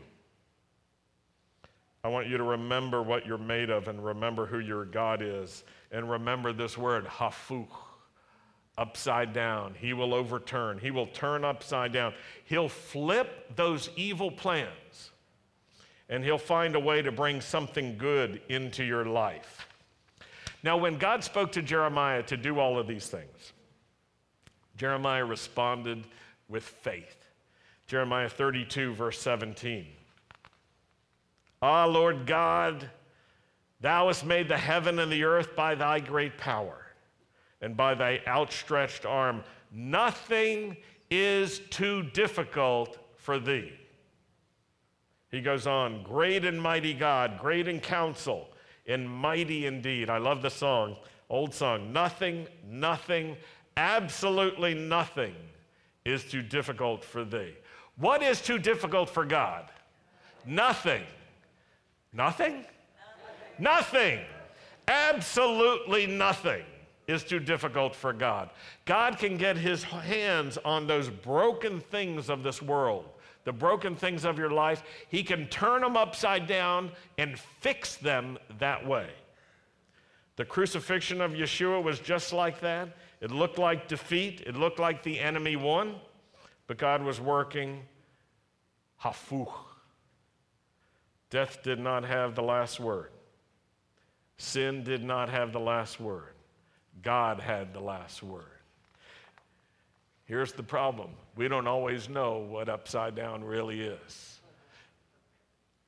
I 2.06 2.08
want 2.08 2.28
you 2.28 2.38
to 2.38 2.44
remember 2.44 3.02
what 3.02 3.26
you're 3.26 3.40
made 3.40 3.72
of 3.72 3.88
and 3.88 4.06
remember 4.06 4.46
who 4.46 4.60
your 4.60 4.86
God 4.86 5.24
is. 5.24 5.64
And 5.92 6.08
remember 6.08 6.54
this 6.54 6.78
word, 6.78 7.06
hafuch, 7.06 7.66
upside 8.78 9.34
down. 9.34 9.74
He 9.74 9.92
will 9.94 10.14
overturn, 10.14 10.78
He 10.78 10.92
will 10.92 11.08
turn 11.08 11.44
upside 11.44 11.94
down. 11.94 12.14
He'll 12.44 12.70
flip 12.70 13.56
those 13.56 13.90
evil 13.96 14.30
plans, 14.30 15.10
and 16.08 16.24
He'll 16.24 16.38
find 16.38 16.76
a 16.76 16.80
way 16.80 17.02
to 17.02 17.12
bring 17.12 17.42
something 17.42 17.98
good 17.98 18.40
into 18.50 18.84
your 18.84 19.06
life. 19.06 19.68
Now, 20.62 20.78
when 20.78 21.00
God 21.00 21.24
spoke 21.24 21.54
to 21.54 21.64
Jeremiah 21.64 22.22
to 22.22 22.38
do 22.38 22.60
all 22.60 22.78
of 22.78 22.86
these 22.86 23.08
things, 23.08 23.54
Jeremiah 24.78 25.26
responded 25.26 26.04
with 26.50 26.66
faith. 26.66 27.32
Jeremiah 27.88 28.30
32, 28.30 28.94
verse 28.94 29.20
17. 29.20 29.88
Ah, 31.68 31.86
Lord 31.86 32.28
God, 32.28 32.92
thou 33.82 34.06
hast 34.06 34.24
made 34.24 34.48
the 34.48 34.56
heaven 34.56 35.00
and 35.00 35.12
the 35.12 35.24
earth 35.24 35.56
by 35.56 35.74
thy 35.74 36.00
great 36.00 36.38
power 36.38 36.86
and 37.60 37.76
by 37.76 37.96
thy 37.96 38.22
outstretched 38.28 39.04
arm. 39.04 39.44
Nothing 39.72 40.78
is 41.10 41.62
too 41.72 42.04
difficult 42.14 43.00
for 43.18 43.40
thee. 43.40 43.74
He 45.32 45.42
goes 45.42 45.66
on, 45.66 46.04
great 46.04 46.46
and 46.46 46.62
mighty 46.62 46.94
God, 46.94 47.40
great 47.40 47.68
in 47.68 47.80
counsel, 47.80 48.48
and 48.86 49.10
mighty 49.10 49.66
indeed. 49.66 50.08
I 50.08 50.20
love 50.20 50.44
the 50.44 50.52
song, 50.52 50.96
old 51.32 51.52
song. 51.52 51.92
Nothing, 51.92 52.46
nothing, 52.70 53.38
absolutely 53.76 54.76
nothing 54.76 55.34
is 56.06 56.26
too 56.26 56.44
difficult 56.44 57.04
for 57.04 57.26
thee. 57.26 57.56
What 57.98 58.22
is 58.22 58.40
too 58.40 58.60
difficult 58.60 59.10
for 59.10 59.26
God? 59.26 59.72
Nothing. 60.46 61.02
Nothing? 62.16 62.66
Nothing. 63.60 64.20
Absolutely 64.88 66.06
nothing 66.06 66.64
is 67.08 67.24
too 67.24 67.40
difficult 67.40 67.96
for 67.96 68.14
God. 68.14 68.50
God 68.86 69.18
can 69.18 69.38
get 69.38 69.58
his 69.58 69.84
hands 69.84 70.58
on 70.66 70.88
those 70.88 71.10
broken 71.10 71.80
things 71.80 72.30
of 72.30 72.42
this 72.42 72.62
world, 72.62 73.06
the 73.44 73.52
broken 73.54 73.96
things 73.96 74.26
of 74.26 74.38
your 74.38 74.50
life. 74.50 74.84
He 75.10 75.24
can 75.24 75.48
turn 75.48 75.82
them 75.82 75.98
upside 75.98 76.48
down 76.48 76.92
and 77.18 77.38
fix 77.38 77.96
them 77.96 78.38
that 78.60 78.86
way. 78.86 79.10
The 80.38 80.46
crucifixion 80.46 81.22
of 81.22 81.32
Yeshua 81.32 81.82
was 81.82 82.00
just 82.00 82.34
like 82.34 82.60
that. 82.62 82.90
It 83.22 83.32
looked 83.32 83.58
like 83.58 83.88
defeat, 83.88 84.42
it 84.46 84.56
looked 84.56 84.80
like 84.80 85.04
the 85.04 85.20
enemy 85.20 85.56
won, 85.56 85.96
but 86.68 86.78
God 86.78 87.02
was 87.04 87.22
working 87.22 87.84
hafuch. 89.02 89.65
Death 91.30 91.64
did 91.64 91.80
not 91.80 92.04
have 92.06 92.36
the 92.36 92.44
last 92.44 92.80
word. 92.80 93.12
Sin 94.38 94.84
did 94.84 95.04
not 95.04 95.30
have 95.30 95.54
the 95.54 95.60
last 95.60 96.00
word. 96.00 96.34
God 97.02 97.40
had 97.40 97.74
the 97.74 97.80
last 97.80 98.22
word. 98.22 98.44
Here's 100.26 100.54
the 100.54 100.64
problem 100.64 101.12
we 101.36 101.48
don't 101.48 101.68
always 101.68 102.10
know 102.10 102.40
what 102.40 102.70
upside 102.70 103.16
down 103.16 103.44
really 103.44 103.82
is. 103.82 104.40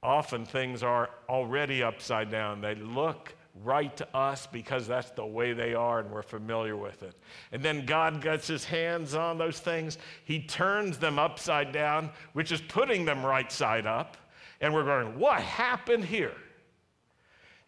Often 0.04 0.46
things 0.46 0.84
are 0.84 1.10
already 1.28 1.82
upside 1.82 2.30
down. 2.30 2.62
They 2.62 2.76
look 2.76 3.34
right 3.64 3.96
to 3.98 4.16
us 4.16 4.48
because 4.48 4.88
that's 4.88 5.10
the 5.12 5.26
way 5.26 5.54
they 5.54 5.74
are 5.74 6.00
and 6.00 6.12
we're 6.12 6.22
familiar 6.22 6.78
with 6.78 7.02
it. 7.02 7.16
And 7.52 7.64
then 7.64 7.86
God 7.86 8.22
gets 8.22 8.48
his 8.48 8.64
hands 8.64 9.16
on 9.16 9.38
those 9.38 9.60
things. 9.60 9.98
He 10.24 10.40
turns 10.42 11.00
them 11.00 11.18
upside 11.18 11.72
down, 11.72 12.12
which 12.34 12.52
is 12.52 12.62
putting 12.62 13.06
them 13.06 13.26
right 13.26 13.52
side 13.52 13.88
up. 13.88 14.18
And 14.62 14.74
we're 14.74 14.84
going, 14.84 15.20
what 15.20 15.42
happened 15.42 16.06
here? 16.06 16.36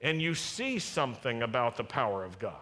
And 0.02 0.22
you 0.22 0.34
see 0.34 0.80
something 0.80 1.44
about 1.44 1.76
the 1.76 1.84
power 1.84 2.24
of 2.24 2.40
God. 2.40 2.56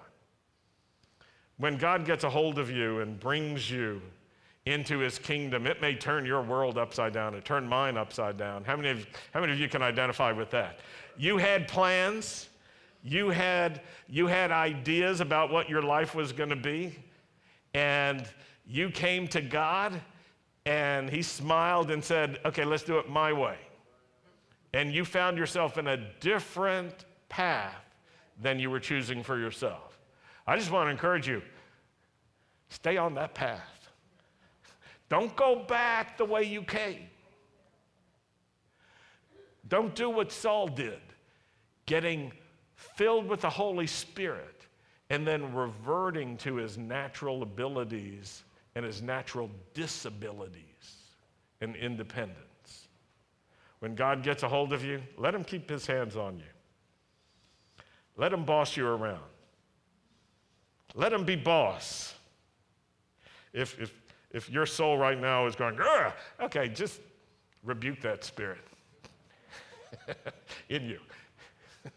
When 1.57 1.77
God 1.77 2.05
gets 2.05 2.23
a 2.23 2.29
hold 2.29 2.59
of 2.59 2.69
you 2.69 2.99
and 2.99 3.19
brings 3.19 3.69
you 3.69 4.01
into 4.65 4.99
his 4.99 5.17
kingdom, 5.17 5.65
it 5.65 5.81
may 5.81 5.95
turn 5.95 6.25
your 6.25 6.41
world 6.41 6.77
upside 6.77 7.13
down. 7.13 7.33
It 7.35 7.45
turned 7.45 7.69
mine 7.69 7.97
upside 7.97 8.37
down. 8.37 8.63
How 8.63 8.75
many, 8.75 8.89
of, 8.89 9.07
how 9.33 9.39
many 9.39 9.53
of 9.53 9.59
you 9.59 9.69
can 9.69 9.81
identify 9.81 10.31
with 10.31 10.51
that? 10.51 10.79
You 11.17 11.37
had 11.37 11.67
plans, 11.67 12.49
you 13.03 13.29
had, 13.29 13.81
you 14.07 14.27
had 14.27 14.51
ideas 14.51 15.21
about 15.21 15.51
what 15.51 15.69
your 15.69 15.81
life 15.81 16.13
was 16.13 16.31
going 16.31 16.49
to 16.49 16.55
be, 16.55 16.95
and 17.73 18.27
you 18.67 18.89
came 18.89 19.27
to 19.29 19.41
God, 19.41 19.99
and 20.65 21.09
he 21.09 21.21
smiled 21.21 21.89
and 21.89 22.03
said, 22.03 22.39
Okay, 22.45 22.65
let's 22.65 22.83
do 22.83 22.97
it 22.97 23.09
my 23.09 23.31
way. 23.31 23.57
And 24.77 24.93
you 24.93 25.05
found 25.05 25.39
yourself 25.39 25.79
in 25.79 25.87
a 25.87 25.97
different 26.19 27.05
path 27.29 27.73
than 28.39 28.59
you 28.59 28.69
were 28.69 28.79
choosing 28.79 29.23
for 29.23 29.39
yourself. 29.39 29.97
I 30.45 30.55
just 30.55 30.69
want 30.69 30.85
to 30.85 30.91
encourage 30.91 31.27
you 31.27 31.41
stay 32.69 32.95
on 32.95 33.15
that 33.15 33.33
path. 33.33 33.89
Don't 35.09 35.35
go 35.35 35.63
back 35.67 36.15
the 36.15 36.25
way 36.25 36.43
you 36.43 36.61
came. 36.61 37.07
Don't 39.67 39.95
do 39.95 40.11
what 40.11 40.31
Saul 40.31 40.67
did, 40.67 41.01
getting 41.87 42.31
filled 42.75 43.27
with 43.27 43.41
the 43.41 43.49
Holy 43.49 43.87
Spirit 43.87 44.67
and 45.09 45.25
then 45.25 45.55
reverting 45.55 46.37
to 46.37 46.57
his 46.57 46.77
natural 46.77 47.41
abilities 47.41 48.43
and 48.75 48.85
his 48.85 49.01
natural 49.01 49.49
disabilities 49.73 51.07
and 51.61 51.75
independence. 51.75 52.46
When 53.79 53.95
God 53.95 54.23
gets 54.23 54.43
a 54.43 54.49
hold 54.49 54.73
of 54.73 54.83
you, 54.83 55.01
let 55.17 55.35
him 55.35 55.43
keep 55.43 55.69
his 55.69 55.85
hands 55.85 56.15
on 56.15 56.37
you. 56.37 57.83
Let 58.15 58.33
him 58.33 58.43
boss 58.43 58.75
you 58.75 58.87
around. 58.87 59.21
Let 60.95 61.13
him 61.13 61.23
be 61.23 61.35
boss. 61.35 62.15
If, 63.53 63.79
if, 63.79 63.93
if 64.31 64.49
your 64.49 64.65
soul 64.65 64.97
right 64.97 65.19
now 65.19 65.45
is 65.45 65.55
going, 65.55 65.77
okay, 66.41 66.67
just 66.69 66.99
rebuke 67.63 68.01
that 68.01 68.23
spirit 68.23 68.61
in 70.69 70.85
you. 70.85 70.99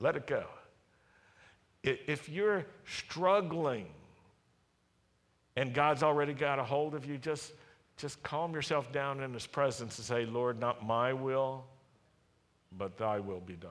Let 0.00 0.16
it 0.16 0.26
go. 0.26 0.44
If 1.82 2.28
you're 2.28 2.66
struggling 2.86 3.86
and 5.56 5.72
God's 5.72 6.02
already 6.02 6.34
got 6.34 6.58
a 6.58 6.64
hold 6.64 6.94
of 6.94 7.06
you, 7.06 7.16
just, 7.18 7.52
just 8.00 8.22
calm 8.22 8.54
yourself 8.54 8.90
down 8.92 9.22
in 9.22 9.32
His 9.32 9.46
presence 9.46 9.98
and 9.98 10.06
say, 10.06 10.24
Lord, 10.24 10.58
not 10.58 10.86
my 10.86 11.12
will, 11.12 11.64
but 12.76 12.96
thy 12.96 13.18
will 13.18 13.40
be 13.40 13.54
done. 13.54 13.70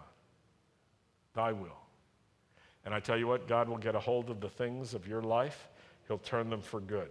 Thy 1.34 1.52
will. 1.52 1.80
And 2.86 2.94
I 2.94 3.00
tell 3.00 3.18
you 3.18 3.28
what, 3.28 3.48
God 3.48 3.68
will 3.68 3.78
get 3.78 3.96
a 3.96 4.00
hold 4.00 4.30
of 4.30 4.40
the 4.40 4.50
things 4.50 4.94
of 4.94 5.08
your 5.08 5.22
life, 5.22 5.68
He'll 6.08 6.18
turn 6.18 6.50
them 6.50 6.62
for 6.62 6.80
good. 6.80 7.10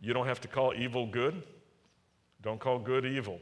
You 0.00 0.12
don't 0.12 0.26
have 0.26 0.40
to 0.42 0.48
call 0.48 0.74
evil 0.76 1.06
good, 1.06 1.42
don't 2.42 2.60
call 2.60 2.78
good 2.78 3.04
evil. 3.04 3.40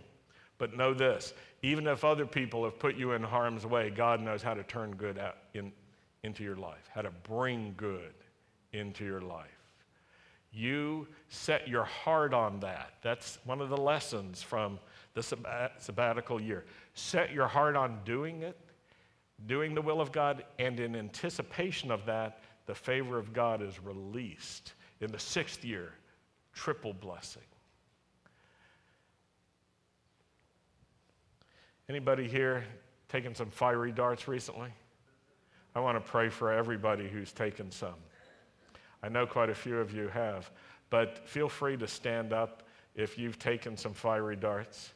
But 0.57 0.77
know 0.77 0.95
this 0.95 1.35
even 1.63 1.87
if 1.87 2.05
other 2.05 2.27
people 2.27 2.65
have 2.65 2.79
put 2.79 2.97
you 2.97 3.13
in 3.13 3.23
harm's 3.23 3.67
way, 3.67 3.91
God 3.91 4.21
knows 4.21 4.43
how 4.43 4.55
to 4.55 4.63
turn 4.63 4.95
good 4.97 5.19
in, 5.55 5.73
into 6.23 6.45
your 6.45 6.57
life, 6.57 6.91
how 6.95 7.03
to 7.03 7.11
bring 7.11 7.75
good 7.77 8.13
into 8.73 9.05
your 9.05 9.21
life. 9.21 9.54
You 10.55 11.09
set 11.29 11.67
your 11.67 11.85
heart 11.85 12.33
on 12.33 12.61
that. 12.61 12.95
That's 13.03 13.39
one 13.45 13.61
of 13.61 13.69
the 13.69 13.77
lessons 13.77 14.43
from 14.43 14.79
the 15.15 15.23
sabbatical 15.79 16.41
year. 16.41 16.65
Set 16.95 17.33
your 17.33 17.49
heart 17.49 17.77
on 17.77 17.99
doing 18.05 18.43
it 18.43 18.59
doing 19.47 19.75
the 19.75 19.83
will 19.83 20.01
of 20.01 20.13
God, 20.13 20.45
and 20.59 20.79
in 20.81 20.97
anticipation 20.97 21.91
of 21.91 22.07
that, 22.07 22.41
the 22.67 22.75
favor 22.75 23.19
of 23.19 23.33
God 23.33 23.63
is 23.63 23.83
released. 23.83 24.73
In 25.01 25.11
the 25.11 25.19
sixth 25.19 25.65
year, 25.65 25.93
triple 26.55 26.95
blessing. 26.95 27.43
Anybody 31.89 32.27
here 32.27 32.65
taking 33.09 33.35
some 33.35 33.51
fiery 33.51 33.93
darts 33.93 34.27
recently? 34.27 34.71
I 35.75 35.81
want 35.81 36.03
to 36.03 36.11
pray 36.11 36.31
for 36.31 36.53
everybody 36.53 37.09
who's 37.09 37.33
taken 37.33 37.71
some. 37.71 37.97
I 39.05 39.11
know 39.11 39.27
quite 39.27 39.51
a 39.51 39.55
few 39.55 39.77
of 39.81 39.93
you 39.93 40.09
have, 40.09 40.51
but 40.89 41.29
feel 41.29 41.47
free 41.47 41.77
to 41.77 41.87
stand 41.87 42.33
up 42.33 42.63
if 42.95 43.19
you've 43.19 43.39
taken 43.39 43.77
some 43.77 43.93
fiery 43.93 44.35
darts. 44.35 44.95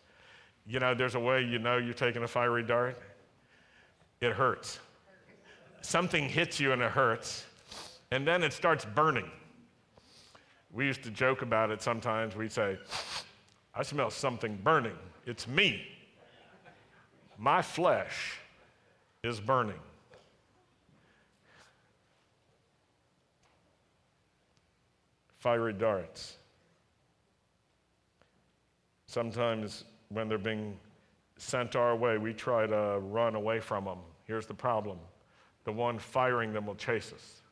You 0.67 0.81
know, 0.81 0.95
there's 0.95 1.15
a 1.15 1.21
way 1.21 1.43
you 1.43 1.59
know 1.59 1.77
you're 1.77 1.93
taking 1.93 2.23
a 2.23 2.29
fiery 2.29 2.63
dart 2.63 2.99
it 4.23 4.33
hurts. 4.33 4.79
Something 5.83 6.27
hits 6.27 6.59
you 6.59 6.73
and 6.73 6.81
it 6.81 6.91
hurts, 6.91 7.45
and 8.11 8.27
then 8.27 8.43
it 8.43 8.55
starts 8.55 8.87
burning. 8.87 9.31
We 10.73 10.87
used 10.87 11.03
to 11.03 11.11
joke 11.11 11.43
about 11.43 11.71
it 11.71 11.83
sometimes. 11.83 12.35
We'd 12.35 12.51
say, 12.51 12.79
I 13.75 13.83
smell 13.83 14.11
something 14.11 14.59
burning. 14.65 14.97
It's 15.27 15.47
me. 15.47 15.87
My 17.37 17.61
flesh 17.61 18.39
is 19.23 19.39
burning. 19.39 19.79
Fiery 25.39 25.73
darts. 25.73 26.37
Sometimes 29.07 29.85
when 30.11 30.29
they're 30.29 30.39
being 30.39 30.77
sent 31.37 31.77
our 31.77 31.97
way, 31.97 32.19
we 32.19 32.33
try 32.33 32.67
to 32.67 32.99
run 33.01 33.35
away 33.35 33.61
from 33.61 33.85
them. 33.85 33.99
Here's 34.25 34.47
the 34.47 34.55
problem 34.55 34.99
the 35.65 35.73
one 35.73 35.99
firing 35.99 36.53
them 36.53 36.67
will 36.67 36.75
chase 36.75 37.13
us. 37.13 37.43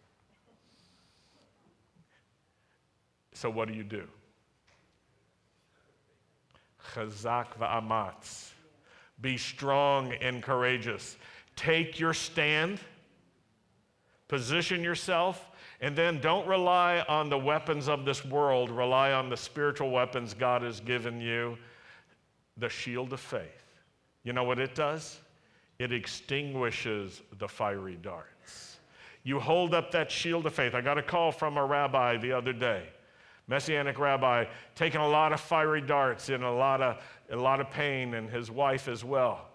So, 3.34 3.50
what 3.50 3.68
do 3.68 3.74
you 3.74 3.84
do? 3.84 4.04
Chazak 6.94 7.58
va'amatz. 7.60 8.50
Be 9.20 9.36
strong 9.36 10.12
and 10.14 10.42
courageous. 10.42 11.16
Take 11.54 12.00
your 12.00 12.14
stand, 12.14 12.80
position 14.28 14.82
yourself, 14.82 15.50
and 15.80 15.96
then 15.96 16.20
don't 16.20 16.46
rely 16.46 17.04
on 17.08 17.28
the 17.28 17.38
weapons 17.38 17.88
of 17.88 18.04
this 18.04 18.24
world. 18.24 18.70
Rely 18.70 19.12
on 19.12 19.28
the 19.28 19.36
spiritual 19.36 19.90
weapons 19.90 20.34
God 20.34 20.62
has 20.62 20.80
given 20.80 21.20
you 21.20 21.58
the 22.56 22.68
shield 22.68 23.12
of 23.12 23.20
faith. 23.20 23.64
You 24.24 24.32
know 24.32 24.44
what 24.44 24.58
it 24.58 24.74
does? 24.74 25.18
It 25.78 25.92
extinguishes 25.92 27.22
the 27.38 27.46
fiery 27.46 27.98
darts. 28.00 28.78
You 29.22 29.38
hold 29.38 29.74
up 29.74 29.90
that 29.90 30.10
shield 30.10 30.46
of 30.46 30.54
faith. 30.54 30.74
I 30.74 30.80
got 30.80 30.98
a 30.98 31.02
call 31.02 31.32
from 31.32 31.58
a 31.58 31.64
rabbi 31.64 32.16
the 32.16 32.32
other 32.32 32.52
day 32.52 32.84
messianic 33.48 33.98
rabbi, 33.98 34.44
taking 34.74 35.00
a 35.00 35.08
lot 35.08 35.32
of 35.32 35.40
fiery 35.40 35.80
darts 35.80 36.28
and 36.28 36.42
a 36.42 36.50
lot 36.50 36.82
of, 36.82 37.02
a 37.30 37.36
lot 37.36 37.60
of 37.60 37.70
pain, 37.70 38.14
and 38.14 38.28
his 38.28 38.50
wife 38.50 38.88
as 38.88 39.04
well. 39.04 39.48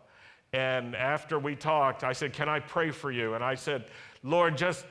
And 0.54 0.96
after 0.96 1.40
we 1.40 1.56
talked, 1.56 2.04
I 2.04 2.14
said, 2.14 2.34
Can 2.34 2.50
I 2.50 2.60
pray 2.60 2.92
for 2.92 3.12
you? 3.12 3.36
And 3.36 3.44
I 3.44 3.56
said, 3.56 3.86
Lord, 4.24 4.58
just, 4.58 4.86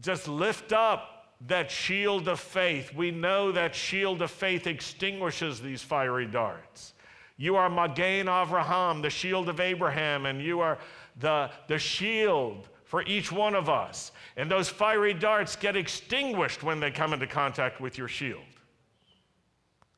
just 0.00 0.28
lift 0.28 0.72
up 0.72 1.26
that 1.46 1.70
shield 1.70 2.28
of 2.28 2.40
faith. 2.40 2.92
We 2.94 3.10
know 3.10 3.52
that 3.52 3.74
shield 3.74 4.22
of 4.22 4.30
faith 4.30 4.66
extinguishes 4.66 5.60
these 5.60 5.82
fiery 5.82 6.26
darts. 6.26 6.94
You 7.36 7.54
are 7.56 7.70
Magen 7.70 8.26
Avraham, 8.26 9.00
the 9.00 9.10
shield 9.10 9.48
of 9.48 9.60
Abraham, 9.60 10.26
and 10.26 10.42
you 10.42 10.60
are 10.60 10.78
the, 11.20 11.50
the 11.68 11.78
shield 11.78 12.68
for 12.84 13.02
each 13.02 13.30
one 13.30 13.54
of 13.54 13.68
us. 13.68 14.10
And 14.36 14.50
those 14.50 14.68
fiery 14.68 15.14
darts 15.14 15.54
get 15.54 15.76
extinguished 15.76 16.62
when 16.62 16.80
they 16.80 16.90
come 16.90 17.12
into 17.12 17.26
contact 17.26 17.80
with 17.80 17.96
your 17.96 18.08
shield. 18.08 18.42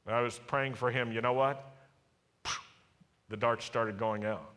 I 0.06 0.20
was 0.20 0.40
praying 0.46 0.74
for 0.74 0.90
him. 0.90 1.12
You 1.12 1.20
know 1.20 1.32
what? 1.32 1.72
The 3.28 3.36
darts 3.36 3.64
started 3.64 3.96
going 3.96 4.24
out. 4.24 4.50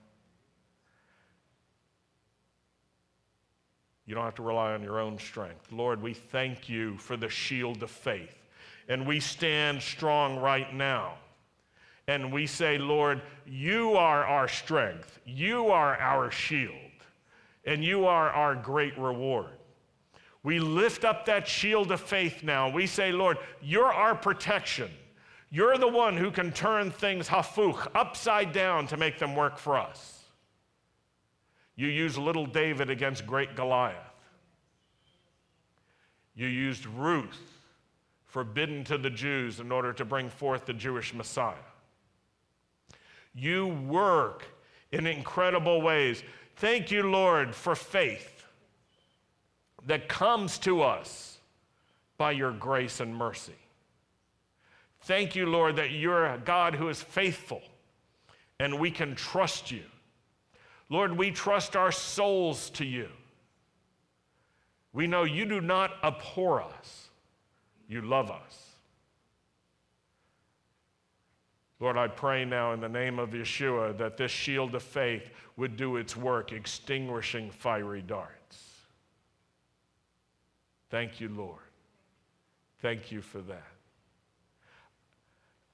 You 4.06 4.16
don't 4.16 4.26
have 4.26 4.36
to 4.36 4.44
rely 4.44 4.74
on 4.74 4.84
your 4.84 5.00
own 5.00 5.18
strength. 5.18 5.72
Lord, 5.72 6.02
we 6.02 6.14
thank 6.14 6.68
you 6.68 6.98
for 6.98 7.16
the 7.16 7.30
shield 7.30 7.84
of 7.84 7.92
faith. 7.92 8.36
And 8.90 9.08
we 9.08 9.20
stand 9.20 9.82
strong 9.82 10.38
right 10.38 10.74
now. 10.74 11.16
And 12.08 12.34
we 12.34 12.48
say, 12.48 12.78
Lord, 12.78 13.22
you 13.46 13.94
are 13.94 14.26
our 14.26 14.50
strength. 14.50 15.20
You 15.26 15.68
are 15.68 15.98
our 15.98 16.30
shield 16.32 16.76
and 17.66 17.84
you 17.84 18.06
are 18.06 18.30
our 18.30 18.56
great 18.56 18.98
reward. 18.98 19.52
We 20.44 20.60
lift 20.60 21.06
up 21.06 21.26
that 21.26 21.48
shield 21.48 21.92
of 21.92 22.02
faith 22.02 22.44
now. 22.44 22.70
We 22.70 22.86
say, 22.88 23.12
Lord, 23.12 23.38
you're 23.62 23.86
our 23.86 24.16
protection. 24.16 24.92
You're 25.50 25.78
the 25.78 25.88
one 25.88 26.18
who 26.18 26.32
can 26.32 26.52
turn 26.52 26.92
things 26.92 27.30
hafuch, 27.30 27.88
upside 27.96 28.52
down, 28.52 28.88
to 28.88 28.98
make 28.98 29.20
them 29.20 29.36
work 29.36 29.58
for 29.58 29.78
us. 29.78 30.23
You 31.76 31.88
used 31.88 32.18
little 32.18 32.46
David 32.46 32.90
against 32.90 33.26
great 33.26 33.56
Goliath. 33.56 33.98
You 36.36 36.48
used 36.48 36.86
Ruth, 36.86 37.42
forbidden 38.26 38.84
to 38.86 38.98
the 38.98 39.10
Jews, 39.10 39.60
in 39.60 39.72
order 39.72 39.94
to 39.94 40.06
bring 40.06 40.30
forth 40.30 40.66
the 40.66 40.74
Jewish 40.74 41.14
Messiah. 41.14 41.56
You 43.36 43.68
work 43.68 44.46
in 44.92 45.08
incredible 45.08 45.82
ways. 45.82 46.24
Thank 46.56 46.92
you, 46.92 47.04
Lord, 47.04 47.56
for 47.56 47.76
faith 47.76 48.46
that 49.86 50.08
comes 50.08 50.58
to 50.60 50.82
us 50.82 51.38
by 52.18 52.32
your 52.32 52.52
grace 52.52 53.00
and 53.00 53.16
mercy. 53.16 53.56
Thank 55.02 55.36
you, 55.36 55.48
Lord, 55.48 55.76
that 55.76 55.92
you're 55.92 56.28
a 56.28 56.38
God 56.38 56.76
who 56.76 56.90
is 56.90 57.02
faithful 57.02 57.62
and 58.60 58.80
we 58.80 58.92
can 58.92 59.16
trust 59.16 59.72
you. 59.72 59.84
Lord, 60.94 61.18
we 61.18 61.32
trust 61.32 61.76
our 61.76 61.92
souls 61.92 62.70
to 62.70 62.86
you. 62.86 63.10
We 64.94 65.08
know 65.08 65.24
you 65.24 65.44
do 65.44 65.60
not 65.60 65.90
abhor 66.04 66.62
us, 66.62 67.08
you 67.88 68.04
love 68.04 68.30
us. 68.30 68.76
Lord, 71.80 71.98
I 71.98 72.08
pray 72.10 72.46
now 72.46 72.74
in 72.74 72.80
the 72.80 72.88
name 72.88 73.18
of 73.18 73.32
Yeshua 73.32 73.98
that 73.98 74.18
this 74.18 74.30
shield 74.30 74.76
of 74.76 74.84
faith 74.84 75.32
would 75.58 75.78
do 75.78 75.98
its 75.98 76.16
work, 76.16 76.52
extinguishing 76.52 77.50
fiery 77.50 78.04
darts. 78.04 78.64
Thank 80.92 81.20
you, 81.20 81.30
Lord. 81.30 81.58
Thank 82.84 83.12
you 83.12 83.24
for 83.24 83.42
that. 83.42 83.66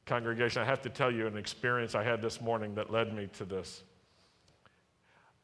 Congregation, 0.05 0.61
I 0.61 0.65
have 0.65 0.81
to 0.83 0.89
tell 0.89 1.11
you 1.11 1.27
an 1.27 1.35
experience 1.35 1.93
I 1.93 2.05
had 2.05 2.21
this 2.21 2.39
morning 2.39 2.73
that 2.75 2.89
led 2.89 3.13
me 3.13 3.27
to 3.33 3.43
this. 3.43 3.83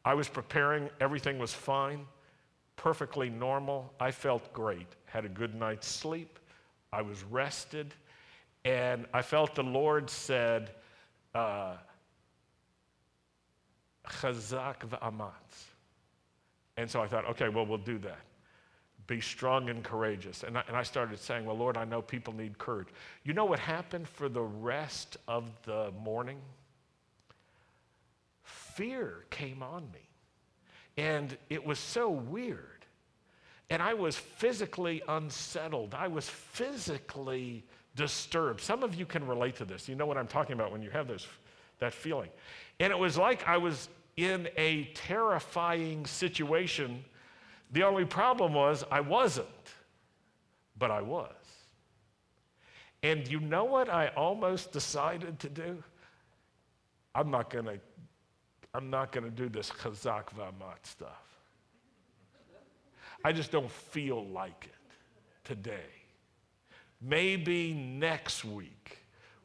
I 0.06 0.14
was 0.14 0.28
preparing, 0.28 0.88
everything 1.00 1.36
was 1.40 1.52
fine, 1.52 2.06
perfectly 2.76 3.28
normal. 3.28 3.92
I 3.98 4.12
felt 4.12 4.52
great, 4.52 4.86
had 5.06 5.24
a 5.24 5.28
good 5.28 5.56
night's 5.56 5.88
sleep, 5.88 6.38
I 6.92 7.02
was 7.02 7.24
rested, 7.24 7.92
and 8.64 9.06
I 9.12 9.22
felt 9.22 9.56
the 9.56 9.64
Lord 9.64 10.08
said, 10.08 10.70
uh, 11.34 11.74
chazak 14.08 14.78
v'amatz. 14.88 15.64
And 16.76 16.88
so 16.88 17.02
I 17.02 17.08
thought, 17.08 17.24
okay, 17.30 17.48
well, 17.48 17.66
we'll 17.66 17.78
do 17.78 17.98
that. 17.98 18.20
Be 19.08 19.20
strong 19.20 19.70
and 19.70 19.82
courageous. 19.82 20.44
And 20.44 20.56
I, 20.56 20.62
and 20.68 20.76
I 20.76 20.84
started 20.84 21.18
saying, 21.18 21.44
well, 21.44 21.58
Lord, 21.58 21.76
I 21.76 21.84
know 21.84 22.00
people 22.00 22.32
need 22.32 22.58
courage. 22.58 22.88
You 23.24 23.32
know 23.32 23.44
what 23.44 23.58
happened 23.58 24.08
for 24.08 24.28
the 24.28 24.42
rest 24.42 25.16
of 25.26 25.50
the 25.64 25.92
morning? 26.00 26.38
Fear 28.76 29.24
came 29.30 29.62
on 29.62 29.90
me. 29.90 30.06
And 30.98 31.36
it 31.48 31.64
was 31.64 31.78
so 31.78 32.10
weird. 32.10 32.84
And 33.70 33.82
I 33.82 33.94
was 33.94 34.16
physically 34.16 35.02
unsettled. 35.08 35.94
I 35.94 36.08
was 36.08 36.28
physically 36.28 37.64
disturbed. 37.94 38.60
Some 38.60 38.82
of 38.82 38.94
you 38.94 39.06
can 39.06 39.26
relate 39.26 39.56
to 39.56 39.64
this. 39.64 39.88
You 39.88 39.94
know 39.94 40.04
what 40.04 40.18
I'm 40.18 40.26
talking 40.26 40.52
about 40.52 40.72
when 40.72 40.82
you 40.82 40.90
have 40.90 41.08
those, 41.08 41.26
that 41.78 41.94
feeling. 41.94 42.28
And 42.78 42.92
it 42.92 42.98
was 42.98 43.16
like 43.16 43.48
I 43.48 43.56
was 43.56 43.88
in 44.18 44.46
a 44.58 44.84
terrifying 44.94 46.04
situation. 46.04 47.02
The 47.72 47.82
only 47.82 48.04
problem 48.04 48.52
was 48.52 48.84
I 48.90 49.00
wasn't, 49.00 49.48
but 50.78 50.90
I 50.90 51.00
was. 51.00 51.32
And 53.02 53.26
you 53.26 53.40
know 53.40 53.64
what 53.64 53.88
I 53.88 54.08
almost 54.08 54.70
decided 54.70 55.38
to 55.40 55.48
do? 55.48 55.82
I'm 57.14 57.30
not 57.30 57.48
going 57.48 57.64
to 57.64 57.80
I'm 58.76 58.90
not 58.90 59.10
going 59.10 59.24
to 59.24 59.30
do 59.30 59.48
this 59.48 59.70
chazak 59.70 60.24
v'amatz 60.36 60.84
stuff. 60.84 61.22
I 63.24 63.32
just 63.32 63.50
don't 63.50 63.70
feel 63.70 64.26
like 64.26 64.66
it 64.66 64.94
today. 65.44 65.88
Maybe 67.00 67.72
next 67.72 68.44
week 68.44 68.98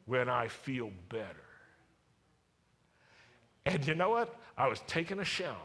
when 0.04 0.28
I 0.28 0.48
feel 0.48 0.90
better. 1.08 1.24
And 3.64 3.86
you 3.86 3.94
know 3.94 4.10
what? 4.10 4.38
I 4.58 4.68
was 4.68 4.80
taking 4.86 5.18
a 5.20 5.24
shower 5.24 5.56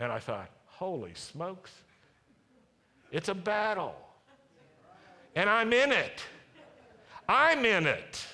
and 0.00 0.10
I 0.10 0.18
thought, 0.18 0.50
holy 0.66 1.14
smokes, 1.14 1.70
it's 3.12 3.28
a 3.28 3.34
battle. 3.34 3.94
And 5.36 5.48
I'm 5.48 5.72
in 5.72 5.92
it. 5.92 6.20
I'm 7.28 7.64
in 7.64 7.86
it. 7.86 8.26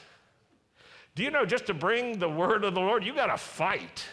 Do 1.14 1.22
you 1.22 1.30
know 1.30 1.44
just 1.44 1.66
to 1.66 1.74
bring 1.74 2.18
the 2.18 2.30
word 2.30 2.64
of 2.64 2.72
the 2.74 2.80
Lord, 2.80 3.04
you 3.04 3.14
got 3.14 3.26
to 3.26 3.36
fight. 3.36 4.06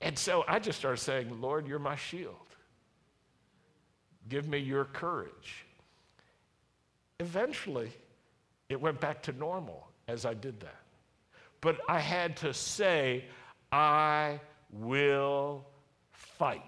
And 0.00 0.18
so 0.18 0.44
I 0.46 0.58
just 0.58 0.78
started 0.78 0.98
saying, 0.98 1.40
Lord, 1.40 1.66
you're 1.66 1.78
my 1.78 1.96
shield. 1.96 2.34
Give 4.28 4.46
me 4.48 4.58
your 4.58 4.84
courage. 4.84 5.64
Eventually, 7.20 7.90
it 8.68 8.80
went 8.80 9.00
back 9.00 9.22
to 9.24 9.32
normal 9.32 9.88
as 10.06 10.24
I 10.24 10.34
did 10.34 10.60
that. 10.60 10.82
But 11.60 11.78
I 11.88 11.98
had 11.98 12.36
to 12.38 12.54
say, 12.54 13.24
I 13.72 14.40
will 14.72 15.64
fight 16.12 16.62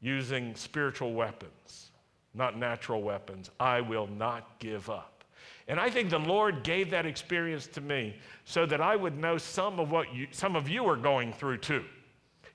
using 0.00 0.54
spiritual 0.54 1.14
weapons, 1.14 1.90
not 2.34 2.58
natural 2.58 3.02
weapons. 3.02 3.50
I 3.58 3.80
will 3.80 4.06
not 4.06 4.58
give 4.58 4.88
up. 4.90 5.24
And 5.66 5.80
I 5.80 5.88
think 5.88 6.10
the 6.10 6.18
Lord 6.18 6.62
gave 6.62 6.90
that 6.90 7.06
experience 7.06 7.66
to 7.68 7.80
me 7.80 8.16
so 8.44 8.66
that 8.66 8.80
I 8.80 8.96
would 8.96 9.16
know 9.16 9.38
some 9.38 9.80
of 9.80 9.90
what 9.90 10.14
you, 10.14 10.28
some 10.30 10.56
of 10.56 10.68
you 10.68 10.86
are 10.86 10.96
going 10.96 11.32
through 11.32 11.58
too. 11.58 11.84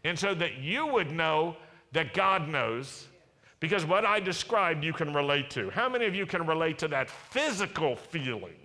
And 0.04 0.18
so 0.18 0.34
that 0.36 0.58
you 0.58 0.88
would 0.88 1.12
know 1.12 1.56
that 1.92 2.14
God 2.14 2.48
knows 2.48 3.08
because 3.60 3.86
what 3.86 4.06
I 4.06 4.20
described 4.20 4.84
you 4.84 4.94
can 4.94 5.14
relate 5.14 5.50
to. 5.52 5.70
How 5.72 5.90
many 5.90 6.06
of 6.06 6.16
you 6.16 6.26
can 6.26 6.46
relate 6.46 6.78
to 6.80 6.88
that 6.88 7.10
physical 7.10 7.96
feeling 7.96 8.56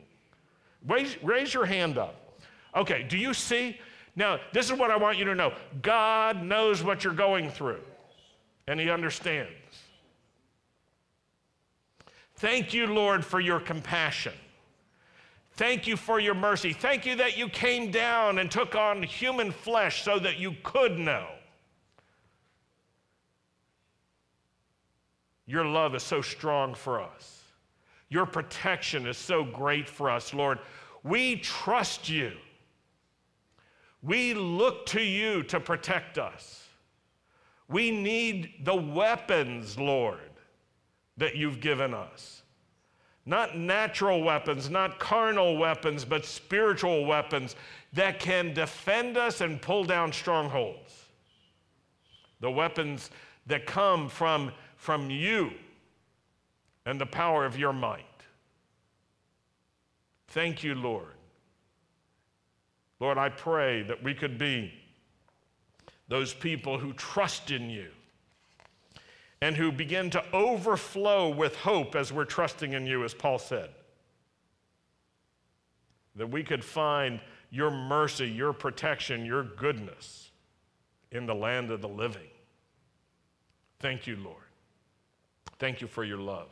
Raise, 0.86 1.22
raise 1.22 1.54
your 1.54 1.64
hand 1.64 1.98
up. 1.98 2.14
Okay, 2.76 3.04
do 3.04 3.16
you 3.16 3.32
see? 3.32 3.78
Now, 4.16 4.38
this 4.52 4.70
is 4.70 4.78
what 4.78 4.90
I 4.90 4.96
want 4.96 5.18
you 5.18 5.24
to 5.24 5.34
know 5.34 5.52
God 5.82 6.42
knows 6.42 6.82
what 6.82 7.04
you're 7.04 7.14
going 7.14 7.50
through, 7.50 7.80
and 8.66 8.78
He 8.78 8.90
understands. 8.90 9.50
Thank 12.36 12.74
you, 12.74 12.86
Lord, 12.86 13.24
for 13.24 13.40
your 13.40 13.60
compassion. 13.60 14.34
Thank 15.56 15.86
you 15.86 15.96
for 15.96 16.18
your 16.18 16.34
mercy. 16.34 16.72
Thank 16.72 17.06
you 17.06 17.14
that 17.16 17.38
you 17.38 17.48
came 17.48 17.92
down 17.92 18.38
and 18.38 18.50
took 18.50 18.74
on 18.74 19.02
human 19.04 19.52
flesh 19.52 20.02
so 20.02 20.18
that 20.18 20.38
you 20.38 20.56
could 20.64 20.98
know. 20.98 21.28
Your 25.46 25.64
love 25.64 25.94
is 25.94 26.02
so 26.02 26.22
strong 26.22 26.74
for 26.74 27.00
us. 27.00 27.42
Your 28.08 28.26
protection 28.26 29.06
is 29.06 29.16
so 29.16 29.44
great 29.44 29.88
for 29.88 30.10
us, 30.10 30.34
Lord. 30.34 30.58
We 31.02 31.36
trust 31.36 32.08
you. 32.08 32.32
We 34.02 34.34
look 34.34 34.86
to 34.86 35.02
you 35.02 35.42
to 35.44 35.60
protect 35.60 36.18
us. 36.18 36.66
We 37.68 37.90
need 37.90 38.64
the 38.64 38.74
weapons, 38.76 39.78
Lord, 39.78 40.18
that 41.16 41.36
you've 41.36 41.60
given 41.60 41.94
us. 41.94 42.43
Not 43.26 43.56
natural 43.56 44.22
weapons, 44.22 44.68
not 44.68 44.98
carnal 44.98 45.56
weapons, 45.56 46.04
but 46.04 46.26
spiritual 46.26 47.06
weapons 47.06 47.56
that 47.94 48.20
can 48.20 48.52
defend 48.52 49.16
us 49.16 49.40
and 49.40 49.62
pull 49.62 49.84
down 49.84 50.12
strongholds. 50.12 51.06
The 52.40 52.50
weapons 52.50 53.10
that 53.46 53.64
come 53.64 54.08
from, 54.08 54.52
from 54.76 55.08
you 55.08 55.52
and 56.84 57.00
the 57.00 57.06
power 57.06 57.46
of 57.46 57.58
your 57.58 57.72
might. 57.72 58.04
Thank 60.28 60.62
you, 60.62 60.74
Lord. 60.74 61.06
Lord, 63.00 63.16
I 63.16 63.30
pray 63.30 63.82
that 63.84 64.02
we 64.02 64.14
could 64.14 64.38
be 64.38 64.72
those 66.08 66.34
people 66.34 66.78
who 66.78 66.92
trust 66.92 67.50
in 67.50 67.70
you 67.70 67.88
and 69.44 69.58
who 69.58 69.70
begin 69.70 70.08
to 70.08 70.24
overflow 70.32 71.28
with 71.28 71.54
hope 71.54 71.94
as 71.94 72.10
we're 72.10 72.24
trusting 72.24 72.72
in 72.72 72.86
you, 72.86 73.04
as 73.04 73.12
Paul 73.12 73.38
said. 73.38 73.68
That 76.16 76.30
we 76.30 76.42
could 76.42 76.64
find 76.64 77.20
your 77.50 77.70
mercy, 77.70 78.26
your 78.26 78.54
protection, 78.54 79.26
your 79.26 79.44
goodness 79.44 80.30
in 81.10 81.26
the 81.26 81.34
land 81.34 81.70
of 81.70 81.82
the 81.82 81.88
living. 81.88 82.30
Thank 83.80 84.06
you, 84.06 84.16
Lord. 84.16 84.48
Thank 85.58 85.82
you 85.82 85.88
for 85.88 86.04
your 86.04 86.16
love. 86.16 86.48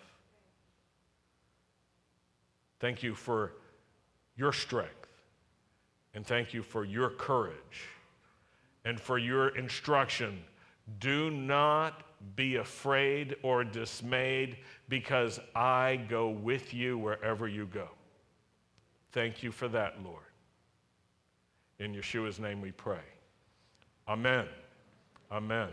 Thank 2.79 3.03
you 3.03 3.15
for 3.15 3.55
your 4.37 4.53
strength. 4.53 5.09
And 6.13 6.27
thank 6.27 6.53
you 6.53 6.63
for 6.63 6.85
your 6.85 7.09
courage 7.09 7.89
and 8.85 9.01
for 9.01 9.17
your 9.17 9.57
instruction. 9.57 10.43
Do 11.01 11.31
not 11.31 12.03
be 12.37 12.57
afraid 12.57 13.37
or 13.43 13.65
dismayed 13.65 14.59
because 14.89 15.41
I 15.55 16.01
go 16.09 16.29
with 16.29 16.73
you 16.73 16.99
wherever 16.99 17.49
you 17.49 17.67
go. 17.67 17.89
Thank 19.13 19.43
you 19.43 19.53
for 19.53 19.69
that, 19.69 20.03
Lord. 20.03 20.23
In 21.79 21.95
Yeshua's 21.95 22.39
name 22.39 22.61
we 22.61 22.73
pray. 22.73 23.01
Amen. 24.09 24.47
Amen. 25.31 25.69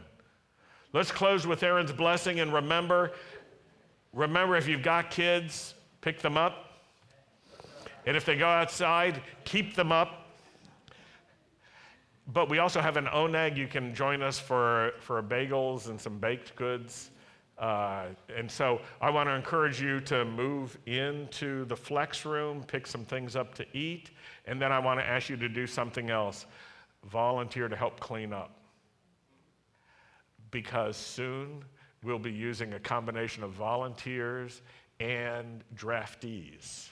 Let's 0.91 1.11
close 1.11 1.45
with 1.45 1.61
Aaron's 1.63 1.91
blessing 1.91 2.39
and 2.39 2.51
remember 2.53 3.11
remember 4.13 4.55
if 4.55 4.67
you've 4.67 4.81
got 4.81 5.11
kids, 5.11 5.75
pick 6.01 6.19
them 6.19 6.37
up. 6.37 6.65
And 8.05 8.17
if 8.17 8.25
they 8.25 8.35
go 8.35 8.47
outside, 8.47 9.21
keep 9.43 9.75
them 9.75 9.91
up. 9.91 10.18
But 12.31 12.49
we 12.49 12.59
also 12.59 12.79
have 12.79 12.97
an 12.97 13.05
oneg. 13.05 13.57
You 13.57 13.67
can 13.67 13.95
join 13.95 14.21
us 14.21 14.39
for, 14.39 14.93
for 14.99 15.21
bagels 15.23 15.89
and 15.89 15.99
some 15.99 16.19
baked 16.19 16.55
goods. 16.55 17.11
Uh, 17.57 18.05
and 18.35 18.49
so 18.49 18.81
I 19.01 19.09
want 19.09 19.27
to 19.27 19.33
encourage 19.33 19.81
you 19.81 19.99
to 20.01 20.23
move 20.23 20.77
into 20.85 21.65
the 21.65 21.75
flex 21.75 22.25
room, 22.25 22.63
pick 22.63 22.87
some 22.87 23.03
things 23.03 23.35
up 23.35 23.53
to 23.55 23.65
eat, 23.77 24.11
and 24.45 24.61
then 24.61 24.71
I 24.71 24.79
want 24.79 24.99
to 24.99 25.05
ask 25.05 25.29
you 25.29 25.35
to 25.37 25.49
do 25.49 25.67
something 25.67 26.09
else 26.09 26.45
volunteer 27.05 27.67
to 27.67 27.75
help 27.75 27.99
clean 27.99 28.31
up. 28.31 28.51
Because 30.51 30.95
soon 30.95 31.63
we'll 32.03 32.19
be 32.19 32.31
using 32.31 32.73
a 32.73 32.79
combination 32.79 33.43
of 33.43 33.51
volunteers 33.51 34.61
and 34.99 35.63
draftees. 35.75 36.89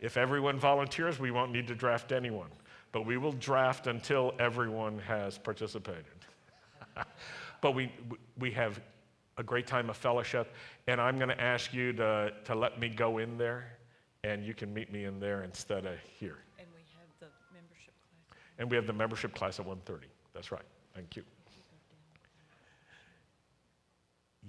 If 0.00 0.16
everyone 0.16 0.58
volunteers, 0.58 1.18
we 1.18 1.30
won't 1.30 1.52
need 1.52 1.66
to 1.68 1.74
draft 1.74 2.12
anyone, 2.12 2.50
but 2.92 3.06
we 3.06 3.16
will 3.16 3.32
draft 3.32 3.86
until 3.86 4.34
everyone 4.38 4.98
has 5.00 5.38
participated. 5.38 6.04
but 7.60 7.74
we, 7.74 7.92
we 8.38 8.50
have 8.52 8.80
a 9.38 9.42
great 9.42 9.66
time 9.66 9.90
of 9.90 9.96
fellowship, 9.96 10.54
and 10.86 11.00
I'm 11.00 11.16
going 11.16 11.28
to 11.28 11.40
ask 11.40 11.72
you 11.74 11.92
to, 11.94 12.32
to 12.44 12.54
let 12.54 12.78
me 12.80 12.88
go 12.88 13.18
in 13.18 13.36
there, 13.36 13.72
and 14.24 14.44
you 14.44 14.54
can 14.54 14.72
meet 14.72 14.92
me 14.92 15.04
in 15.04 15.20
there 15.20 15.42
instead 15.42 15.86
of 15.86 15.98
here. 16.18 16.38
And 16.58 16.68
we 16.72 16.80
have 16.94 17.08
the 17.20 17.28
membership 17.52 17.94
class. 18.02 18.38
And 18.58 18.70
we 18.70 18.76
have 18.76 18.86
the 18.86 18.92
membership 18.92 19.34
class 19.34 19.60
at 19.60 19.66
1.30. 19.66 20.04
That's 20.34 20.52
right. 20.52 20.64
Thank 20.94 21.16
you. 21.16 21.24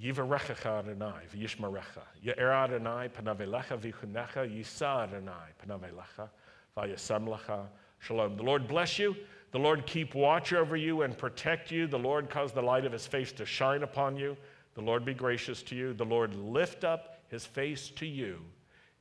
Yivarechecha 0.02 0.80
Adonai 0.80 1.24
v'yishmarecha. 1.34 2.04
Ye'er 2.22 2.52
Adonai 2.52 3.10
panavelecha 3.10 3.78
v'chunecha 3.80 4.48
yisa 4.48 5.04
Adonai 5.04 5.52
panavelecha 5.66 6.30
v'yasem 6.78 7.68
Shalom. 8.00 8.38
The 8.38 8.44
Lord 8.44 8.68
bless 8.68 9.00
you. 9.00 9.16
The 9.52 9.60
Lord 9.60 9.86
keep 9.86 10.14
watch 10.14 10.54
over 10.54 10.76
you 10.76 11.02
and 11.02 11.18
protect 11.18 11.72
you. 11.72 11.88
The 11.88 11.98
Lord 11.98 12.30
cause 12.30 12.52
the 12.52 12.62
light 12.62 12.86
of 12.86 12.92
his 12.92 13.08
face 13.08 13.32
to 13.34 13.46
shine 13.46 13.84
upon 13.84 14.18
you. 14.18 14.38
The 14.76 14.82
Lord 14.82 15.04
be 15.04 15.14
gracious 15.14 15.64
to 15.64 15.76
you. 15.76 15.94
The 15.94 16.06
Lord 16.06 16.36
lift 16.36 16.84
up 16.84 17.20
his 17.30 17.46
face 17.46 17.90
to 17.96 18.06
you 18.06 18.42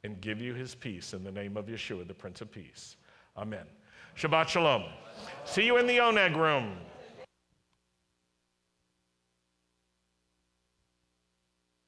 and 0.04 0.20
give 0.20 0.40
you 0.40 0.54
his 0.54 0.74
peace 0.74 1.12
in 1.12 1.24
the 1.24 1.32
name 1.32 1.56
of 1.56 1.66
Yeshua, 1.66 2.06
the 2.06 2.14
Prince 2.14 2.40
of 2.40 2.50
Peace. 2.50 2.96
Amen. 3.36 3.66
Shabbat 4.16 4.48
Shalom. 4.48 4.84
See 5.44 5.66
you 5.66 5.76
in 5.76 5.86
the 5.86 5.98
Oneg 5.98 6.34
room. 6.36 6.78